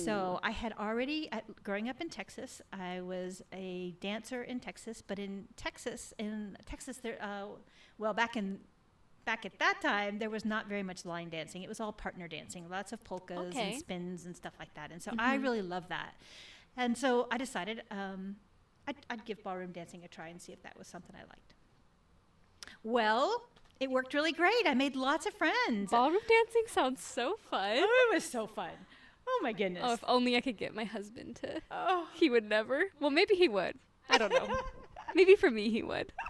So 0.05 0.39
I 0.43 0.51
had 0.51 0.73
already, 0.79 1.31
growing 1.63 1.89
up 1.89 1.99
in 1.99 2.09
Texas, 2.09 2.61
I 2.71 3.01
was 3.01 3.41
a 3.51 3.95
dancer 4.01 4.43
in 4.43 4.59
Texas. 4.59 5.01
But 5.05 5.17
in 5.17 5.47
Texas, 5.55 6.13
in 6.19 6.55
Texas, 6.67 6.97
there, 6.97 7.17
uh, 7.19 7.45
well, 7.97 8.13
back 8.13 8.37
in 8.37 8.59
back 9.25 9.45
at 9.45 9.57
that 9.59 9.79
time, 9.81 10.19
there 10.19 10.29
was 10.29 10.45
not 10.45 10.67
very 10.67 10.83
much 10.83 11.05
line 11.05 11.29
dancing. 11.29 11.63
It 11.63 11.69
was 11.69 11.79
all 11.79 11.91
partner 11.91 12.27
dancing, 12.27 12.69
lots 12.69 12.91
of 12.93 13.03
polkas 13.03 13.55
Okay. 13.55 13.71
and 13.71 13.79
spins 13.79 14.25
and 14.25 14.35
stuff 14.35 14.53
like 14.59 14.73
that. 14.75 14.91
And 14.91 15.01
so 15.01 15.11
I 15.17 15.37
Mhm. 15.37 15.43
really 15.43 15.61
loved 15.63 15.89
that. 15.89 16.13
And 16.77 16.95
so 16.97 17.27
I 17.31 17.37
decided 17.37 17.81
um, 17.89 18.35
I'd, 18.89 18.95
I'd 19.09 19.25
give 19.25 19.43
ballroom 19.43 19.71
dancing 19.71 20.03
a 20.03 20.07
try 20.07 20.29
and 20.29 20.41
see 20.41 20.51
if 20.51 20.63
that 20.63 20.75
was 20.77 20.87
something 20.87 21.15
I 21.15 21.21
liked. 21.21 21.53
Well, 22.83 23.43
it 23.79 23.91
worked 23.91 24.15
really 24.15 24.31
great. 24.31 24.65
I 24.65 24.73
made 24.73 24.95
lots 24.95 25.27
of 25.27 25.33
friends. 25.35 25.91
Ballroom 25.91 26.21
dancing 26.27 26.63
sounds 26.67 27.03
so 27.03 27.35
fun. 27.51 27.77
Oh, 27.77 28.07
it 28.09 28.15
was 28.15 28.23
so 28.23 28.47
fun. 28.47 28.71
Oh 29.27 29.39
my 29.43 29.53
goodness. 29.53 29.83
Oh, 29.85 29.93
if 29.93 30.03
only 30.07 30.35
I 30.35 30.41
could 30.41 30.57
get 30.57 30.73
my 30.73 30.85
husband 30.85 31.35
to. 31.37 31.61
Oh. 31.69 32.07
He 32.15 32.31
would 32.31 32.49
never. 32.49 32.85
Well, 32.99 33.11
maybe 33.11 33.35
he 33.35 33.47
would. 33.47 33.75
I 34.09 34.17
don't 34.17 34.33
know. 34.33 34.47
maybe 35.15 35.35
for 35.35 35.51
me 35.51 35.69
he 35.69 35.83
would. 35.83 36.11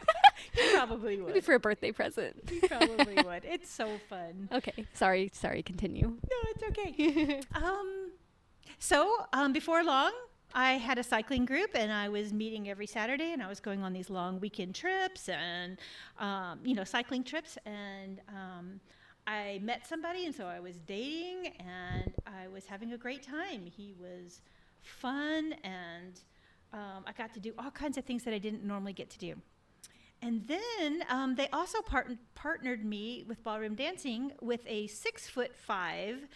He 0.54 0.74
probably 0.74 1.18
would. 1.18 1.28
Maybe 1.28 1.42
for 1.42 1.54
a 1.54 1.60
birthday 1.60 1.92
present. 1.92 2.50
He 2.50 2.62
probably 2.62 3.16
would. 3.26 3.44
It's 3.44 3.70
so 3.70 4.00
fun. 4.10 4.48
Okay. 4.52 4.86
Sorry. 4.94 5.30
Sorry. 5.34 5.62
Continue. 5.62 6.08
No, 6.08 6.38
it's 6.50 6.64
okay. 6.64 7.42
um, 7.54 8.12
so 8.80 9.28
um, 9.34 9.52
before 9.52 9.84
long, 9.84 10.12
I 10.54 10.74
had 10.74 10.98
a 10.98 11.04
cycling 11.04 11.46
group, 11.46 11.72
and 11.76 11.92
I 11.92 12.10
was 12.10 12.34
meeting 12.34 12.70
every 12.70 12.88
Saturday, 12.88 13.34
and 13.34 13.44
I 13.44 13.48
was 13.48 13.60
going 13.60 13.84
on 13.84 13.94
these 13.94 14.10
long 14.10 14.40
weekend 14.40 14.74
trips 14.74 15.30
and 15.30 15.78
um, 16.18 16.60
you 16.64 16.74
know 16.74 16.84
cycling 16.84 17.24
trips, 17.24 17.58
and 17.66 18.20
um, 18.30 18.80
I 19.28 19.60
met 19.62 19.88
somebody, 19.88 20.26
and 20.26 20.34
so 20.34 20.46
I 20.46 20.60
was 20.60 20.78
dating, 20.88 21.54
and 21.60 22.14
I 22.26 22.48
was 22.48 22.66
having 22.66 22.94
a 22.94 22.98
great 22.98 23.22
time. 23.22 23.66
He 23.66 23.94
was 24.00 24.42
fun, 24.82 25.54
and 25.64 26.20
um, 26.74 27.04
I 27.06 27.12
got 27.16 27.34
to 27.36 27.40
do 27.40 27.54
all 27.60 27.72
kinds 27.72 27.98
of 27.98 28.06
things 28.06 28.24
that 28.24 28.34
I 28.34 28.40
didn't 28.40 28.64
normally 28.64 28.94
get 28.94 29.10
to 29.12 29.20
do. 29.20 29.36
And 30.22 30.48
then 30.48 31.04
um, 31.10 31.36
they 31.36 31.48
also 31.54 31.82
part- 31.82 32.12
partnered 32.36 32.84
me 32.84 33.24
with 33.28 33.42
ballroom 33.44 33.76
dancing 33.76 34.34
with 34.42 34.62
a 34.68 34.88
six 34.88 35.30
foot 35.30 35.56
five 35.56 36.28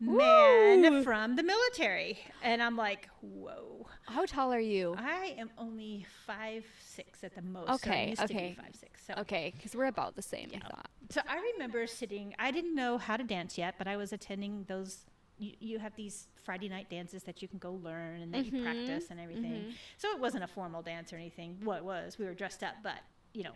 man 0.00 0.82
Woo! 0.82 1.02
from 1.02 1.36
the 1.36 1.42
military. 1.42 2.18
And 2.42 2.62
I'm 2.62 2.76
like, 2.76 3.08
whoa. 3.20 3.86
How 4.06 4.26
tall 4.26 4.52
are 4.52 4.60
you? 4.60 4.94
I 4.98 5.34
am 5.38 5.50
only 5.58 6.06
five 6.26 6.64
six 6.84 7.24
at 7.24 7.34
the 7.34 7.42
most. 7.42 7.68
so 7.68 7.74
Okay, 7.74 8.14
be 8.18 8.22
okay. 8.24 8.56
five 8.60 8.74
six. 8.76 9.02
So. 9.06 9.14
Okay, 9.18 9.52
because 9.56 9.74
we're 9.74 9.86
about 9.86 10.14
the 10.16 10.22
same. 10.22 10.48
Yeah. 10.52 10.58
I 10.64 10.68
thought. 10.68 10.88
so 11.10 11.20
I 11.28 11.40
remember 11.54 11.86
sitting. 11.86 12.34
I 12.38 12.50
didn't 12.50 12.74
know 12.74 12.98
how 12.98 13.16
to 13.16 13.24
dance 13.24 13.56
yet, 13.56 13.76
but 13.78 13.86
I 13.88 13.96
was 13.96 14.12
attending 14.12 14.64
those. 14.68 15.04
You, 15.38 15.52
you 15.58 15.78
have 15.80 15.96
these 15.96 16.28
Friday 16.44 16.68
night 16.68 16.88
dances 16.90 17.24
that 17.24 17.42
you 17.42 17.48
can 17.48 17.58
go 17.58 17.72
learn 17.82 18.20
and 18.20 18.32
that 18.34 18.44
you 18.46 18.52
Mhm, 18.52 18.62
practice 18.62 19.06
and 19.10 19.18
everything. 19.18 19.64
mhm. 19.64 19.72
So 19.96 20.10
it 20.10 20.20
wasn't 20.20 20.44
a 20.44 20.46
formal 20.46 20.80
dance 20.82 21.12
or 21.12 21.16
anything. 21.16 21.58
Well, 21.64 21.76
it 21.76 21.84
was. 21.84 22.18
We 22.18 22.24
were 22.26 22.34
dressed 22.34 22.62
up, 22.62 22.74
but 22.84 22.98
you 23.32 23.42
know, 23.42 23.52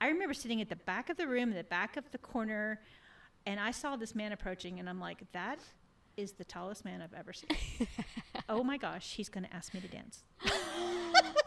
I 0.00 0.08
remember 0.08 0.34
sitting 0.34 0.60
at 0.60 0.68
the 0.68 0.76
back 0.76 1.08
of 1.08 1.16
the 1.16 1.26
room, 1.28 1.50
in 1.50 1.56
the 1.56 1.62
back 1.64 1.96
of 1.96 2.10
the 2.10 2.18
corner, 2.18 2.80
and 3.48 3.58
I 3.58 3.70
saw 3.70 3.96
this 3.96 4.14
man 4.14 4.32
approaching, 4.32 4.78
and 4.78 4.90
I'm 4.90 5.00
like, 5.00 5.22
that 5.32 5.58
is 6.18 6.32
the 6.32 6.44
tallest 6.44 6.84
man 6.84 7.00
I've 7.00 7.14
ever 7.14 7.32
seen. 7.32 7.48
oh 8.50 8.62
my 8.62 8.76
gosh, 8.76 9.14
he's 9.14 9.30
going 9.30 9.44
to 9.44 9.54
ask 9.54 9.72
me 9.72 9.80
to 9.80 9.88
dance. 9.88 10.22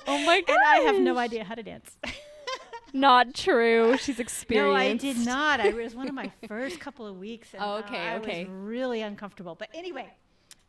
Oh 0.07 0.17
my 0.25 0.41
god. 0.41 0.55
And 0.55 0.59
I 0.65 0.77
have 0.91 0.99
no 0.99 1.19
idea 1.19 1.43
how 1.43 1.53
to 1.53 1.61
dance. 1.61 1.95
Not 2.93 3.35
true. 3.35 3.95
She's 3.97 4.19
experienced. 4.19 5.05
No, 5.05 5.09
I 5.09 5.13
did 5.13 5.25
not. 5.25 5.59
I, 5.61 5.67
it 5.67 5.75
was 5.75 5.95
one 5.95 6.09
of 6.09 6.15
my 6.15 6.31
first 6.47 6.79
couple 6.79 7.05
of 7.05 7.17
weeks. 7.17 7.53
And, 7.53 7.61
Oh, 7.63 7.75
uh, 7.75 7.79
okay, 7.85 7.99
I 7.99 8.15
okay. 8.17 8.45
was 8.45 8.51
really 8.51 9.01
uncomfortable. 9.01 9.53
But 9.53 9.69
anyway, 9.75 10.11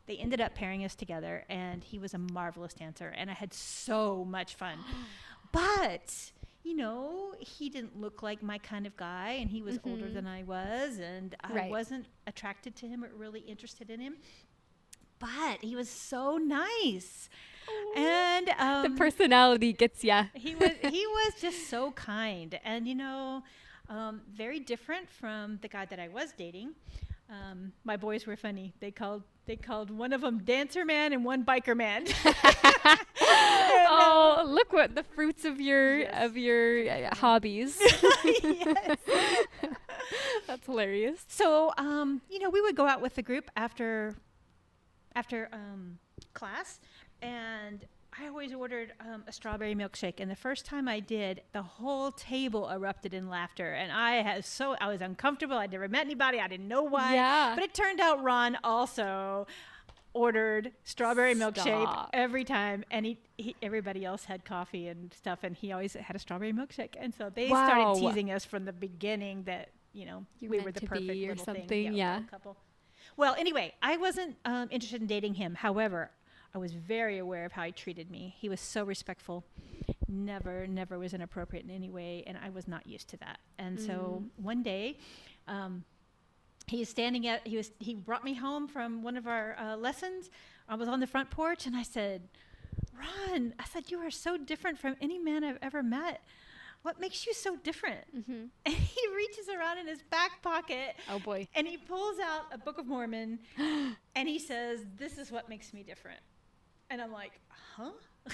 they 0.05 0.17
ended 0.17 0.39
up 0.39 0.53
pairing 0.53 0.85
us 0.85 0.93
together, 0.93 1.45
and 1.49 1.83
he 1.83 1.97
was 1.97 2.13
a 2.13 2.19
marvelous 2.19 2.75
dancer, 2.75 3.11
and 3.17 3.31
I 3.31 3.33
had 3.33 3.53
so 3.55 4.23
much 4.23 4.53
fun. 4.53 4.77
but 5.51 6.31
you 6.63 6.75
know, 6.75 7.33
he 7.39 7.69
didn't 7.69 7.99
look 7.99 8.23
like 8.23 8.41
my 8.41 8.57
kind 8.57 8.85
of 8.87 8.95
guy, 8.95 9.31
and 9.41 9.49
he 9.49 9.61
was 9.61 9.79
older 9.83 10.07
Mhm. 10.07 10.13
than 10.13 10.27
I 10.27 10.43
was, 10.43 10.97
and 10.99 11.35
I 11.43 11.53
Right. 11.53 11.71
wasn't 11.71 12.05
attracted 12.27 12.75
to 12.77 12.87
him 12.87 13.03
or 13.03 13.09
really 13.15 13.41
interested 13.41 13.89
in 13.89 13.99
him. 13.99 14.15
But 15.19 15.61
he 15.61 15.75
was 15.75 15.89
so 15.89 16.37
nice, 16.37 17.29
and 17.95 18.49
um, 18.59 18.83
the 18.83 18.89
personality 18.97 19.71
gets 19.71 20.03
ya. 20.03 20.25
he 20.33 20.53
was 20.61 20.71
he 20.81 21.05
was 21.07 21.33
just 21.41 21.69
so 21.69 21.91
kind 21.91 22.59
and 22.65 22.87
you 22.87 22.95
know 22.95 23.43
um, 23.89 24.21
very 24.33 24.59
different 24.59 25.09
from 25.09 25.59
the 25.61 25.67
guy 25.67 25.85
that 25.85 25.99
i 25.99 26.07
was 26.09 26.33
dating 26.37 26.71
um, 27.29 27.71
my 27.85 27.95
boys 27.95 28.25
were 28.25 28.35
funny 28.35 28.73
they 28.79 28.91
called 28.91 29.23
they 29.45 29.55
called 29.55 29.89
one 29.91 30.11
of 30.11 30.21
them 30.21 30.39
dancer 30.39 30.83
man 30.83 31.13
and 31.13 31.23
one 31.23 31.45
biker 31.45 31.75
man 31.77 32.05
oh, 33.89 34.45
look 34.47 34.71
what 34.73 34.95
the 34.95 35.03
fruits 35.03 35.45
of 35.45 35.59
your 35.59 35.99
Yes. 35.99 36.25
of 36.25 36.37
your 36.37 36.89
uh, 36.89 37.15
hobbies. 37.15 37.79
Yes. 38.43 38.97
That's 40.47 40.65
hilarious. 40.65 41.23
so 41.27 41.71
um, 41.77 42.21
you 42.29 42.39
know 42.39 42.49
we 42.49 42.61
would 42.61 42.75
go 42.75 42.87
out 42.87 43.01
with 43.01 43.15
the 43.15 43.21
group 43.21 43.49
after 43.55 44.15
after 45.15 45.49
um, 45.53 45.97
class 46.33 46.79
and 47.21 47.85
I 48.19 48.27
always 48.27 48.53
ordered 48.53 48.93
um, 48.99 49.23
a 49.27 49.31
strawberry 49.31 49.73
milkshake, 49.73 50.19
and 50.19 50.29
the 50.29 50.35
first 50.35 50.65
time 50.67 50.87
I 50.87 50.99
did, 50.99 51.41
the 51.51 51.63
whole 51.63 52.11
table 52.11 52.69
erupted 52.69 53.11
in 53.13 53.27
laughter, 53.27 53.73
and 53.73 53.91
I 53.91 54.21
had 54.21 54.45
so 54.45 54.75
I 54.79 54.87
was 54.87 55.01
uncomfortable. 55.01 55.57
I'd 55.57 55.71
never 55.71 55.87
met 55.87 56.05
anybody. 56.05 56.39
I 56.39 56.47
didn't 56.47 56.67
know 56.67 56.83
why. 56.83 57.15
Yeah. 57.15 57.55
But 57.55 57.63
it 57.63 57.73
turned 57.73 57.99
out 57.99 58.21
Ron 58.23 58.57
also 58.63 59.47
ordered 60.13 60.71
strawberry 60.83 61.33
milkshake 61.35 62.09
every 62.13 62.43
time, 62.43 62.83
and 62.91 63.05
he, 63.05 63.17
he 63.37 63.55
everybody 63.61 64.05
else 64.05 64.25
had 64.25 64.45
coffee 64.45 64.87
and 64.87 65.13
stuff, 65.13 65.39
and 65.43 65.55
he 65.55 65.71
always 65.71 65.93
had 65.93 66.15
a 66.15 66.19
strawberry 66.19 66.53
milkshake. 66.53 66.95
And 66.99 67.13
so 67.13 67.29
they 67.29 67.49
Wow. 67.49 67.65
started 67.95 67.99
teasing 67.99 68.31
us 68.31 68.45
from 68.45 68.65
the 68.65 68.73
beginning 68.73 69.43
that 69.43 69.69
you 69.93 70.05
know 70.05 70.25
You 70.39 70.49
we 70.49 70.59
were 70.59 70.71
the 70.71 70.81
perfect 70.81 71.07
be 71.07 71.25
or 71.25 71.29
little 71.35 71.45
thing. 71.45 71.61
something, 71.61 71.93
yeah. 71.93 72.21
couple. 72.29 72.57
Well, 73.17 73.35
anyway, 73.37 73.73
I 73.81 73.97
wasn't 73.97 74.37
um, 74.45 74.67
interested 74.71 75.01
in 75.01 75.07
dating 75.07 75.35
him. 75.35 75.55
However, 75.55 76.09
I 76.55 76.57
was 76.57 76.73
very 76.73 77.17
aware 77.17 77.45
of 77.45 77.51
how 77.51 77.63
he 77.63 77.71
treated 77.71 78.09
me. 78.09 78.35
He 78.39 78.47
was 78.49 78.59
so 78.61 78.83
respectful. 78.83 79.43
Never, 80.07 80.67
never 80.67 80.99
was 80.99 81.13
inappropriate 81.13 81.65
in 81.65 81.71
any 81.71 81.89
way, 81.89 82.23
and 82.27 82.37
I 82.37 82.49
was 82.49 82.67
not 82.67 82.85
used 82.87 83.09
to 83.09 83.17
that. 83.17 83.39
And 83.57 83.79
so 83.79 84.23
Mm. 84.23 84.43
one 84.43 84.63
day, 84.63 84.97
um, 85.47 85.83
he 86.67 86.79
was 86.79 86.89
standing 86.89 87.27
at 87.27 87.45
he 87.47 87.57
was 87.57 87.71
he 87.79 87.93
brought 87.95 88.23
me 88.23 88.33
home 88.35 88.67
from 88.67 89.03
one 89.03 89.17
of 89.17 89.27
our 89.27 89.55
uh, 89.59 89.75
lessons. 89.77 90.29
I 90.67 90.75
was 90.75 90.87
on 90.87 90.99
the 90.99 91.07
front 91.07 91.29
porch, 91.29 91.65
and 91.65 91.75
I 91.75 91.83
said, 91.83 92.29
"Ron," 92.97 93.53
I 93.59 93.65
said, 93.65 93.91
"you 93.91 93.99
are 93.99 94.11
so 94.11 94.37
different 94.37 94.77
from 94.79 94.95
any 95.01 95.19
man 95.19 95.43
I've 95.43 95.59
ever 95.61 95.83
met. 95.83 96.21
What 96.83 96.99
makes 96.99 97.25
you 97.27 97.33
so 97.33 97.55
different?" 97.57 98.05
Mm-hmm. 98.15 98.45
And 98.65 98.73
he 98.75 99.01
reaches 99.15 99.47
around 99.49 99.77
in 99.79 99.87
his 99.87 100.01
back 100.03 100.41
pocket 100.41 100.95
Oh 101.09 101.19
boy. 101.19 101.47
and 101.55 101.67
he 101.67 101.77
pulls 101.77 102.17
out 102.19 102.43
a 102.51 102.57
Book 102.57 102.77
of 102.77 102.85
Mormon 102.87 103.39
and 104.15 104.29
he 104.29 104.39
says, 104.39 104.85
This 104.97 105.17
is 105.17 105.31
what 105.31 105.49
makes 105.49 105.73
me 105.73 105.83
different. 105.83 106.19
And 106.89 107.01
I'm 107.01 107.11
like, 107.11 107.33
Huh? 107.75 107.91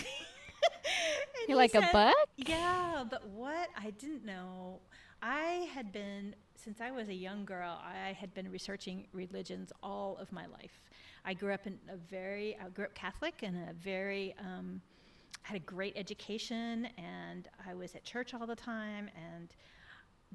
You're 1.47 1.57
like 1.57 1.73
a 1.75 1.89
book? 1.91 2.15
Yeah, 2.37 3.03
but 3.09 3.27
what 3.29 3.69
I 3.77 3.91
didn't 3.91 4.25
know, 4.25 4.79
I 5.21 5.67
had 5.73 5.91
been 5.91 6.35
since 6.63 6.81
I 6.81 6.91
was 6.91 7.07
a 7.09 7.13
young 7.13 7.45
girl. 7.45 7.79
I 7.83 8.13
had 8.13 8.33
been 8.33 8.51
researching 8.51 9.07
religions 9.13 9.71
all 9.81 10.17
of 10.17 10.31
my 10.31 10.45
life. 10.47 10.83
I 11.23 11.33
grew 11.33 11.53
up 11.53 11.65
in 11.65 11.79
a 11.89 11.95
very, 11.95 12.57
I 12.63 12.69
grew 12.69 12.85
up 12.85 12.93
Catholic 12.93 13.43
and 13.43 13.69
a 13.69 13.73
very, 13.73 14.35
um, 14.39 14.81
had 15.43 15.55
a 15.55 15.59
great 15.59 15.93
education, 15.95 16.89
and 16.97 17.47
I 17.65 17.73
was 17.73 17.95
at 17.95 18.03
church 18.03 18.33
all 18.33 18.45
the 18.45 18.55
time, 18.55 19.09
and 19.15 19.55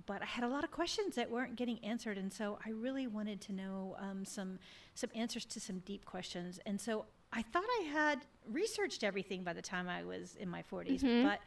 but 0.07 0.23
I 0.23 0.25
had 0.25 0.43
a 0.43 0.49
lot 0.49 0.65
of 0.65 0.73
questions 0.73 1.15
that 1.15 1.31
weren't 1.31 1.55
getting 1.55 1.79
answered, 1.85 2.19
and 2.19 2.33
so 2.33 2.59
I 2.67 2.71
really 2.71 3.07
wanted 3.07 3.41
to 3.43 3.53
know 3.53 3.97
um, 4.01 4.25
some 4.25 4.59
some 4.95 5.11
answers 5.15 5.45
to 5.45 5.61
some 5.61 5.81
deep 5.81 6.05
questions, 6.05 6.59
and 6.67 6.81
so 6.81 7.05
I 7.37 7.43
thought 7.43 7.65
I 7.81 7.85
had 7.85 8.21
researched 8.51 9.03
everything 9.03 9.43
by 9.43 9.53
the 9.53 9.63
time 9.63 9.89
I 9.89 10.05
was 10.05 10.37
in 10.37 10.49
my 10.49 10.63
40s, 10.63 11.03
Mhm. 11.03 11.25
but 11.25 11.41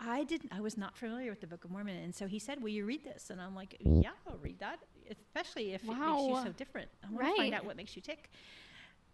I 0.00 0.24
didn't. 0.24 0.52
I 0.52 0.60
was 0.60 0.76
not 0.78 0.96
familiar 0.96 1.30
with 1.30 1.40
the 1.42 1.46
Book 1.46 1.64
of 1.64 1.70
Mormon, 1.70 1.96
and 1.96 2.14
so 2.14 2.26
he 2.26 2.38
said, 2.38 2.62
"Will 2.62 2.70
you 2.70 2.84
read 2.86 3.04
this?" 3.04 3.28
And 3.30 3.40
I'm 3.40 3.54
like, 3.54 3.76
"Yeah, 3.80 4.12
I'll 4.26 4.38
read 4.38 4.58
that, 4.60 4.80
especially 5.10 5.74
if 5.74 5.84
it 5.84 5.88
makes 5.88 6.00
you 6.00 6.36
so 6.44 6.52
different. 6.52 6.90
I 7.02 7.10
want 7.10 7.26
to 7.28 7.36
find 7.36 7.54
out 7.54 7.64
what 7.64 7.76
makes 7.76 7.94
you 7.94 8.02
tick." 8.02 8.30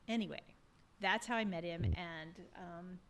Anyway, 0.08 0.40
that's 1.00 1.26
how 1.26 1.36
I 1.36 1.44
met 1.44 1.64
him, 1.64 1.84
and 1.96 2.34
um, 2.56 3.00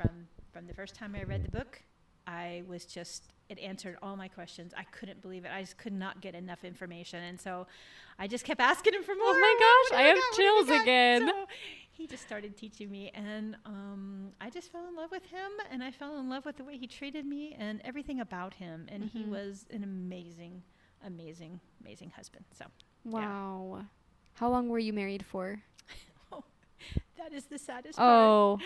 from 0.00 0.28
from 0.52 0.66
the 0.66 0.74
first 0.74 0.94
time 0.94 1.14
I 1.14 1.22
read 1.22 1.44
the 1.44 1.50
book, 1.50 1.82
I 2.26 2.62
was 2.66 2.84
just 2.84 3.32
it 3.48 3.58
answered 3.58 3.96
all 4.02 4.16
my 4.16 4.28
questions. 4.28 4.72
I 4.76 4.84
couldn't 4.84 5.20
believe 5.22 5.44
it. 5.44 5.50
I 5.52 5.60
just 5.62 5.76
could 5.78 5.92
not 5.92 6.20
get 6.20 6.34
enough 6.34 6.64
information, 6.64 7.22
and 7.24 7.40
so 7.40 7.66
I 8.18 8.26
just 8.28 8.44
kept 8.44 8.60
asking 8.60 8.94
him 8.94 9.02
for 9.02 9.14
more. 9.14 9.24
Oh 9.26 9.40
my 9.40 9.56
gosh, 9.58 9.98
do 9.98 10.04
I 10.04 10.08
have 10.08 10.16
got? 10.16 10.22
What 10.30 10.36
do 10.36 10.42
we 10.42 10.66
chills 10.68 10.82
again. 10.82 11.28
So 11.28 11.46
he 12.00 12.06
just 12.06 12.22
started 12.22 12.56
teaching 12.56 12.90
me, 12.90 13.10
and 13.14 13.56
um, 13.66 14.32
I 14.40 14.48
just 14.48 14.72
fell 14.72 14.88
in 14.88 14.96
love 14.96 15.10
with 15.10 15.26
him, 15.26 15.50
and 15.70 15.84
I 15.84 15.90
fell 15.90 16.18
in 16.18 16.30
love 16.30 16.46
with 16.46 16.56
the 16.56 16.64
way 16.64 16.78
he 16.78 16.86
treated 16.86 17.26
me 17.26 17.54
and 17.58 17.78
everything 17.84 18.20
about 18.20 18.54
him. 18.54 18.86
And 18.90 19.04
he 19.04 19.26
Mhm. 19.26 19.28
was 19.30 19.66
an 19.70 19.84
amazing, 19.84 20.62
amazing, 21.04 21.60
amazing 21.78 22.10
husband. 22.16 22.46
So 22.52 22.64
Wow. 23.04 23.84
How 24.34 24.48
long 24.48 24.70
were 24.70 24.78
you 24.78 24.94
married 24.94 25.26
for? 25.26 25.62
oh, 26.32 26.44
that 27.18 27.34
is 27.34 27.44
the 27.46 27.58
saddest 27.58 27.98
part. 27.98 28.08
Oh, 28.08 28.58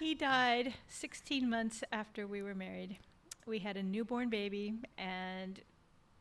He 0.00 0.16
died 0.16 0.74
16 0.88 1.48
months 1.48 1.84
after 1.92 2.26
we 2.26 2.42
were 2.42 2.56
married. 2.56 2.98
We 3.46 3.60
had 3.60 3.76
a 3.76 3.82
newborn 3.84 4.30
baby, 4.30 4.74
and 4.98 5.60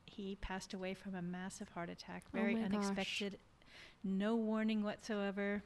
he 0.05 0.35
passed 0.35 0.75
away 0.75 0.93
from 0.93 1.15
a 1.15 1.21
massive 1.23 1.69
heart 1.69 1.89
attack. 1.89 2.25
Oh 2.27 2.37
Very 2.37 2.53
gosh. 2.53 2.63
unexpected, 2.65 3.39
no 4.03 4.35
warning 4.35 4.83
whatsoever. 4.83 5.63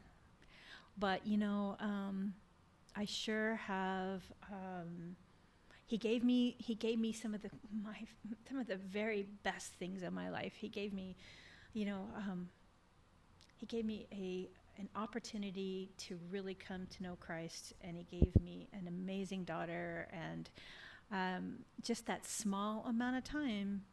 But 0.97 1.25
you 1.25 1.37
know, 1.37 1.77
um, 1.79 2.33
I 2.95 3.05
sure 3.05 3.55
have. 3.55 4.23
Um, 4.51 5.15
he 5.85 5.97
gave 5.97 6.23
me 6.23 6.55
he 6.59 6.75
gave 6.75 6.99
me 6.99 7.13
some 7.13 7.33
of 7.33 7.41
the 7.41 7.49
my 7.83 7.97
some 8.47 8.59
of 8.59 8.67
the 8.67 8.75
very 8.75 9.25
best 9.43 9.73
things 9.73 10.03
in 10.03 10.13
my 10.13 10.29
life. 10.29 10.53
He 10.55 10.67
gave 10.67 10.93
me, 10.93 11.15
you 11.73 11.85
know, 11.85 12.07
um, 12.15 12.49
he 13.55 13.65
gave 13.65 13.85
me 13.85 14.05
a 14.11 14.49
an 14.79 14.89
opportunity 14.95 15.89
to 15.97 16.19
really 16.29 16.53
come 16.53 16.87
to 16.97 17.03
know 17.03 17.17
Christ, 17.19 17.73
and 17.81 17.97
He 17.97 18.03
gave 18.03 18.39
me 18.41 18.67
an 18.73 18.87
amazing 18.87 19.43
daughter, 19.43 20.07
and 20.11 20.49
um, 21.11 21.59
just 21.81 22.05
that 22.07 22.25
small 22.25 22.85
amount 22.87 23.17
of 23.17 23.23
time, 23.23 23.83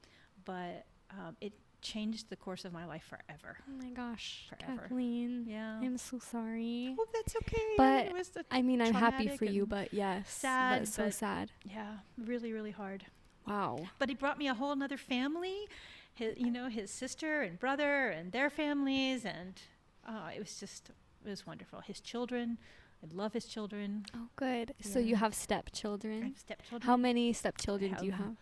but 0.44 0.84
um, 1.10 1.36
it 1.40 1.52
changed 1.84 2.30
the 2.30 2.36
course 2.36 2.64
of 2.64 2.72
my 2.72 2.84
life 2.86 3.04
forever. 3.04 3.58
oh 3.68 3.76
my 3.84 3.90
gosh, 3.90 4.48
Forever. 4.48 4.82
Kathleen. 4.82 5.44
Yeah. 5.46 5.78
I'm 5.80 5.98
so 5.98 6.18
sorry. 6.18 6.94
well, 6.96 7.06
that's 7.12 7.36
okay. 7.36 7.62
But 7.76 8.06
it 8.06 8.12
was 8.12 8.30
I 8.50 8.62
mean, 8.62 8.80
I'm 8.80 8.94
happy 8.94 9.28
for 9.28 9.44
you, 9.44 9.66
but 9.66 9.92
yes, 9.94 10.28
sad, 10.28 10.80
that's 10.82 10.94
so 10.94 11.04
but- 11.04 11.14
sad. 11.14 11.50
yeah, 11.64 11.98
really, 12.18 12.52
really 12.52 12.70
hard. 12.72 13.06
Wow. 13.46 13.78
But 13.98 14.08
he 14.08 14.14
brought 14.14 14.38
me 14.38 14.48
a 14.48 14.54
whole 14.54 14.72
other 14.82 14.96
family, 14.96 15.68
his, 16.14 16.34
you 16.38 16.50
know, 16.50 16.68
his 16.68 16.90
sister 16.90 17.42
and 17.42 17.58
brother 17.58 18.08
and 18.08 18.32
their 18.32 18.48
families, 18.50 19.24
and 19.26 19.60
uh, 20.08 20.30
it 20.34 20.38
was 20.40 20.58
just 20.58 20.90
it 21.26 21.28
was 21.30 21.46
wonderful. 21.46 21.80
His 21.80 22.00
children, 22.00 22.56
I 23.02 23.14
love 23.14 23.32
his 23.34 23.44
children. 23.44 24.06
Oh, 24.16 24.28
good. 24.36 24.72
So 24.80 24.98
you 24.98 25.08
Yeah. 25.12 25.16
have 25.18 25.32
I 25.32 25.36
stepchildren. 25.36 26.22
have 26.22 26.38
stepchildren. 26.38 26.86
How 26.86 26.96
many 26.96 27.32
stepchildren 27.34 27.94
do 27.98 28.06
you 28.06 28.12
have 28.12 28.20
have? 28.26 28.36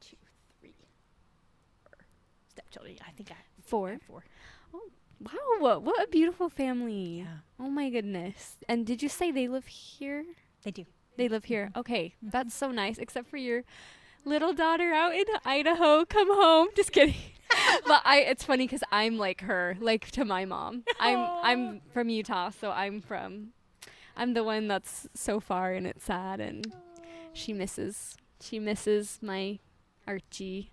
two, 0.00 0.16
three, 0.60 0.74
four 1.82 1.92
stepchildren. 2.70 2.96
I 3.06 3.10
think 3.12 3.30
I 3.30 3.34
I 3.34 3.62
Four. 3.62 3.90
have 3.92 4.02
four. 4.02 4.22
Wow, 5.18 5.30
what, 5.60 5.82
what 5.82 6.04
a 6.04 6.08
beautiful 6.08 6.48
family. 6.50 7.18
Yeah, 7.20 7.38
Oh 7.58 7.70
my 7.70 7.88
goodness. 7.88 8.56
And 8.68 8.84
did 8.86 9.02
you 9.02 9.08
say 9.08 9.30
they 9.30 9.48
live 9.48 9.66
here? 9.66 10.24
they 10.62 10.70
do. 10.70 10.84
They 11.16 11.28
live 11.28 11.44
here. 11.44 11.70
Mhm. 11.74 11.80
Okay, 11.80 12.14
Mhm. 12.24 12.30
that's 12.32 12.54
so 12.54 12.70
nice. 12.70 12.98
Except 12.98 13.26
for 13.28 13.38
your 13.38 13.62
little 14.26 14.52
daughter 14.52 14.92
out 14.92 15.14
in 15.14 15.24
Idaho. 15.44 16.04
Come 16.04 16.28
home. 16.34 16.68
Just 16.76 16.92
kidding. 16.92 17.14
but 17.86 18.02
I, 18.04 18.20
it's 18.20 18.44
funny 18.44 18.64
because 18.66 18.82
I'm 18.92 19.16
like 19.16 19.40
her, 19.42 19.76
like 19.80 20.10
to 20.12 20.24
my 20.26 20.44
mom. 20.44 20.84
I'm 21.00 21.18
I'm 21.42 21.80
from 21.94 22.10
Utah, 22.10 22.50
so 22.50 22.70
I'm 22.70 23.00
from. 23.00 23.52
I'm 24.18 24.34
the 24.34 24.44
one 24.44 24.68
that's 24.68 25.08
so 25.14 25.40
far, 25.40 25.72
and 25.72 25.86
it's 25.86 26.04
sad, 26.04 26.40
and 26.40 26.72
she 27.32 27.52
misses. 27.54 28.16
She 28.42 28.58
misses 28.58 29.18
my 29.22 29.60
Archie, 30.06 30.72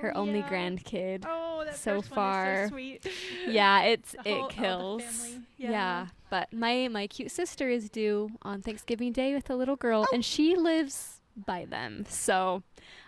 her 0.00 0.16
only 0.16 0.40
yeah. 0.40 0.48
grandkid. 0.48 1.24
Oh, 1.26 1.62
that 1.64 1.76
so 1.76 2.00
first 2.02 2.10
one 2.10 2.18
is 2.18 2.34
far. 2.34 2.64
so 2.64 2.68
sweet. 2.74 3.06
Yeah, 3.48 3.82
it's 3.82 4.12
The 4.12 4.22
whole- 4.22 4.32
all 4.42 4.46
it 4.46 4.48
the 4.50 4.54
kills. 4.54 5.02
family. 5.02 5.40
Yeah. 5.56 5.70
Yeah. 5.70 6.06
but 6.30 6.52
my 6.52 6.88
my 6.88 7.06
cute 7.06 7.30
sister 7.30 7.68
is 7.70 7.88
due 7.88 8.30
on 8.42 8.60
Thanksgiving 8.62 9.12
Day 9.12 9.34
with 9.34 9.48
a 9.50 9.54
little 9.56 9.76
girl, 9.76 10.04
Oh. 10.08 10.14
and 10.14 10.24
she 10.24 10.54
lives 10.56 11.20
by 11.36 11.64
them. 11.64 12.04
So 12.08 12.62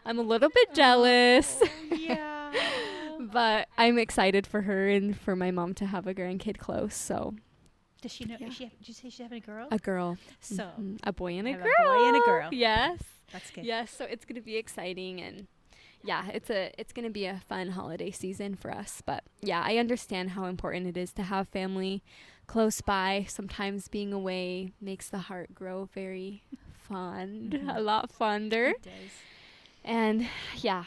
I'm 0.05 0.19
a 0.19 0.23
little 0.23 0.49
bit 0.51 0.75
jealous, 0.75 1.59
Oh, 1.63 1.95
yeah. 1.95 2.53
but 3.21 3.69
I'm 3.77 3.99
excited 3.99 4.47
for 4.47 4.63
her 4.63 4.89
and 4.89 5.19
for 5.19 5.35
my 5.37 5.51
mom 5.51 5.75
to 5.75 5.87
have 5.87 6.07
a 6.07 6.15
grandkid 6.15 6.59
close. 6.59 6.95
So 6.95 7.35
Does 8.01 8.13
she 8.13 8.25
know? 8.25 8.37
Yeah. 8.39 8.51
She, 8.51 8.65
did 8.67 8.89
you 8.89 8.95
say 8.95 9.11
she 9.11 9.23
having 9.23 9.39
a 9.39 9.47
girl? 9.47 9.69
a 9.71 9.79
girl, 9.79 10.17
so 10.41 10.65
Mhm. 10.81 10.99
a 11.05 11.13
boy 11.13 11.33
and 11.39 11.47
a 11.49 11.53
have 11.53 11.61
a 11.61 11.65
boy 11.65 12.05
and 12.09 12.17
a 12.17 12.21
girl. 12.21 12.49
Yes, 12.53 13.01
that's 13.33 13.51
good. 13.51 13.65
yes. 13.65 13.91
So 13.91 14.05
it's 14.07 14.25
gonna 14.25 14.41
be 14.41 14.57
exciting 14.57 15.21
and. 15.21 15.47
Yeah, 16.03 16.29
it's 16.33 16.49
a 16.51 16.73
it's 16.79 16.93
gonna 16.93 17.11
be 17.11 17.27
a 17.27 17.41
fun 17.49 17.71
holiday 17.71 18.11
season 18.11 18.55
for 18.55 18.71
us. 18.71 19.03
But 19.05 19.25
yeah, 19.43 19.63
I 19.65 19.77
understand 19.79 20.31
how 20.31 20.45
important 20.47 20.87
it 20.87 20.97
is 20.97 21.13
to 21.15 21.23
have 21.23 21.49
family 21.49 22.03
close 22.47 22.81
by. 22.81 23.27
Sometimes 23.29 23.89
being 23.89 24.13
away 24.13 24.73
makes 24.81 25.09
the 25.09 25.19
heart 25.19 25.55
grow 25.55 25.89
very 25.93 26.43
fond, 26.73 27.53
Mhm. 27.53 27.77
a 27.77 27.81
lot 27.81 28.11
fonder. 28.13 28.69
It 28.69 28.83
does. 28.83 29.11
And 29.85 30.27
yeah, 30.57 30.85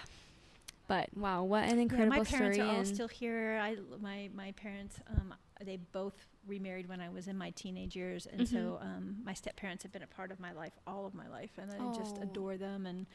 but 0.88 1.10
wow, 1.16 1.44
what 1.44 1.64
an 1.66 1.80
incredible 1.80 2.16
yeah, 2.16 2.20
my 2.20 2.24
parents 2.24 2.60
are 2.60 2.64
all 2.78 2.86
still 2.86 3.08
here. 3.08 3.60
I 3.62 3.78
my 4.02 4.30
my 4.34 4.52
parents 4.54 5.00
um 5.08 5.34
they 5.64 5.78
both 5.92 6.16
remarried 6.48 6.88
when 6.90 7.00
I 7.02 7.10
was 7.10 7.28
in 7.28 7.38
my 7.38 7.52
teenage 7.52 7.96
years, 7.96 8.26
and 8.26 8.48
so 8.48 8.80
Mhm. 8.80 8.82
um 8.86 9.16
my 9.24 9.34
step 9.34 9.56
parents 9.56 9.84
have 9.84 9.92
been 9.92 10.04
a 10.04 10.08
part 10.08 10.32
of 10.32 10.40
my 10.40 10.52
life 10.54 10.74
all 10.88 11.06
of 11.06 11.14
my 11.14 11.28
life, 11.28 11.52
and 11.58 11.72
I 11.72 11.88
just 11.96 12.18
Oh. 12.20 12.24
adore 12.24 12.58
them 12.58 12.86
and. 12.86 13.06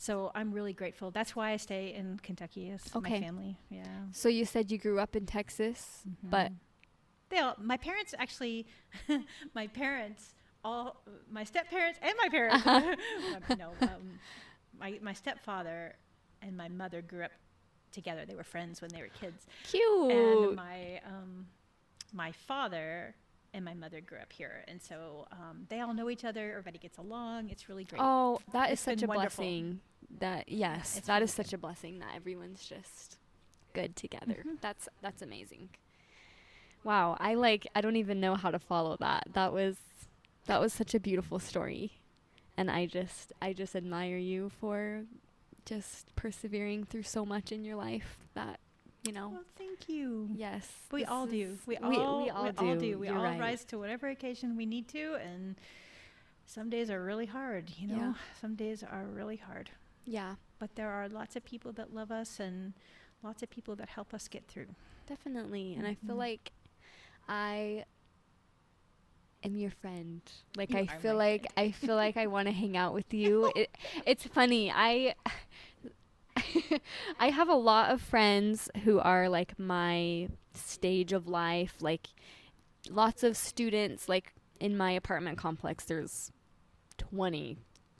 So 0.00 0.30
I'm 0.34 0.52
really 0.52 0.72
grateful. 0.72 1.10
That's 1.10 1.34
why 1.34 1.50
I 1.50 1.56
stay 1.56 1.92
in 1.94 2.18
Kentucky 2.22 2.70
as 2.70 2.82
Okay. 2.94 3.14
my 3.18 3.20
family. 3.26 3.58
Yeah. 3.68 3.84
so 4.12 4.28
you 4.28 4.44
said 4.44 4.70
you 4.70 4.78
grew 4.78 4.98
up 5.00 5.16
in 5.16 5.26
Texas, 5.26 6.04
but 6.22 6.52
Mhm. 6.52 6.56
they 7.30 7.38
all, 7.38 7.54
my 7.58 7.76
parents 7.76 8.14
actually, 8.18 8.66
my 9.54 9.66
parents, 9.66 10.34
all 10.64 11.02
my 11.30 11.44
step 11.44 11.68
parents 11.68 11.98
and 12.00 12.14
my 12.22 12.28
parents. 12.28 12.64
Uh-huh. 12.66 12.94
no, 13.58 13.70
um, 13.82 14.18
my 14.78 14.98
my 15.02 15.12
stepfather 15.12 15.96
and 16.42 16.56
my 16.56 16.68
mother 16.68 17.02
grew 17.02 17.24
up 17.24 17.32
together. 17.90 18.24
They 18.24 18.34
were 18.36 18.44
friends 18.44 18.80
when 18.80 18.90
they 18.92 19.00
were 19.02 19.08
kids, 19.20 19.46
cute. 19.64 20.12
and 20.12 20.54
my 20.54 21.00
um, 21.06 21.46
my 22.12 22.30
father 22.32 23.14
and 23.58 23.64
my 23.64 23.74
mother 23.74 24.00
grew 24.00 24.18
up 24.18 24.32
here, 24.32 24.64
and 24.66 24.80
so 24.82 25.26
um, 25.32 25.66
they 25.68 25.80
all 25.80 25.92
know 25.92 26.08
each 26.08 26.24
other. 26.24 26.50
Everybody 26.50 26.78
gets 26.78 26.96
along. 26.98 27.50
It's 27.50 27.68
really 27.68 27.84
great. 27.84 28.00
oh, 28.02 28.40
that 28.52 28.68
is 28.70 28.74
It's 28.74 28.82
such 28.82 29.02
a 29.02 29.06
wonderful. 29.06 29.44
blessing. 29.44 29.80
That 30.20 30.48
yes, 30.48 30.96
it's 30.96 31.06
that 31.08 31.14
really 31.16 31.24
is 31.24 31.32
such 31.34 31.46
good. 31.50 31.54
a 31.54 31.58
blessing 31.58 31.98
that 31.98 32.14
everyone's 32.16 32.64
just 32.66 33.18
good 33.74 33.94
together. 33.96 34.42
Mhm. 34.46 34.60
That's 34.62 34.88
that's 35.02 35.20
amazing. 35.22 35.68
Wow, 36.84 37.16
I 37.20 37.34
like 37.34 37.66
I 37.74 37.80
don't 37.82 37.96
even 37.96 38.20
know 38.20 38.34
how 38.34 38.50
to 38.50 38.58
follow 38.58 38.96
that. 39.00 39.24
That 39.34 39.52
was 39.52 39.76
that 40.46 40.60
was 40.60 40.72
such 40.72 40.94
a 40.94 41.00
beautiful 41.00 41.38
story. 41.38 41.92
And 42.56 42.70
I 42.70 42.86
just 42.86 43.32
I 43.42 43.52
just 43.52 43.76
admire 43.76 44.16
you 44.18 44.50
for 44.60 45.02
just 45.66 46.14
persevering 46.16 46.84
through 46.84 47.02
so 47.02 47.26
much 47.26 47.52
in 47.52 47.64
your 47.64 47.76
life 47.76 48.18
that 48.34 48.60
you 49.08 49.14
know 49.14 49.28
Well, 49.30 49.44
thank 49.56 49.88
you. 49.88 50.28
yes 50.36 50.66
We 50.92 51.04
all 51.04 51.26
do. 51.26 51.56
We, 51.66 51.78
we, 51.82 51.96
all, 51.96 52.22
we 52.24 52.30
all 52.30 52.44
we 52.44 52.50
do 52.52 52.66
all 52.68 52.76
do. 52.76 52.98
We 52.98 53.06
You're 53.08 53.16
all 53.16 53.22
right. 53.24 53.40
rise 53.40 53.64
to 53.70 53.78
whatever 53.78 54.06
occasion 54.08 54.56
we 54.56 54.66
need 54.66 54.86
to, 54.88 55.04
and 55.14 55.56
some 56.46 56.68
days 56.70 56.90
are 56.90 57.02
really 57.02 57.26
hard. 57.26 57.64
You 57.80 57.88
know, 57.88 57.94
Yeah. 57.96 58.12
some 58.40 58.54
days 58.54 58.82
are 58.82 59.04
really 59.18 59.36
hard. 59.48 59.70
yeah 60.04 60.34
But 60.60 60.70
there 60.76 60.90
are 60.90 61.08
lots 61.08 61.36
of 61.36 61.42
people 61.52 61.72
that 61.78 61.88
love 61.94 62.10
us, 62.22 62.38
and 62.40 62.74
lots 63.22 63.42
of 63.42 63.48
people 63.56 63.74
that 63.80 63.88
help 63.98 64.12
us 64.18 64.28
get 64.28 64.44
through. 64.52 64.70
definitely 65.08 65.66
and 65.76 65.86
i 65.86 65.94
feel 66.06 66.14
Mhm. 66.16 66.26
like 66.28 66.44
i 67.28 67.84
am 69.46 69.56
your 69.56 69.70
friend. 69.82 70.20
Like 70.56 70.70
You 70.70 70.78
I 70.78 70.82
are 70.82 70.98
feel 71.02 71.16
like 71.16 71.44
I 71.56 71.70
feel 71.70 71.96
like 72.04 72.16
I 72.24 72.26
want 72.26 72.46
to 72.48 72.52
hang 72.62 72.76
out 72.76 72.92
with 72.98 73.10
you. 73.22 73.32
It, 73.60 73.70
it's 74.10 74.26
funny. 74.38 74.64
I 74.88 75.14
I 77.20 77.30
have 77.30 77.48
a 77.48 77.54
lot 77.54 77.90
of 77.90 78.00
friends 78.00 78.70
who 78.84 78.98
are 78.98 79.28
like 79.28 79.58
my 79.58 80.28
stage 80.54 81.12
of 81.12 81.28
life, 81.28 81.76
like 81.80 82.08
lots 82.90 83.22
of 83.22 83.36
students 83.36 84.08
like 84.08 84.34
in 84.60 84.76
my 84.76 84.92
apartment 84.92 85.36
complex 85.36 85.84
there's 85.84 86.32
20 86.96 87.58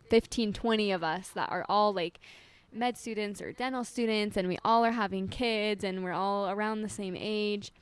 15 0.09 0.53
20 0.53 0.93
of 0.93 1.05
us 1.05 1.29
that 1.29 1.51
are 1.51 1.65
all 1.69 1.93
like 1.93 2.19
med 2.73 2.97
students 2.97 3.41
or 3.41 3.53
dental 3.53 3.85
students 3.85 4.37
and 4.37 4.49
we 4.49 4.59
all 4.65 4.85
are 4.85 4.93
having 4.93 5.29
kids 5.29 5.85
and 5.85 6.03
we're 6.03 6.13
all 6.13 6.49
around 6.49 6.83
the 6.83 6.89
same 6.89 7.17
age 7.19 7.73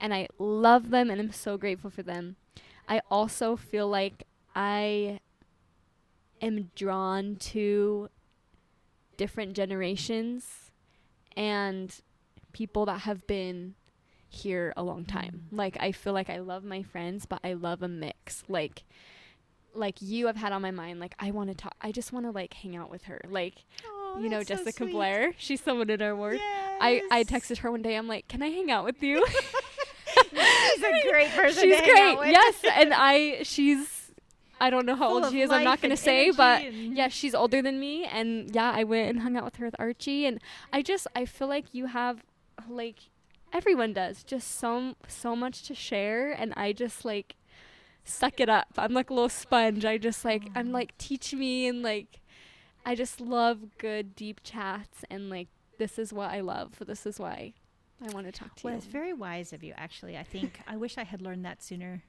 and 0.00 0.14
I 0.14 0.28
love 0.38 0.90
them 0.90 1.10
and 1.10 1.20
I'm 1.20 1.32
so 1.32 1.58
grateful 1.58 1.90
for 1.90 2.02
them. 2.02 2.36
I 2.88 3.02
also 3.10 3.54
feel 3.54 3.86
like 3.88 4.24
I 4.54 5.20
am 6.40 6.70
drawn 6.74 7.36
to 7.36 8.08
different 9.20 9.52
generations 9.52 10.70
and 11.36 12.00
people 12.52 12.86
that 12.86 13.00
have 13.02 13.26
been 13.26 13.74
here 14.30 14.72
a 14.78 14.82
long 14.82 15.04
time. 15.04 15.42
Mm. 15.52 15.58
Like 15.58 15.76
I 15.78 15.92
feel 15.92 16.14
like 16.14 16.30
I 16.30 16.38
love 16.38 16.64
my 16.64 16.82
friends, 16.82 17.26
but 17.26 17.38
I 17.44 17.52
love 17.52 17.82
a 17.82 17.88
mix. 17.88 18.42
Like 18.48 18.84
like 19.74 20.00
you 20.00 20.26
have 20.26 20.36
had 20.36 20.52
on 20.52 20.62
my 20.62 20.70
mind 20.70 20.98
like 21.00 21.14
I 21.18 21.30
want 21.32 21.50
to 21.50 21.54
talk 21.54 21.74
I 21.82 21.92
just 21.92 22.12
want 22.14 22.24
to 22.24 22.30
like 22.32 22.54
hang 22.54 22.76
out 22.76 22.90
with 22.90 23.04
her. 23.04 23.20
Like 23.28 23.56
Oh, 23.86 24.18
you 24.22 24.30
know 24.30 24.38
that's 24.38 24.48
so 24.48 24.64
Jessica. 24.64 24.86
Blair, 24.86 25.34
she's 25.36 25.60
someone 25.60 25.90
in 25.90 26.00
our 26.00 26.16
ward. 26.16 26.38
I 26.40 27.02
I 27.10 27.22
texted 27.24 27.58
her 27.58 27.70
one 27.70 27.82
day. 27.82 27.96
I'm 27.96 28.08
like, 28.08 28.26
"Can 28.26 28.42
I 28.42 28.48
hang 28.48 28.70
out 28.70 28.84
with 28.86 29.02
you?" 29.08 29.24
She's 29.26 30.82
a 30.82 31.02
great 31.10 31.30
person. 31.30 31.62
she's 31.64 31.80
great. 31.80 32.16
Yes, 32.30 32.54
and 32.74 32.92
I 32.96 33.42
she's 33.42 33.99
I 34.60 34.70
don't 34.70 34.84
know 34.86 34.94
how 34.94 35.08
Full 35.08 35.24
old 35.24 35.32
she 35.32 35.40
is. 35.40 35.50
I'm 35.50 35.64
not 35.64 35.80
going 35.80 35.90
to 35.90 35.96
say, 35.96 36.30
but 36.30 36.62
and- 36.62 36.96
yeah, 36.96 37.08
she's 37.08 37.34
older 37.34 37.62
than 37.62 37.80
me 37.80 38.04
and 38.04 38.54
yeah, 38.54 38.72
I 38.74 38.84
went 38.84 39.08
and 39.10 39.20
hung 39.20 39.36
out 39.36 39.44
with 39.44 39.56
her 39.56 39.66
with 39.66 39.76
Archie 39.78 40.26
and 40.26 40.40
I 40.72 40.82
just 40.82 41.06
I 41.16 41.24
feel 41.24 41.48
like 41.48 41.66
you 41.72 41.86
have 41.86 42.24
like 42.68 42.98
everyone 43.52 43.92
does 43.92 44.22
just 44.22 44.58
so 44.58 44.94
so 45.08 45.34
much 45.34 45.62
to 45.64 45.74
share 45.74 46.30
and 46.30 46.52
I 46.56 46.72
just 46.72 47.04
like 47.04 47.36
suck 48.04 48.40
it 48.40 48.48
up. 48.48 48.68
I'm 48.76 48.92
like 48.92 49.10
a 49.10 49.14
little 49.14 49.28
sponge. 49.28 49.84
I 49.84 49.98
just 49.98 50.24
like 50.24 50.48
I'm 50.54 50.72
like 50.72 50.96
teach 50.98 51.32
me 51.34 51.66
and 51.66 51.82
like 51.82 52.20
I 52.84 52.94
just 52.94 53.20
love 53.20 53.78
good 53.78 54.14
deep 54.14 54.40
chats 54.42 55.04
and 55.10 55.30
like 55.30 55.48
this 55.78 55.98
is 55.98 56.12
what 56.12 56.30
I 56.30 56.40
love. 56.40 56.74
This 56.86 57.06
is 57.06 57.18
why 57.18 57.54
I 58.06 58.12
want 58.12 58.26
to 58.26 58.32
talk 58.32 58.54
to 58.56 58.64
Well, 58.64 58.72
you. 58.72 58.76
Well, 58.76 58.78
it's 58.78 58.86
very 58.86 59.12
wise 59.12 59.52
of 59.52 59.62
you, 59.62 59.74
actually. 59.76 60.16
I 60.16 60.22
think 60.22 60.60
I 60.66 60.76
wish 60.76 60.96
I 60.98 61.04
had 61.04 61.20
learned 61.20 61.44
that 61.44 61.62
sooner. 61.62 62.02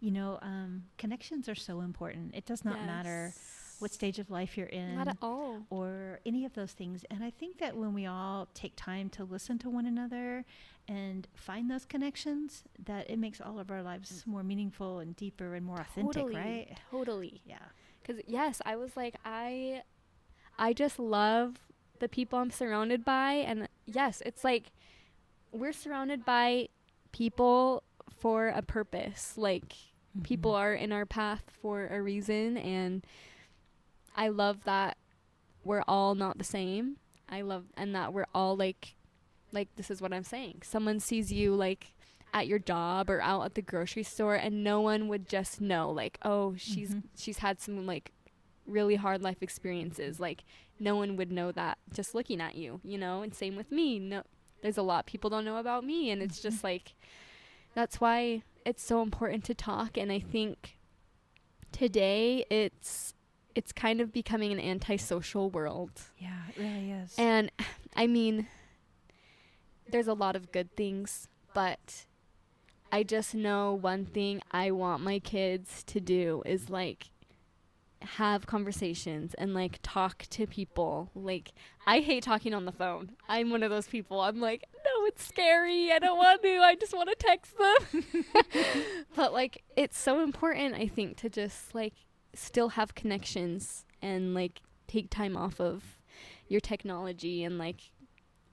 You 0.00 0.10
know, 0.10 0.38
um, 0.42 0.84
connections 0.98 1.48
are 1.48 1.54
so 1.54 1.80
important. 1.80 2.34
It 2.34 2.44
does 2.46 2.64
not 2.64 2.76
matter 2.84 3.32
what 3.78 3.92
stage 3.92 4.18
of 4.18 4.30
life 4.30 4.56
you're 4.56 4.66
in. 4.68 4.96
Not 4.96 5.08
at 5.08 5.16
all. 5.22 5.62
or 5.70 6.20
any 6.24 6.44
of 6.44 6.54
those 6.54 6.72
things. 6.72 7.04
And 7.10 7.24
I 7.24 7.30
think 7.30 7.58
that 7.58 7.76
when 7.76 7.92
we 7.94 8.06
all 8.06 8.48
take 8.54 8.74
time 8.76 9.08
to 9.10 9.24
listen 9.24 9.58
to 9.60 9.70
one 9.70 9.86
another 9.86 10.44
and 10.86 11.26
find 11.34 11.70
those 11.70 11.84
connections, 11.84 12.64
that 12.84 13.08
it 13.10 13.18
makes 13.18 13.40
all 13.40 13.58
of 13.58 13.70
our 13.70 13.82
lives 13.82 14.22
more 14.26 14.42
meaningful 14.42 14.98
and 15.00 15.16
deeper 15.16 15.54
and 15.54 15.64
more 15.66 15.80
authentic, 15.80 16.12
totally, 16.12 16.36
right? 16.36 16.78
Totally. 16.90 17.40
Yeah. 17.44 17.58
Cuz 18.04 18.16
yes, 18.26 18.60
I 18.66 18.76
was 18.76 18.96
like 18.96 19.16
I 19.24 19.82
I 20.58 20.72
just 20.72 20.98
love 20.98 21.58
the 22.00 22.08
people 22.08 22.38
I'm 22.38 22.50
surrounded 22.50 23.04
by 23.04 23.32
and 23.34 23.68
yes, 23.86 24.22
it's 24.26 24.44
like 24.44 24.72
we're 25.52 25.72
surrounded 25.72 26.24
by 26.24 26.68
people 27.12 27.82
for 28.24 28.48
a 28.48 28.62
purpose. 28.62 29.36
Like 29.36 29.74
people 30.22 30.52
Mhm. 30.52 30.58
are 30.58 30.74
in 30.74 30.92
our 30.92 31.04
path 31.04 31.44
for 31.60 31.86
a 31.88 32.00
reason 32.00 32.56
and 32.56 33.04
I 34.16 34.28
love 34.28 34.64
that 34.64 34.96
we're 35.62 35.84
all 35.86 36.14
not 36.14 36.38
the 36.38 36.44
same. 36.44 36.96
I 37.28 37.42
love 37.42 37.64
and 37.76 37.94
that 37.94 38.12
we're 38.14 38.26
all 38.34 38.56
like 38.56 38.94
like 39.52 39.68
this 39.76 39.90
is 39.90 40.00
what 40.00 40.12
I'm 40.12 40.24
saying. 40.24 40.62
Someone 40.64 41.00
sees 41.00 41.32
you 41.32 41.54
like 41.54 41.94
at 42.32 42.46
your 42.48 42.58
job 42.58 43.08
or 43.10 43.20
out 43.20 43.44
at 43.44 43.54
the 43.54 43.62
grocery 43.62 44.02
store 44.02 44.34
and 44.34 44.64
no 44.64 44.80
one 44.80 45.06
would 45.08 45.28
just 45.28 45.60
know 45.60 45.90
like 45.90 46.18
oh 46.22 46.54
she's 46.56 46.94
Mhm. 46.94 47.02
she's 47.16 47.38
had 47.38 47.60
some 47.60 47.86
like 47.86 48.10
really 48.66 48.96
hard 48.96 49.22
life 49.22 49.42
experiences 49.42 50.18
like 50.18 50.42
no 50.80 50.96
one 50.96 51.14
would 51.16 51.30
know 51.30 51.52
that 51.52 51.76
just 51.92 52.14
looking 52.14 52.40
at 52.40 52.54
you 52.56 52.80
you 52.82 52.96
know 52.98 53.20
and 53.22 53.34
same 53.34 53.54
with 53.54 53.70
me 53.70 53.98
no 53.98 54.22
there's 54.62 54.78
a 54.78 54.82
lot 54.82 55.04
people 55.06 55.28
don't 55.30 55.44
know 55.44 55.58
about 55.58 55.84
me 55.84 56.10
and 56.10 56.22
it's 56.22 56.40
just 56.40 56.64
like 56.64 56.94
that's 57.74 58.00
why 58.00 58.42
it's 58.64 58.82
so 58.82 59.02
important 59.02 59.44
to 59.44 59.54
talk 59.54 59.96
and 59.98 60.10
i 60.12 60.18
think 60.18 60.76
today 61.72 62.44
it's 62.50 63.14
it's 63.54 63.72
kind 63.72 64.00
of 64.00 64.12
becoming 64.12 64.50
an 64.52 64.58
antisocial 64.60 65.48
world 65.50 65.90
Yeah, 66.18 66.40
it 66.48 66.60
really 66.60 66.90
is. 66.90 67.14
and 67.18 67.50
I 67.96 68.08
mean, 68.08 68.48
there's 69.88 70.08
a 70.08 70.14
lot 70.14 70.34
of 70.34 70.50
good 70.50 70.74
things, 70.74 71.28
but 71.54 72.06
I 72.90 73.04
just 73.04 73.34
know 73.36 73.72
one 73.72 74.04
thing 74.04 74.40
I 74.50 74.72
want 74.72 75.04
my 75.04 75.20
kids 75.20 75.84
to 75.84 76.00
do 76.00 76.42
is 76.44 76.68
like 76.70 77.10
have 78.04 78.46
conversations 78.46 79.34
and 79.34 79.54
like 79.54 79.78
talk 79.82 80.26
to 80.30 80.46
people. 80.46 81.10
Like, 81.14 81.52
I 81.86 82.00
hate 82.00 82.22
talking 82.22 82.54
on 82.54 82.64
the 82.64 82.72
phone. 82.72 83.12
I'm 83.28 83.50
one 83.50 83.62
of 83.62 83.70
those 83.70 83.86
people. 83.86 84.20
I'm 84.20 84.40
like, 84.40 84.64
no, 84.84 85.06
it's 85.06 85.24
scary. 85.24 85.92
I 85.92 85.98
don't 85.98 86.16
want 86.16 86.42
to. 86.42 86.58
I 86.58 86.74
just 86.74 86.94
want 86.94 87.08
to 87.08 87.16
text 87.16 87.54
them. 87.58 88.24
but 89.16 89.32
like, 89.32 89.62
it's 89.76 89.98
so 89.98 90.20
important, 90.20 90.74
I 90.74 90.86
think, 90.86 91.16
to 91.18 91.28
just 91.28 91.74
like 91.74 91.94
still 92.34 92.70
have 92.70 92.94
connections 92.94 93.84
and 94.02 94.34
like 94.34 94.60
take 94.86 95.10
time 95.10 95.36
off 95.36 95.60
of 95.60 96.00
your 96.48 96.60
technology 96.60 97.42
and 97.42 97.58
like 97.58 97.90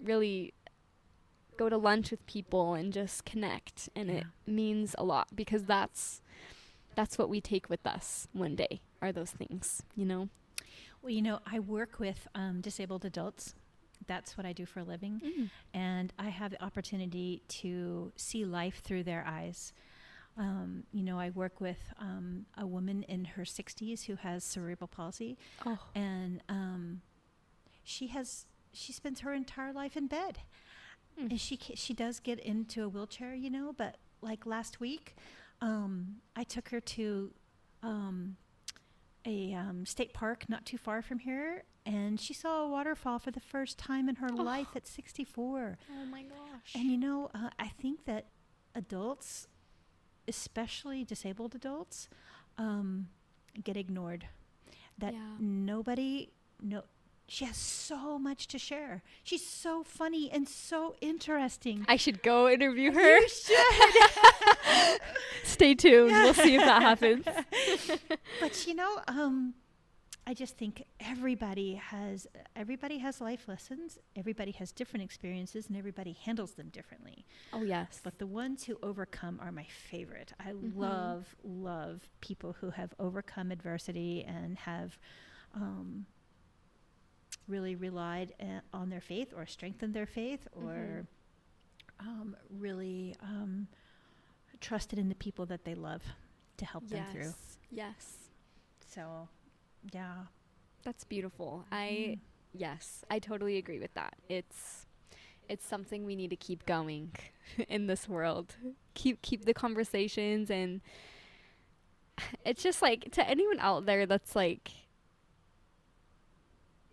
really 0.02 0.54
go 1.58 1.70
to 1.70 1.78
lunch 1.78 2.10
with 2.10 2.26
people 2.26 2.74
and 2.74 2.94
just 2.94 3.26
connect 3.26 3.90
and 3.96 4.10
it 4.10 4.24
means 4.48 4.96
a 4.98 5.04
lot 5.04 5.28
because 5.36 5.66
that's 5.66 6.22
that's 6.96 7.18
what 7.18 7.30
we 7.30 7.40
take 7.40 7.70
with 7.70 7.86
us 7.86 8.28
one 8.34 8.56
day 8.56 8.82
are 9.02 9.12
those 9.12 9.32
things 9.32 9.84
you 9.96 10.06
know 10.06 10.30
well, 11.04 11.10
you 11.12 11.24
know, 11.24 11.40
I 11.52 11.58
work 11.58 12.00
with 12.00 12.28
um, 12.36 12.62
disabled 12.62 13.06
adults. 13.06 13.56
That's 14.06 14.38
what 14.38 14.46
I 14.46 14.54
do 14.54 14.68
for 14.68 14.82
a 14.82 14.84
living. 14.84 15.50
and 15.74 16.14
I 16.20 16.30
have 16.30 16.52
the 16.52 16.64
opportunity 16.64 17.42
to 17.62 18.12
see 18.18 18.46
life 18.46 18.82
through 18.84 19.02
their 19.06 19.26
eyes. 19.28 19.74
Um, 20.38 20.84
you 20.94 21.02
know, 21.02 21.18
I 21.20 21.32
work 21.32 21.60
with 21.60 21.80
um, 21.98 22.46
a 22.56 22.68
woman 22.68 23.02
in 23.08 23.26
her 23.26 23.42
60s 23.42 24.06
who 24.06 24.16
has 24.18 24.44
cerebral 24.44 24.88
palsy, 24.88 25.40
oh 25.66 25.80
and 25.96 26.42
um, 26.50 27.02
she 27.84 28.06
has 28.08 28.46
she 28.72 28.94
spends 28.94 29.22
her 29.22 29.34
entire 29.34 29.74
life 29.74 29.98
in 29.98 30.06
bed, 30.06 30.38
Mm. 31.20 31.32
and 31.32 31.42
she 31.42 31.58
she 31.74 31.94
does 31.96 32.20
get 32.20 32.38
into 32.40 32.84
a 32.84 32.90
wheelchair, 32.90 33.34
you 33.34 33.50
know. 33.50 33.74
But 33.76 33.98
like 34.22 34.46
last 34.46 34.80
week, 34.80 35.16
um, 35.62 36.18
I 36.36 36.44
took 36.44 36.70
her 36.70 36.80
to 36.80 37.32
um, 37.82 38.38
a 39.26 39.54
um, 39.54 39.86
state 39.86 40.14
park 40.14 40.46
not 40.50 40.66
too 40.66 40.78
far 40.78 41.02
from 41.02 41.20
here, 41.20 41.64
and 41.86 42.20
she 42.20 42.34
saw 42.34 42.64
a 42.64 42.70
waterfall 42.70 43.20
for 43.20 43.32
the 43.32 43.40
first 43.40 43.78
time 43.78 44.08
in 44.10 44.16
her 44.16 44.30
life 44.30 44.68
at 44.76 44.88
64. 44.88 45.78
oh 45.92 46.06
my 46.06 46.24
gosh 46.24 46.76
And 46.76 46.90
you 46.90 46.98
know, 46.98 47.30
uh, 47.34 47.50
I 47.60 47.68
think 47.68 48.06
that 48.06 48.28
adults, 48.76 49.48
especially 50.28 51.04
disabled 51.04 51.56
adults, 51.56 52.08
um, 52.58 53.10
get 53.64 53.78
ignored. 53.78 54.28
That 54.98 55.14
Yeah. 55.14 55.20
nobody, 55.40 56.32
no, 56.62 56.84
she 57.34 57.46
has 57.46 57.56
so 57.56 58.20
much 58.20 58.46
to 58.48 58.60
share. 58.60 59.04
She's 59.24 59.46
so 59.48 59.84
funny 59.84 60.30
and 60.30 60.50
so 60.50 60.96
interesting. 61.00 61.86
i 61.88 61.96
should 61.96 62.22
go 62.24 62.50
interview 62.50 62.92
her 62.92 63.18
You 63.20 63.30
should. 63.30 65.02
stay 65.44 65.74
tuned 65.76 66.12
we'll 66.12 66.34
see 66.34 66.56
if 66.56 66.62
that 66.62 66.82
happens 66.90 67.26
but 68.40 68.68
you 68.68 68.74
know, 68.76 69.00
um, 69.08 69.54
I 70.28 70.34
just 70.34 70.58
think 70.58 70.84
everybody 71.00 71.76
has 71.76 72.28
everybody 72.56 73.00
has 73.00 73.20
life 73.22 73.48
lessons. 73.48 73.98
Everybody 74.16 74.52
has 74.52 74.72
different 74.72 75.04
experiences, 75.04 75.68
and 75.68 75.76
everybody 75.78 76.14
handles 76.26 76.52
them 76.54 76.70
differently. 76.70 77.26
oh 77.54 77.64
yes 77.64 78.00
But 78.04 78.20
the 78.20 78.28
ones 78.28 78.64
who 78.66 78.78
overcome 78.84 79.40
are 79.42 79.52
my 79.52 79.66
favorite. 79.90 80.34
I 80.40 80.52
Mhm. 80.52 80.76
love, 80.76 81.36
love 81.44 82.10
people 82.22 82.54
who 82.60 82.70
have 82.72 82.94
overcome 83.00 83.52
adversity 83.52 84.24
and 84.24 84.58
have 84.60 85.00
um, 85.56 86.06
really 87.52 87.76
relied 87.76 88.34
uh, 88.42 88.62
on 88.74 88.90
their 88.90 89.02
faith 89.02 89.34
or 89.36 89.46
strengthened 89.46 89.94
their 89.94 90.06
faith 90.08 90.48
or 90.54 91.06
um, 92.00 92.36
really 92.50 93.16
um, 93.22 93.68
trusted 94.60 94.98
in 94.98 95.10
the 95.10 95.16
people 95.16 95.46
that 95.48 95.64
they 95.66 95.76
love 95.76 96.02
to 96.58 96.66
help 96.66 96.88
them 96.90 97.04
through. 97.12 97.22
yes 97.22 97.58
yes 97.72 98.30
So, 98.96 99.28
yeah. 99.92 100.14
that's 100.84 101.04
beautiful 101.04 101.66
i 101.72 101.88
Mm. 102.16 102.20
Yes, 102.54 103.06
I 103.10 103.20
totally 103.20 103.56
agree 103.58 103.80
with 103.80 103.94
that. 103.94 104.14
It's 104.28 104.86
it's 105.48 105.66
something 105.66 106.06
we 106.06 106.18
need 106.18 106.32
to 106.32 106.36
keep 106.36 106.66
going 106.66 107.12
in 107.70 107.88
this 107.88 108.10
world. 108.10 108.56
Keep 108.94 109.22
keep 109.22 109.46
the 109.46 109.54
conversations 109.54 110.50
and 110.52 110.82
it's 112.46 112.62
just 112.62 112.82
like 112.82 113.10
to 113.14 113.22
anyone 113.26 113.58
out 113.62 113.86
there 113.86 114.06
that's 114.06 114.36
like 114.36 114.70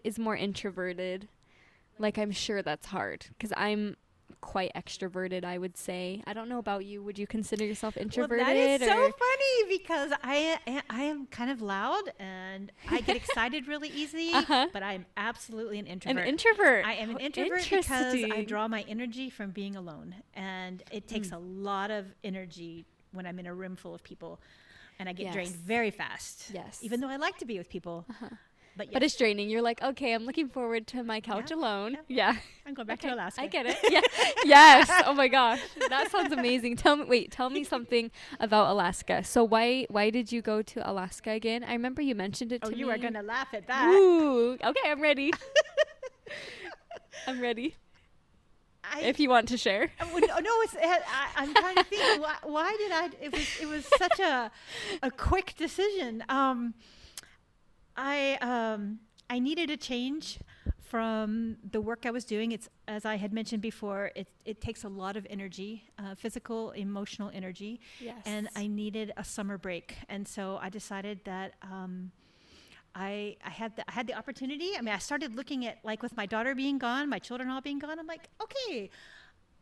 is 0.04 0.18
more 0.18 0.36
introverted. 0.36 1.28
Like 1.98 2.18
I'm 2.18 2.30
sure 2.32 2.62
that's 2.62 2.86
hard 2.86 3.26
because 3.30 3.52
I'm 3.56 3.96
quite 4.40 4.70
extroverted. 4.76 5.44
I 5.44 5.58
would 5.58 5.76
say. 5.76 6.22
I 6.26 6.32
don't 6.32 6.48
know 6.48 6.58
about 6.58 6.84
you. 6.84 7.02
Would 7.02 7.18
you 7.18 7.26
consider 7.26 7.64
yourself 7.64 7.96
introverted? 7.96 8.46
Well, 8.46 8.54
that 8.54 8.80
is 8.80 8.86
so 8.86 8.94
funny 8.94 9.78
because 9.78 10.12
I 10.22 10.58
I 10.88 11.02
am 11.04 11.26
kind 11.26 11.50
of 11.50 11.60
loud 11.60 12.02
and 12.20 12.70
I 12.88 13.00
get 13.00 13.16
excited 13.22 13.66
really 13.66 13.88
easily, 13.88 14.30
Uh-huh. 14.32 14.68
but 14.72 14.82
I'm 14.84 15.06
absolutely 15.16 15.78
an 15.80 15.86
introvert. 15.86 16.22
an 16.22 16.28
introvert. 16.28 16.86
I 16.86 16.92
am 16.94 17.10
an 17.10 17.16
Oh, 17.20 17.24
introvert 17.24 17.66
because 17.68 18.14
I 18.30 18.44
draw 18.44 18.68
my 18.68 18.82
energy 18.88 19.28
from 19.30 19.50
being 19.50 19.74
alone, 19.74 20.14
and 20.34 20.82
it 20.92 21.08
takes 21.08 21.28
Mm. 21.30 21.36
a 21.36 21.38
lot 21.38 21.90
of 21.90 22.06
energy 22.22 22.84
when 23.10 23.26
I'm 23.26 23.38
in 23.40 23.46
a 23.46 23.54
room 23.54 23.74
full 23.74 23.94
of 23.94 24.04
people, 24.04 24.38
and 25.00 25.08
I 25.08 25.14
get 25.14 25.32
drained 25.32 25.50
very 25.56 25.90
fast. 25.90 26.50
Yes. 26.54 26.78
even 26.82 27.00
though 27.00 27.08
I 27.08 27.16
like 27.16 27.38
to 27.38 27.44
be 27.44 27.58
with 27.58 27.68
people, 27.68 28.04
Uh-huh. 28.10 28.28
But, 28.78 28.92
But 28.92 29.02
it's 29.02 29.16
draining. 29.16 29.50
You're 29.50 29.60
like, 29.62 29.82
okay, 29.82 30.14
I'm 30.14 30.24
looking 30.24 30.48
forward 30.48 30.86
to 30.88 31.02
my 31.02 31.20
couch 31.20 31.50
Yeah, 31.50 31.56
alone. 31.56 31.98
yeah. 32.08 32.32
Yeah. 32.32 32.36
I'm 32.66 32.74
going 32.74 32.86
back 32.86 33.00
Okay, 33.00 33.08
to 33.08 33.14
Alaska. 33.14 33.42
I 33.42 33.46
get 33.48 33.66
it. 33.66 33.76
Yeah. 33.90 34.00
yes. 34.44 34.90
Oh 35.06 35.12
my 35.14 35.28
gosh. 35.28 35.60
That 35.90 36.10
sounds 36.10 36.32
amazing. 36.32 36.76
Tell 36.76 36.96
me 36.96 37.04
wait, 37.04 37.30
tell 37.32 37.50
me 37.50 37.64
something 37.64 38.10
about 38.40 38.70
Alaska. 38.70 39.24
So 39.24 39.42
why 39.44 39.86
why 39.90 40.10
did 40.10 40.30
you 40.32 40.40
go 40.42 40.62
to 40.62 40.90
Alaska 40.90 41.30
again? 41.30 41.64
I 41.64 41.72
remember 41.72 42.00
you 42.02 42.14
mentioned 42.14 42.52
it 42.52 42.60
Oh, 42.64 42.68
to 42.70 42.74
me. 42.74 42.78
you 42.80 42.90
are 42.90 42.98
gonna 42.98 43.22
laugh 43.22 43.48
at 43.52 43.66
that. 43.66 43.88
Ooh. 43.92 44.52
Okay, 44.54 44.86
I'm 44.86 45.00
ready. 45.02 45.32
I'm 47.26 47.40
ready. 47.40 47.74
I, 48.84 49.00
If 49.02 49.20
you 49.20 49.28
want 49.28 49.48
to 49.48 49.56
share. 49.58 49.90
Well, 50.00 50.20
no, 50.20 50.38
no, 50.38 50.50
it's, 50.62 50.74
I, 50.80 51.28
I'm 51.36 51.52
trying 51.54 51.76
to 51.76 51.84
think. 51.84 52.22
Why, 52.22 52.36
why 52.44 52.74
did 52.78 52.92
I? 52.92 53.10
It 53.20 53.32
was 53.32 53.46
it 53.60 53.66
was 53.68 53.84
such 53.98 54.18
a 54.20 54.50
a 55.02 55.10
quick 55.10 55.54
decision. 55.58 56.24
Um, 56.28 56.74
I 57.98 58.38
um 58.40 59.00
I 59.28 59.38
needed 59.40 59.68
a 59.70 59.76
change 59.76 60.38
from 60.80 61.56
the 61.70 61.80
work 61.82 62.06
I 62.06 62.10
was 62.10 62.24
doing. 62.24 62.52
It's 62.52 62.68
as 62.86 63.04
I 63.04 63.16
had 63.16 63.32
mentioned 63.32 63.60
before. 63.60 64.10
It 64.16 64.28
it 64.46 64.60
takes 64.62 64.84
a 64.84 64.88
lot 64.88 65.16
of 65.16 65.26
energy, 65.28 65.84
uh, 65.98 66.14
physical, 66.14 66.70
emotional 66.70 67.30
energy, 67.34 67.80
Yes. 68.00 68.22
and 68.24 68.48
I 68.56 68.68
needed 68.68 69.12
a 69.16 69.24
summer 69.24 69.58
break. 69.58 69.96
And 70.08 70.26
so 70.26 70.58
I 70.62 70.68
decided 70.70 71.20
that. 71.24 71.54
Um, 71.62 72.12
I, 72.94 73.36
I 73.44 73.50
had 73.50 73.76
the, 73.76 73.84
I 73.88 73.92
had 73.92 74.06
the 74.08 74.14
opportunity. 74.14 74.70
I 74.76 74.80
mean, 74.80 74.92
I 74.94 74.98
started 74.98 75.36
looking 75.36 75.66
at 75.66 75.78
like 75.84 76.02
with 76.02 76.16
my 76.16 76.26
daughter 76.26 76.52
being 76.54 76.78
gone, 76.78 77.08
my 77.08 77.20
children 77.20 77.48
all 77.48 77.60
being 77.60 77.78
gone. 77.78 77.96
I'm 78.00 78.08
like, 78.08 78.26
okay, 78.42 78.90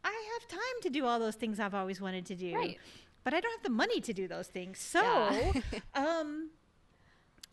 I 0.05 0.15
have 0.41 0.49
time 0.49 0.77
to 0.83 0.89
do 0.91 1.05
all 1.05 1.19
those 1.19 1.35
things 1.35 1.61
I've 1.61 1.75
always 1.75 2.01
wanted 2.01 2.25
to 2.27 2.35
do, 2.37 2.55
Right. 2.55 2.79
but 3.25 3.35
I 3.35 3.41
don't 3.41 3.51
have 3.53 3.65
the 3.65 3.77
money 3.85 4.01
to 4.01 4.13
do 4.15 4.27
those 4.27 4.47
things. 4.47 4.79
So, 4.79 5.03
Yeah. 5.03 5.53
um, 5.95 6.51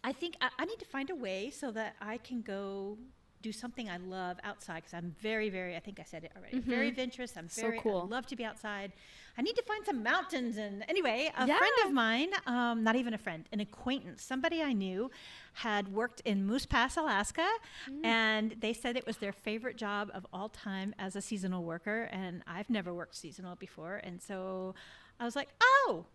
I 0.04 0.12
think 0.14 0.36
I, 0.42 0.50
I 0.60 0.66
need 0.66 0.80
to 0.80 0.86
find 0.86 1.10
a 1.10 1.16
way 1.16 1.50
so 1.50 1.72
that 1.72 1.96
I 2.02 2.18
can 2.18 2.42
go 2.42 2.98
do 3.42 3.52
something 3.52 3.90
I 3.90 3.98
love 3.98 4.38
outside 4.46 4.78
because 4.78 4.94
I'm 4.94 5.14
very, 5.22 5.50
very. 5.50 5.76
I 5.76 5.80
think 5.82 6.00
I 6.00 6.04
said 6.04 6.24
it 6.24 6.32
already. 6.38 6.60
Very 6.60 6.86
Mhm. 6.88 6.92
adventurous. 6.92 7.36
I'm 7.36 7.50
So 7.50 7.64
very. 7.64 7.80
cool. 7.82 8.04
I 8.10 8.16
love 8.16 8.26
to 8.28 8.38
be 8.38 8.46
outside. 8.46 8.94
I 9.38 9.42
need 9.42 9.56
to 9.58 9.64
find 9.64 9.86
some 9.86 10.02
mountains 10.02 10.56
and 10.56 10.86
anyway, 10.88 11.30
a 11.38 11.46
Yeah. 11.46 11.58
friend 11.58 11.74
of 11.86 11.92
mine, 11.92 12.30
um, 12.46 12.84
not 12.84 12.96
even 12.96 13.14
a 13.14 13.18
friend, 13.18 13.50
an 13.52 13.60
acquaintance, 13.60 14.24
somebody 14.24 14.62
I 14.64 14.72
knew, 14.72 15.12
had 15.54 15.90
worked 15.90 16.22
in 16.22 16.46
Moose 16.46 16.66
Pass, 16.66 16.96
Alaska, 16.96 17.50
Mm. 17.90 18.06
and 18.06 18.52
they 18.62 18.72
said 18.72 18.96
it 18.96 19.06
was 19.06 19.18
their 19.18 19.34
favorite 19.34 19.76
job 19.76 20.10
of 20.14 20.26
all 20.32 20.48
time 20.48 20.96
as 20.98 21.16
a 21.18 21.22
seasonal 21.22 21.64
worker. 21.66 22.04
And 22.14 22.44
I've 22.48 22.70
never 22.70 22.94
worked 22.94 23.16
seasonal 23.16 23.56
before, 23.58 23.98
and 23.98 24.22
so 24.22 24.74
I 25.20 25.26
was 25.26 25.36
like, 25.36 25.50
oh, 25.62 26.06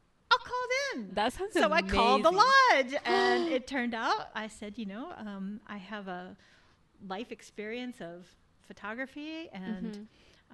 I'll 0.49 0.53
call 0.53 1.03
them. 1.05 1.11
That 1.15 1.33
sounds 1.33 1.53
So 1.53 1.73
I 1.73 1.83
called 1.83 2.23
the 2.25 2.31
lodge, 2.31 2.95
and 3.05 3.49
it 3.49 3.67
turned 3.67 3.95
out 3.95 4.29
I 4.35 4.49
said, 4.49 4.79
you 4.79 4.87
know, 4.87 5.13
um, 5.17 5.61
I 5.67 5.77
have 5.77 6.09
a 6.09 6.37
life 7.07 7.31
experience 7.33 8.01
of 8.01 8.27
photography, 8.67 9.49
and 9.53 9.93
Mhm. 9.93 10.07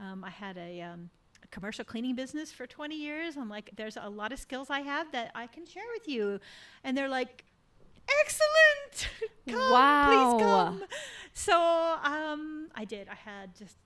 um, 0.02 0.24
I 0.24 0.30
had 0.30 0.56
a, 0.58 0.80
um, 0.82 1.10
a 1.42 1.46
commercial 1.48 1.84
cleaning 1.84 2.14
business 2.14 2.52
for 2.52 2.66
20 2.66 2.94
years. 2.96 3.36
I'm 3.36 3.48
like, 3.48 3.70
there's 3.76 3.96
a 3.96 4.08
lot 4.08 4.32
of 4.32 4.38
skills 4.38 4.68
I 4.70 4.80
have 4.80 5.10
that 5.12 5.30
I 5.34 5.46
can 5.46 5.66
share 5.66 5.82
with 5.94 6.08
you, 6.08 6.40
and 6.82 6.96
they're 6.96 7.08
like. 7.08 7.44
Excellent! 8.20 9.08
come, 9.48 9.70
Wow. 9.70 10.04
please 10.04 10.34
come. 10.38 10.84
So 11.32 11.54
um, 12.04 12.68
I 12.74 12.84
did. 12.84 13.08
I 13.08 13.14
had 13.14 13.54
just 13.56 13.76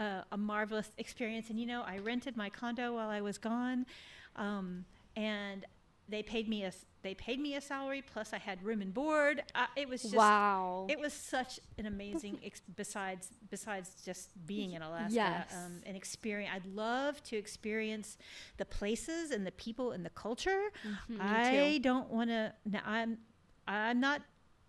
a, 0.00 0.24
a 0.32 0.36
marvelous 0.36 0.90
experience, 0.98 1.50
and 1.50 1.58
you 1.60 1.66
know, 1.66 1.82
I 1.86 1.98
rented 1.98 2.36
my 2.36 2.50
condo 2.50 2.94
while 2.94 3.08
I 3.08 3.20
was 3.20 3.38
gone, 3.38 3.86
um, 4.34 4.84
and 5.16 5.64
they 6.08 6.22
paid 6.22 6.48
me 6.48 6.64
a 6.64 6.72
they 7.02 7.14
paid 7.14 7.40
me 7.40 7.54
a 7.54 7.60
salary 7.62 8.02
plus 8.02 8.32
I 8.34 8.38
had 8.38 8.62
room 8.62 8.82
and 8.82 8.92
board. 8.92 9.42
Uh, 9.54 9.66
it 9.76 9.88
was 9.88 10.02
just 10.02 10.14
wow. 10.14 10.86
it 10.90 10.98
was 11.00 11.12
such 11.12 11.58
an 11.78 11.86
amazing 11.86 12.38
ex- 12.44 12.60
besides 12.76 13.28
besides 13.48 13.94
just 14.04 14.30
being 14.46 14.72
in 14.72 14.82
Alaska 14.82 15.14
Yes. 15.14 15.54
um, 15.54 15.80
an 15.86 15.96
experience. 15.96 16.52
I'd 16.54 16.66
love 16.66 17.22
to 17.24 17.36
experience 17.36 18.18
the 18.58 18.64
places 18.66 19.30
and 19.30 19.46
the 19.46 19.52
people 19.52 19.92
and 19.92 20.04
the 20.04 20.10
culture. 20.10 20.64
Mhm, 20.84 21.08
me 21.10 21.20
I 21.20 21.78
don't 21.78 22.10
want 22.10 22.30
to. 22.30 22.52
I'm 22.84 23.18
I'm 23.66 24.00
not. 24.00 24.22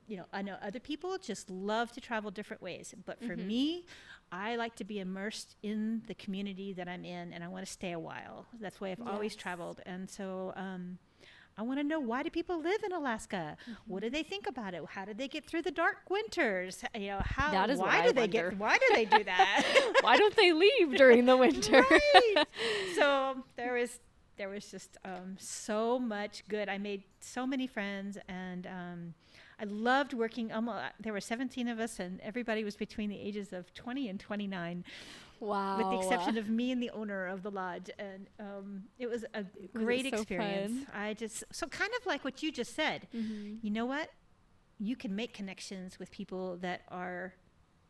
You 0.07 0.17
know, 0.17 0.25
I 0.33 0.41
know 0.41 0.57
other 0.61 0.79
people 0.79 1.17
just 1.17 1.49
love 1.49 1.91
to 1.93 2.01
travel 2.01 2.31
different 2.31 2.61
ways, 2.61 2.93
but 3.05 3.21
for 3.23 3.35
Mhm. 3.37 3.45
me, 3.45 3.85
I 4.31 4.55
like 4.55 4.75
to 4.77 4.83
be 4.83 4.99
immersed 4.99 5.55
in 5.61 6.03
the 6.07 6.13
community 6.15 6.73
that 6.73 6.87
I'm 6.87 7.03
in, 7.03 7.33
and 7.33 7.43
I 7.43 7.47
want 7.47 7.65
to 7.65 7.71
stay 7.71 7.91
a 7.91 7.99
while. 7.99 8.45
That's 8.59 8.79
why 8.79 8.91
I've 8.91 9.05
always 9.05 9.35
traveled, 9.35 9.81
and 9.85 10.09
so 10.09 10.53
um, 10.55 10.97
I 11.57 11.63
want 11.63 11.79
to 11.79 11.83
know 11.83 11.99
why 11.99 12.23
do 12.23 12.29
people 12.29 12.61
live 12.61 12.81
in 12.83 12.91
Alaska? 12.93 13.57
What 13.85 14.01
do 14.03 14.09
they 14.09 14.23
think 14.23 14.47
about 14.47 14.73
it? 14.73 14.83
How 14.89 15.03
did 15.05 15.17
they 15.17 15.27
get 15.27 15.45
through 15.45 15.63
the 15.63 15.71
dark 15.71 16.09
winters? 16.09 16.83
You 16.95 17.07
know, 17.07 17.21
how 17.23 17.51
That 17.51 17.69
is 17.69 17.79
why 17.79 17.99
I 17.99 18.07
do 18.07 18.13
they 18.13 18.21
wonder. 18.21 18.49
get 18.51 18.57
why 18.57 18.77
do 18.77 18.85
they 18.93 19.05
do 19.05 19.23
that? 19.25 19.91
Why 20.01 20.17
don't 20.17 20.35
they 20.35 20.51
leave 20.53 20.95
during 20.95 21.25
the 21.25 21.37
winter? 21.37 21.83
right. 21.91 22.47
So 22.95 23.43
there 23.57 23.73
was 23.73 23.99
there 24.37 24.49
was 24.49 24.71
just 24.71 24.97
um, 25.05 25.35
so 25.37 25.99
much 25.99 26.43
good. 26.47 26.67
I 26.69 26.77
made 26.79 27.03
so 27.19 27.45
many 27.45 27.67
friends, 27.67 28.17
and 28.27 28.65
um, 28.65 29.13
I 29.61 29.65
loved 29.65 30.13
working. 30.13 30.51
Almost, 30.51 30.79
there 30.99 31.13
were 31.13 31.21
17 31.21 31.67
of 31.67 31.79
us, 31.79 31.99
and 31.99 32.19
everybody 32.21 32.63
was 32.63 32.75
between 32.75 33.09
the 33.09 33.19
ages 33.19 33.53
of 33.53 33.71
20 33.75 34.09
and 34.09 34.19
29, 34.19 34.83
wow. 35.39 35.77
with 35.77 35.87
the 35.91 35.97
exception 35.97 36.37
of 36.39 36.49
me 36.49 36.71
and 36.71 36.81
the 36.81 36.89
owner 36.89 37.27
of 37.27 37.43
the 37.43 37.51
lodge. 37.51 37.89
And 37.99 38.27
um, 38.39 38.83
it 38.97 39.07
was 39.07 39.23
a 39.35 39.45
great 39.73 40.09
so 40.09 40.17
experience. 40.17 40.85
I 40.93 41.13
just 41.13 41.43
so 41.51 41.67
kind 41.67 41.91
of 41.99 42.05
like 42.07 42.23
what 42.25 42.41
you 42.41 42.51
just 42.51 42.75
said. 42.75 43.07
Mhm. 43.13 43.59
You 43.61 43.69
know 43.69 43.85
what? 43.85 44.09
You 44.79 44.95
can 44.95 45.15
make 45.15 45.31
connections 45.35 45.99
with 45.99 46.09
people 46.09 46.57
that 46.57 46.81
are 46.89 47.35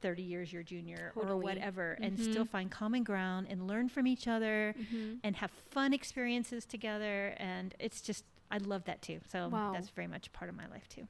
30 0.02 0.24
years 0.24 0.52
your 0.52 0.64
junior 0.64 1.14
or 1.16 1.22
Totally. 1.24 1.44
whatever 1.44 1.96
and 2.02 2.20
still 2.20 2.44
find 2.44 2.72
common 2.72 3.04
ground 3.04 3.46
and 3.50 3.68
learn 3.68 3.88
from 3.88 4.08
each 4.08 4.28
other 4.28 4.74
Mhm. 4.78 5.20
and 5.24 5.36
have 5.38 5.52
fun 5.52 5.94
experiences 5.94 6.66
together 6.66 7.36
and 7.38 7.76
it's 7.80 8.02
just 8.02 8.26
I 8.50 8.58
love 8.58 8.84
that 8.86 9.02
too. 9.04 9.22
So 9.32 9.48
Wow. 9.48 9.72
that's 9.74 9.90
very 9.90 10.08
much 10.08 10.34
part 10.34 10.50
of 10.50 10.56
my 10.58 10.68
life 10.68 10.90
too. 10.90 11.08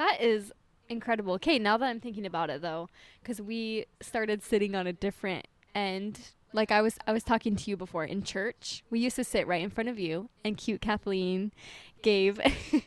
That 0.00 0.22
is 0.22 0.50
incredible. 0.88 1.34
Okay, 1.34 1.58
now 1.58 1.76
that 1.76 1.84
I'm 1.84 2.00
thinking 2.00 2.24
about 2.24 2.48
it 2.48 2.62
though, 2.62 2.88
because 3.20 3.38
we 3.38 3.84
started 4.00 4.42
sitting 4.42 4.74
on 4.74 4.86
a 4.86 4.94
different 4.94 5.46
end. 5.74 6.18
Like 6.54 6.70
I 6.70 6.80
was, 6.80 6.96
I 7.06 7.12
was 7.12 7.22
talking 7.22 7.54
to 7.54 7.68
you 7.68 7.76
before 7.76 8.04
in 8.04 8.22
church. 8.22 8.82
We 8.88 8.98
used 8.98 9.16
to 9.16 9.24
sit 9.24 9.46
right 9.46 9.62
in 9.62 9.68
front 9.68 9.90
of 9.90 9.98
you, 9.98 10.30
and 10.42 10.56
cute 10.56 10.80
Kathleen 10.80 11.52
gave 12.00 12.40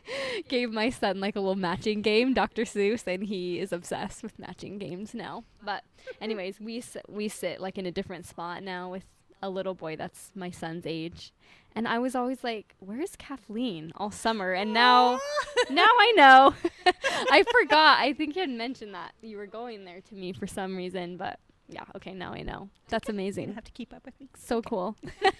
gave 0.48 0.72
my 0.72 0.90
son 0.90 1.20
like 1.20 1.36
a 1.36 1.40
little 1.40 1.54
matching 1.54 2.02
game, 2.02 2.34
Dr. 2.34 2.62
Seuss, 2.62 3.06
and 3.06 3.22
he 3.22 3.60
is 3.60 3.72
obsessed 3.72 4.24
with 4.24 4.36
matching 4.36 4.78
games 4.78 5.14
now. 5.14 5.44
But 5.64 5.84
anyways, 6.20 6.58
we 6.58 6.80
sit, 6.80 7.06
we 7.08 7.28
sit 7.28 7.60
like 7.60 7.78
in 7.78 7.86
a 7.86 7.92
different 7.92 8.26
spot 8.26 8.64
now 8.64 8.90
with 8.90 9.04
a 9.44 9.50
little 9.50 9.74
boy 9.74 9.94
that's 9.96 10.32
my 10.34 10.50
son's 10.50 10.86
age. 10.86 11.32
And 11.76 11.86
I 11.88 11.98
was 11.98 12.14
always 12.14 12.42
like, 12.44 12.74
"Where's 12.78 13.16
Kathleen?" 13.16 13.92
all 13.96 14.10
summer, 14.12 14.52
and 14.52 14.72
now 14.72 15.18
now 15.70 15.88
I 16.06 16.12
know. 16.16 16.54
I 17.36 17.44
forgot. 17.50 17.98
I 17.98 18.12
think 18.12 18.36
you 18.36 18.40
had 18.40 18.50
mentioned 18.50 18.94
that 18.94 19.12
you 19.22 19.36
were 19.36 19.46
going 19.46 19.84
there 19.84 20.00
to 20.00 20.14
me 20.14 20.32
for 20.32 20.46
some 20.46 20.76
reason, 20.76 21.16
but 21.16 21.40
yeah, 21.68 21.82
okay, 21.96 22.12
now 22.14 22.32
I 22.32 22.42
know. 22.42 22.68
That's 22.88 23.08
you 23.08 23.14
amazing. 23.14 23.54
have 23.54 23.64
to 23.64 23.72
keep 23.72 23.92
up 23.92 24.04
with 24.04 24.18
me. 24.20 24.28
So 24.38 24.62
cool. 24.62 24.96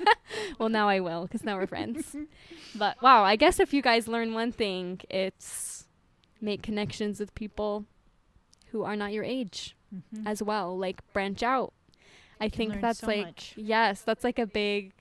well, 0.58 0.68
now 0.68 0.88
I 0.88 0.98
will 1.00 1.22
because 1.22 1.44
now 1.44 1.56
we're 1.56 1.68
friends. 1.68 2.16
But 2.74 3.00
wow, 3.00 3.22
I 3.22 3.36
guess 3.36 3.60
if 3.60 3.72
you 3.72 3.80
guys 3.82 4.08
learn 4.08 4.34
one 4.34 4.50
thing, 4.50 5.00
it's 5.08 5.86
make 6.40 6.62
connections 6.62 7.20
with 7.20 7.32
people 7.36 7.84
who 8.72 8.82
are 8.82 8.96
not 8.96 9.12
your 9.12 9.24
age 9.24 9.76
Mhm. 9.94 10.26
as 10.26 10.42
well. 10.42 10.76
Like 10.76 11.00
branch 11.12 11.44
out. 11.44 11.72
I 12.44 12.48
think 12.48 12.80
that's 12.80 13.00
so 13.00 13.06
like 13.06 13.26
much. 13.26 13.54
yes, 13.56 14.02
that's 14.02 14.24
like 14.24 14.38
a 14.38 14.46
big, 14.46 14.92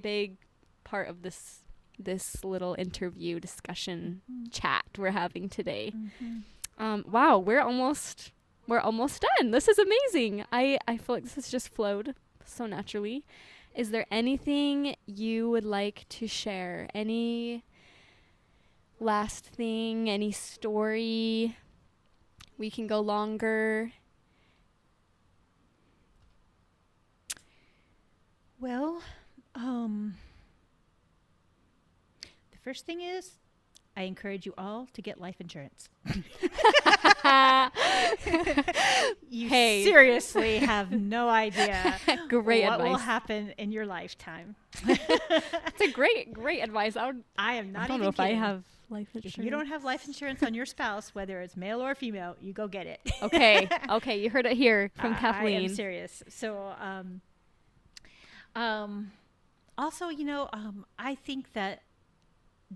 big 0.00 0.36
part 0.84 1.08
of 1.08 1.22
this 1.22 1.58
this 1.98 2.44
little 2.44 2.74
interview 2.78 3.38
discussion 3.40 4.22
Mhm. 4.30 4.50
chat 4.50 4.84
we're 4.98 5.10
having 5.10 5.48
today. 5.48 5.92
Mhm. 5.94 6.42
Um, 6.78 7.04
wow, 7.08 7.38
we're 7.38 7.60
almost 7.60 8.32
we're 8.66 8.80
almost 8.80 9.22
done. 9.38 9.50
This 9.50 9.68
is 9.68 9.78
amazing. 9.78 10.44
I 10.52 10.78
I 10.88 10.96
feel 10.96 11.16
like 11.16 11.24
this 11.24 11.34
has 11.34 11.50
just 11.50 11.68
flowed 11.68 12.14
so 12.44 12.66
naturally. 12.66 13.24
Is 13.74 13.90
there 13.90 14.06
anything 14.10 14.96
you 15.06 15.48
would 15.50 15.64
like 15.64 16.06
to 16.08 16.26
share? 16.26 16.88
Any 16.94 17.64
last 18.98 19.44
thing, 19.46 20.08
any 20.10 20.32
story? 20.32 21.56
We 22.58 22.70
can 22.70 22.86
go 22.86 23.00
longer. 23.00 23.92
Well, 28.58 29.02
um, 29.54 30.16
the 32.50 32.58
first 32.70 32.86
thing 32.86 33.00
is 33.00 33.32
I 33.96 34.02
encourage 34.02 34.46
you 34.46 34.54
all 34.56 34.86
to 34.92 35.02
get 35.02 35.20
life 35.20 35.40
insurance. 35.40 35.88
you 39.28 39.48
Hey. 39.48 39.82
seriously 39.82 40.58
have 40.58 40.92
no 40.92 41.28
idea 41.28 41.98
Great 42.28 42.64
what 42.64 42.78
will 42.80 42.96
happen 42.96 43.52
in 43.58 43.72
your 43.72 43.86
lifetime. 43.86 44.54
That's 44.86 45.80
a 45.80 45.90
great, 45.90 46.32
great 46.32 46.60
advice. 46.60 46.94
I, 46.96 47.06
would, 47.06 47.24
I 47.36 47.54
am 47.54 47.72
not 47.72 47.82
I 47.82 47.86
don't 47.88 48.00
know 48.00 48.06
if 48.06 48.20
I 48.20 48.34
have 48.34 48.62
life 48.88 49.08
insurance. 49.16 49.38
If 49.38 49.44
you 49.44 49.50
don't 49.50 49.66
have 49.66 49.82
life 49.82 50.06
insurance 50.06 50.44
on 50.44 50.54
your 50.54 50.66
spouse, 50.66 51.12
whether 51.12 51.40
it's 51.40 51.56
male 51.56 51.82
or 51.82 51.96
female, 51.96 52.36
you 52.40 52.52
go 52.52 52.68
get 52.68 52.86
it. 52.86 53.00
okay, 53.20 53.68
okay, 53.90 54.20
you 54.22 54.30
heard 54.30 54.46
it 54.46 54.56
here 54.56 54.92
from 54.94 55.14
I- 55.14 55.16
I 55.16 55.18
Kathleen. 55.20 55.62
am 55.64 55.74
serious. 55.74 56.22
So, 56.28 56.72
um, 56.80 57.20
um, 58.54 59.10
also, 59.76 60.08
you 60.08 60.24
know, 60.24 60.48
um, 60.52 60.86
I 61.00 61.16
think 61.16 61.52
that 61.54 61.82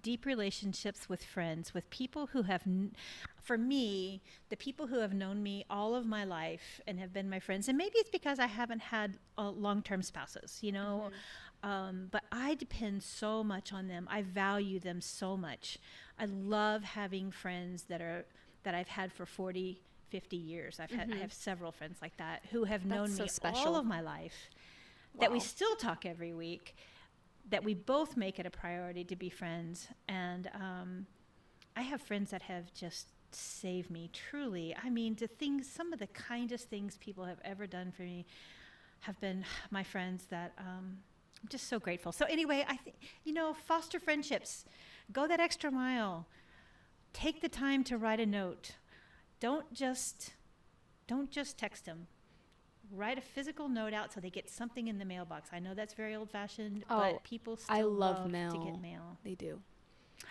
deep 0.00 0.26
relationships 0.26 1.08
with 1.08 1.24
friends, 1.24 1.72
with 1.72 1.88
people 1.90 2.26
who 2.28 2.42
have, 2.42 2.64
for 3.42 3.56
me, 3.56 4.22
the 4.48 4.56
people 4.56 4.86
who 4.88 4.98
have 4.98 5.12
known 5.14 5.42
me 5.42 5.64
all 5.70 5.94
of 5.94 6.04
my 6.06 6.24
life 6.24 6.80
and 6.86 6.98
have 6.98 7.12
been 7.12 7.30
my 7.30 7.38
friends, 7.40 7.68
and 7.68 7.78
maybe 7.78 7.94
it's 7.98 8.10
because 8.10 8.38
I 8.38 8.46
haven't 8.46 8.80
had 8.80 9.18
uh, 9.38 9.50
long-term 9.50 10.02
spouses, 10.02 10.58
you 10.62 10.72
know, 10.72 11.10
um, 11.62 12.08
but 12.10 12.24
I 12.32 12.54
depend 12.56 13.02
so 13.02 13.42
much 13.44 13.72
on 13.72 13.88
them. 13.88 14.06
I 14.10 14.22
value 14.22 14.80
them 14.80 15.00
so 15.00 15.36
much. 15.36 15.78
I 16.18 16.26
love 16.26 16.82
having 16.82 17.30
friends 17.30 17.84
that 17.84 18.00
are 18.02 18.26
that 18.64 18.74
I've 18.74 18.88
had 18.88 19.12
for 19.12 19.26
40, 19.26 19.80
50 20.10 20.36
years. 20.36 20.80
I've 20.80 20.90
had 20.90 21.08
I 21.10 21.16
Mhm. 21.16 21.20
have 21.20 21.32
several 21.32 21.70
friends 21.72 21.98
like 22.02 22.16
that 22.16 22.46
who 22.50 22.64
have 22.64 22.82
That's 22.86 22.90
known 23.08 23.14
so 23.16 23.22
me 23.24 23.28
special. 23.28 23.56
all 23.72 23.76
of 23.76 23.84
my 23.86 24.00
life. 24.00 24.48
That 25.20 25.30
we 25.30 25.38
still 25.40 25.76
talk 25.76 26.04
every 26.06 26.32
week. 26.34 26.74
That 27.50 27.62
we 27.62 27.74
both 27.74 28.16
make 28.16 28.38
it 28.38 28.46
a 28.46 28.50
priority 28.50 29.04
to 29.04 29.16
be 29.16 29.28
friends. 29.28 29.88
And 30.08 30.50
um, 30.54 31.06
I 31.76 31.82
have 31.82 32.00
friends 32.00 32.30
that 32.30 32.42
have 32.42 32.72
just 32.72 33.08
saved 33.32 33.90
me 33.90 34.10
truly. 34.12 34.74
I 34.82 34.90
mean, 34.90 35.16
the 35.18 35.26
things, 35.26 35.68
some 35.68 35.92
of 35.92 35.98
the 35.98 36.06
kindest 36.06 36.70
things 36.70 36.96
people 36.98 37.24
have 37.24 37.40
ever 37.44 37.66
done 37.66 37.92
for 37.92 38.02
me 38.02 38.26
have 39.00 39.20
been 39.20 39.44
my 39.70 39.82
friends 39.82 40.26
that 40.30 40.52
um, 40.58 40.98
I'm 41.42 41.48
just 41.48 41.68
so 41.68 41.78
grateful. 41.78 42.12
So 42.12 42.24
anyway, 42.26 42.64
I 42.66 42.76
think 42.76 42.96
you 43.24 43.32
know, 43.32 43.54
foster 43.54 44.00
friendships. 44.00 44.64
Go 45.12 45.26
that 45.26 45.40
extra 45.40 45.70
mile. 45.70 46.26
Take 47.12 47.42
the 47.42 47.48
time 47.48 47.84
to 47.84 47.98
write 47.98 48.20
a 48.20 48.26
note. 48.26 48.72
Don't 49.40 49.72
just 49.74 50.32
don't 51.06 51.30
just 51.30 51.58
text 51.58 51.84
them. 51.84 52.06
Write 52.92 53.18
a 53.18 53.20
physical 53.20 53.68
note 53.68 53.92
out 53.92 54.12
so 54.12 54.20
they 54.20 54.30
get 54.30 54.48
something 54.50 54.88
in 54.88 54.98
the 54.98 55.04
mailbox. 55.04 55.50
I 55.52 55.58
know 55.58 55.74
that's 55.74 55.94
very 55.94 56.14
old 56.14 56.30
fashioned, 56.30 56.84
Oh, 56.90 56.98
but 57.12 57.24
people 57.24 57.56
still 57.56 57.74
I 57.76 57.82
love 57.82 58.24
to 58.24 58.28
mail. 58.28 58.52
get 58.52 58.80
mail. 58.80 59.18
They 59.24 59.34
do. 59.34 59.60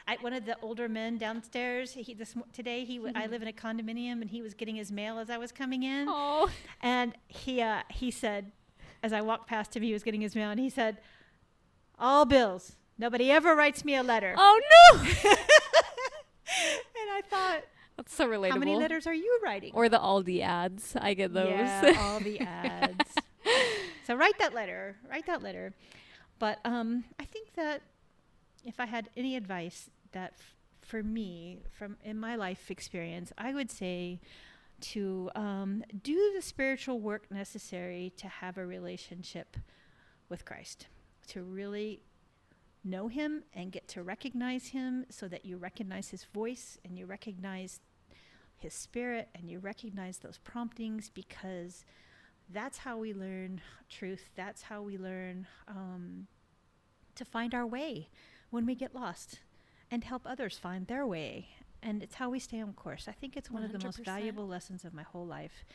I, 0.07 0.17
one 0.21 0.33
of 0.33 0.45
the 0.45 0.57
older 0.61 0.87
men 0.89 1.17
downstairs, 1.17 1.91
he 1.93 2.13
this 2.13 2.35
today 2.53 2.83
he 2.85 2.97
w- 2.97 3.13
I 3.15 3.27
live 3.33 3.41
in 3.41 3.47
a 3.47 3.53
condominium 3.53 4.21
and 4.21 4.29
he 4.29 4.41
was 4.41 4.53
getting 4.53 4.75
his 4.75 4.91
mail 4.91 5.19
as 5.19 5.29
I 5.29 5.37
was 5.37 5.51
coming 5.51 5.83
in. 5.83 6.07
Oh, 6.09 6.49
And 6.81 7.13
he 7.27 7.61
uh, 7.61 7.81
he 7.89 8.11
said, 8.11 8.51
as 9.01 9.13
I 9.13 9.21
walked 9.21 9.47
past 9.47 9.75
him, 9.75 9.83
he 9.83 9.93
was 9.93 10.03
getting 10.03 10.21
his 10.21 10.35
mail, 10.35 10.49
and 10.49 10.59
he 10.59 10.69
said, 10.69 10.97
"All 11.99 12.25
bills. 12.25 12.75
Nobody 12.97 13.29
ever 13.31 13.55
writes 13.55 13.83
me 13.83 13.95
a 13.95 14.03
letter." 14.03 14.35
oh 14.37 14.61
no! 14.93 15.03
and 18.11 18.15
I 18.19 18.23
thought, 18.23 18.31
That's 18.31 18.41
so 18.43 18.49
relatable. 18.49 18.51
how 18.51 18.57
many 18.59 18.75
letters 18.75 19.07
are 19.07 19.13
you 19.13 19.39
writing? 19.43 19.71
Or 19.73 19.89
the 19.89 19.99
Aldi 19.99 20.41
ads. 20.41 20.95
I 20.99 21.13
get 21.13 21.33
those. 21.33 21.49
Yeah, 21.49 21.95
all 21.99 22.19
the 22.19 22.39
ads. 22.39 23.15
so 24.05 24.15
write 24.15 24.37
that 24.39 24.53
letter. 24.53 24.95
Write 25.09 25.25
that 25.27 25.41
letter. 25.43 25.73
But 26.39 26.59
um, 26.65 27.05
I 27.19 27.25
think 27.25 27.53
that 27.55 27.81
if 28.65 28.79
I 28.79 28.85
had 28.85 29.09
any 29.15 29.35
advice 29.35 29.89
that 30.11 30.33
f- 30.37 30.55
for 30.81 31.03
me 31.03 31.59
from 31.71 31.97
in 32.03 32.19
my 32.19 32.35
life 32.35 32.69
experience, 32.71 33.31
I 33.37 33.53
would 33.53 33.71
say 33.71 34.19
to 34.81 35.29
um, 35.35 35.83
do 36.03 36.31
the 36.35 36.41
spiritual 36.41 36.99
work 36.99 37.31
necessary 37.31 38.11
to 38.17 38.27
have 38.27 38.57
a 38.57 38.65
relationship 38.65 39.55
with 40.29 40.43
Christ, 40.43 40.87
to 41.27 41.43
really 41.43 42.01
know 42.83 43.07
Him 43.07 43.43
and 43.53 43.71
get 43.71 43.87
to 43.89 44.03
recognize 44.03 44.67
Him, 44.67 45.05
so 45.09 45.27
that 45.29 45.45
you 45.45 45.55
recognize 45.57 46.09
His 46.09 46.25
voice 46.25 46.77
and 46.83 46.97
you 46.97 47.05
recognize 47.05 47.79
His 48.63 48.73
Spirit 48.73 49.29
and 49.35 49.49
you 49.49 49.59
recognize 49.59 50.17
those 50.17 50.39
promptings 50.39 51.09
because 51.13 51.85
that's 52.49 52.79
how 52.79 52.97
we 52.97 53.13
learn 53.13 53.61
truth. 53.89 54.29
That's 54.35 54.63
how 54.63 54.81
we 54.81 54.97
learn 54.97 55.47
um, 55.67 56.27
to 57.15 57.25
find 57.25 57.53
our 57.53 57.67
way 57.67 58.09
when 58.49 58.65
we 58.65 58.73
get 58.73 58.95
lost 58.95 59.39
and 59.91 60.03
help 60.03 60.23
others 60.25 60.57
find 60.57 60.87
their 60.87 61.05
way. 61.05 61.49
And 61.81 62.01
it's 62.01 62.15
how 62.15 62.29
we 62.29 62.39
stay 62.39 62.61
on 62.61 62.73
course. 62.73 63.07
I 63.09 63.11
think 63.11 63.35
it's 63.35 63.51
one 63.51 63.63
of 63.63 63.73
the 63.73 63.85
most 63.85 63.99
valuable 63.99 64.47
lessons 64.47 64.85
of 64.85 64.93
my 64.93 65.03
whole 65.03 65.25
life 65.25 65.65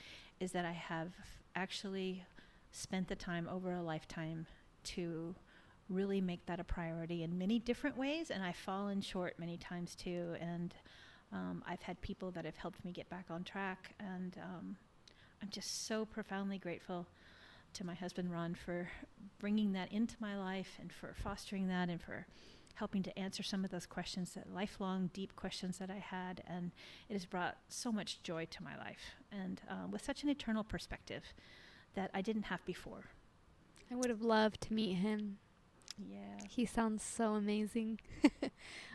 is 0.40 0.52
that 0.52 0.64
I 0.64 0.72
have 0.72 1.12
actually 1.54 2.24
spent 2.72 3.08
the 3.08 3.16
time 3.16 3.48
over 3.50 3.72
a 3.72 3.82
lifetime 3.82 4.46
to 4.84 5.34
really 5.90 6.20
make 6.20 6.46
that 6.46 6.60
a 6.60 6.64
priority 6.64 7.22
in 7.22 7.36
many 7.36 7.58
different 7.58 7.98
ways. 7.98 8.30
And 8.30 8.42
I've 8.42 8.56
fallen 8.56 9.02
short 9.02 9.38
many 9.38 9.58
times 9.58 9.94
too. 9.94 10.36
And 10.40 10.74
um, 11.32 11.62
I've 11.66 11.82
had 11.82 12.00
people 12.00 12.30
that 12.32 12.44
have 12.44 12.56
helped 12.56 12.84
me 12.84 12.92
get 12.92 13.08
back 13.10 13.26
on 13.30 13.44
track. 13.44 13.94
And 14.00 14.36
um, 14.42 14.76
I'm 15.42 15.50
just 15.50 15.86
so 15.86 16.04
profoundly 16.04 16.58
grateful 16.58 17.06
to 17.74 17.84
my 17.84 17.94
husband 17.94 18.32
Ron 18.32 18.54
for 18.54 18.88
bringing 19.38 19.72
that 19.72 19.92
into 19.92 20.16
my 20.20 20.38
life 20.38 20.78
and 20.80 20.92
for 20.92 21.14
fostering 21.22 21.68
that 21.68 21.88
and 21.88 22.00
for 22.00 22.26
helping 22.74 23.02
to 23.02 23.18
answer 23.18 23.42
some 23.42 23.64
of 23.64 23.70
those 23.70 23.86
questions 23.86 24.34
that 24.34 24.54
lifelong 24.54 25.10
deep 25.12 25.34
questions 25.34 25.78
that 25.78 25.90
I 25.90 25.98
had 25.98 26.42
and 26.46 26.70
it 27.08 27.14
has 27.14 27.26
brought 27.26 27.56
so 27.68 27.90
much 27.90 28.22
joy 28.22 28.46
to 28.50 28.62
my 28.62 28.76
life 28.78 29.16
and 29.32 29.60
um, 29.68 29.90
with 29.90 30.04
such 30.04 30.22
an 30.22 30.28
eternal 30.28 30.62
perspective 30.62 31.24
that 31.94 32.10
I 32.14 32.22
didn't 32.22 32.44
have 32.44 32.64
before. 32.64 33.06
I 33.90 33.96
would 33.96 34.10
have 34.10 34.22
loved 34.22 34.60
to 34.62 34.72
meet 34.72 34.94
him. 34.94 35.38
Yeah. 35.98 36.46
He 36.48 36.64
sounds 36.66 37.02
so 37.02 37.34
amazing. 37.34 37.98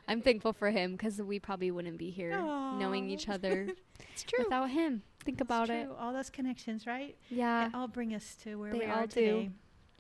I'm 0.08 0.22
thankful 0.22 0.54
for 0.54 0.70
him 0.72 0.94
because 0.94 1.22
we 1.22 1.40
probably 1.40 1.72
wouldn't 1.72 1.98
be 1.98 2.10
here 2.10 2.32
knowing 2.32 3.10
each 3.10 3.30
other 3.30 3.70
It's 4.14 4.24
true. 4.24 4.44
without 4.44 4.70
him. 4.70 5.02
Think 5.24 5.40
It's 5.40 5.42
about 5.48 5.70
it. 5.70 5.88
All 6.00 6.12
those 6.14 6.30
connections, 6.30 6.86
right? 6.86 7.16
Yeah. 7.30 7.70
They 7.70 7.78
all 7.78 7.88
bring 7.88 8.14
us 8.14 8.36
to 8.44 8.56
where 8.56 8.72
They 8.72 8.80
we 8.80 8.86
all 8.86 9.00
are 9.00 9.08
do. 9.08 9.14
today. 9.16 9.50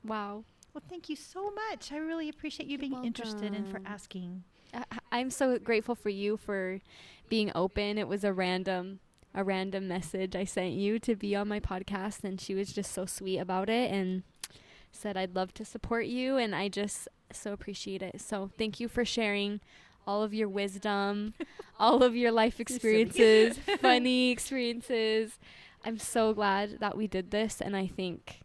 Wow. 0.05 0.43
Well, 0.73 0.83
thank 0.89 1.07
you 1.07 1.15
so 1.15 1.51
much. 1.51 1.91
I 1.91 1.97
really 1.97 2.27
appreciate 2.29 2.65
you 2.67 2.71
You're 2.71 2.79
being 2.89 3.05
interested 3.05 3.53
and 3.53 3.67
for 3.69 3.79
asking. 3.85 4.43
I, 4.73 4.83
I'm 5.11 5.29
so 5.29 5.57
grateful 5.59 5.95
for 5.95 6.09
you 6.09 6.35
for 6.35 6.79
being 7.29 7.51
open. 7.55 7.97
It 7.97 8.07
was 8.07 8.23
a 8.23 8.33
random 8.33 8.99
a 9.35 9.43
random 9.43 9.87
message 9.87 10.35
I 10.35 10.43
sent 10.43 10.73
you 10.73 10.99
to 10.99 11.15
be 11.15 11.35
on 11.35 11.47
my 11.47 11.59
podcast 11.59 12.23
and 12.23 12.39
she 12.39 12.53
was 12.53 12.71
just 12.71 12.91
so 12.91 13.07
sweet 13.07 13.39
about 13.39 13.67
it 13.67 13.89
and 13.89 14.21
said 14.91 15.17
I'd 15.17 15.35
love 15.35 15.55
to 15.55 15.65
support 15.65 16.05
you 16.05 16.37
and 16.37 16.53
I 16.53 16.67
just 16.67 17.07
so 17.31 17.51
appreciate 17.51 18.03
it. 18.03 18.21
So 18.21 18.51
thank 18.59 18.79
you 18.79 18.87
for 18.87 19.03
sharing 19.03 19.59
all 20.05 20.23
of 20.23 20.33
your 20.33 20.49
wisdom, 20.49 21.33
all 21.79 22.03
of 22.03 22.15
your 22.15 22.31
life 22.31 22.59
experiences, 22.65 23.57
funny 23.81 24.31
experiences. 24.31 25.37
I'm 25.85 25.97
so 25.99 26.33
glad 26.33 26.79
that 26.79 26.95
we 26.97 27.07
did 27.07 27.31
this 27.31 27.59
and 27.61 27.75
I 27.75 27.87
think 27.87 28.39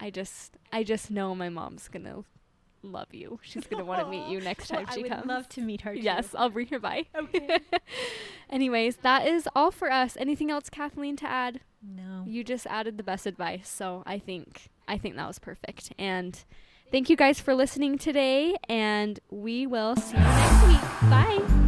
I 0.00 0.10
just 0.10 0.56
I 0.72 0.82
just 0.84 1.10
know 1.10 1.34
my 1.34 1.48
mom's 1.48 1.88
going 1.88 2.04
to 2.04 2.24
love 2.82 3.12
you. 3.12 3.40
She's 3.42 3.66
going 3.66 3.78
to 3.80 3.84
want 3.84 4.04
to 4.04 4.08
meet 4.10 4.28
you 4.28 4.40
next 4.40 4.70
Well, 4.70 4.84
time 4.84 4.94
she 4.94 5.02
comes. 5.02 5.10
I 5.10 5.14
would 5.16 5.22
comes. 5.22 5.28
love 5.28 5.48
to 5.50 5.60
meet 5.60 5.80
her. 5.80 5.94
too. 5.94 6.00
Yes, 6.00 6.34
I'll 6.34 6.50
bring 6.50 6.68
her 6.68 6.78
by. 6.78 7.06
Okay. 7.16 7.58
Anyways, 8.50 8.96
that 8.98 9.26
is 9.26 9.48
all 9.54 9.70
for 9.70 9.90
us. 9.90 10.16
Anything 10.18 10.50
else, 10.50 10.70
Kathleen, 10.70 11.16
to 11.16 11.26
add? 11.28 11.60
no. 11.82 12.24
You 12.26 12.44
just 12.44 12.66
added 12.66 12.96
the 12.96 13.02
best 13.02 13.26
advice, 13.26 13.68
so 13.68 14.02
I 14.06 14.18
think 14.18 14.68
I 14.86 14.98
think 14.98 15.16
that 15.16 15.26
was 15.26 15.38
perfect. 15.38 15.92
And 15.98 16.38
thank 16.90 17.10
you 17.10 17.16
guys 17.16 17.40
for 17.40 17.54
listening 17.54 17.98
today, 17.98 18.56
and 18.68 19.18
we 19.30 19.66
will 19.66 19.96
see 19.96 20.16
you 20.16 20.22
next 20.22 20.66
week. 20.66 21.10
Bye. 21.10 21.67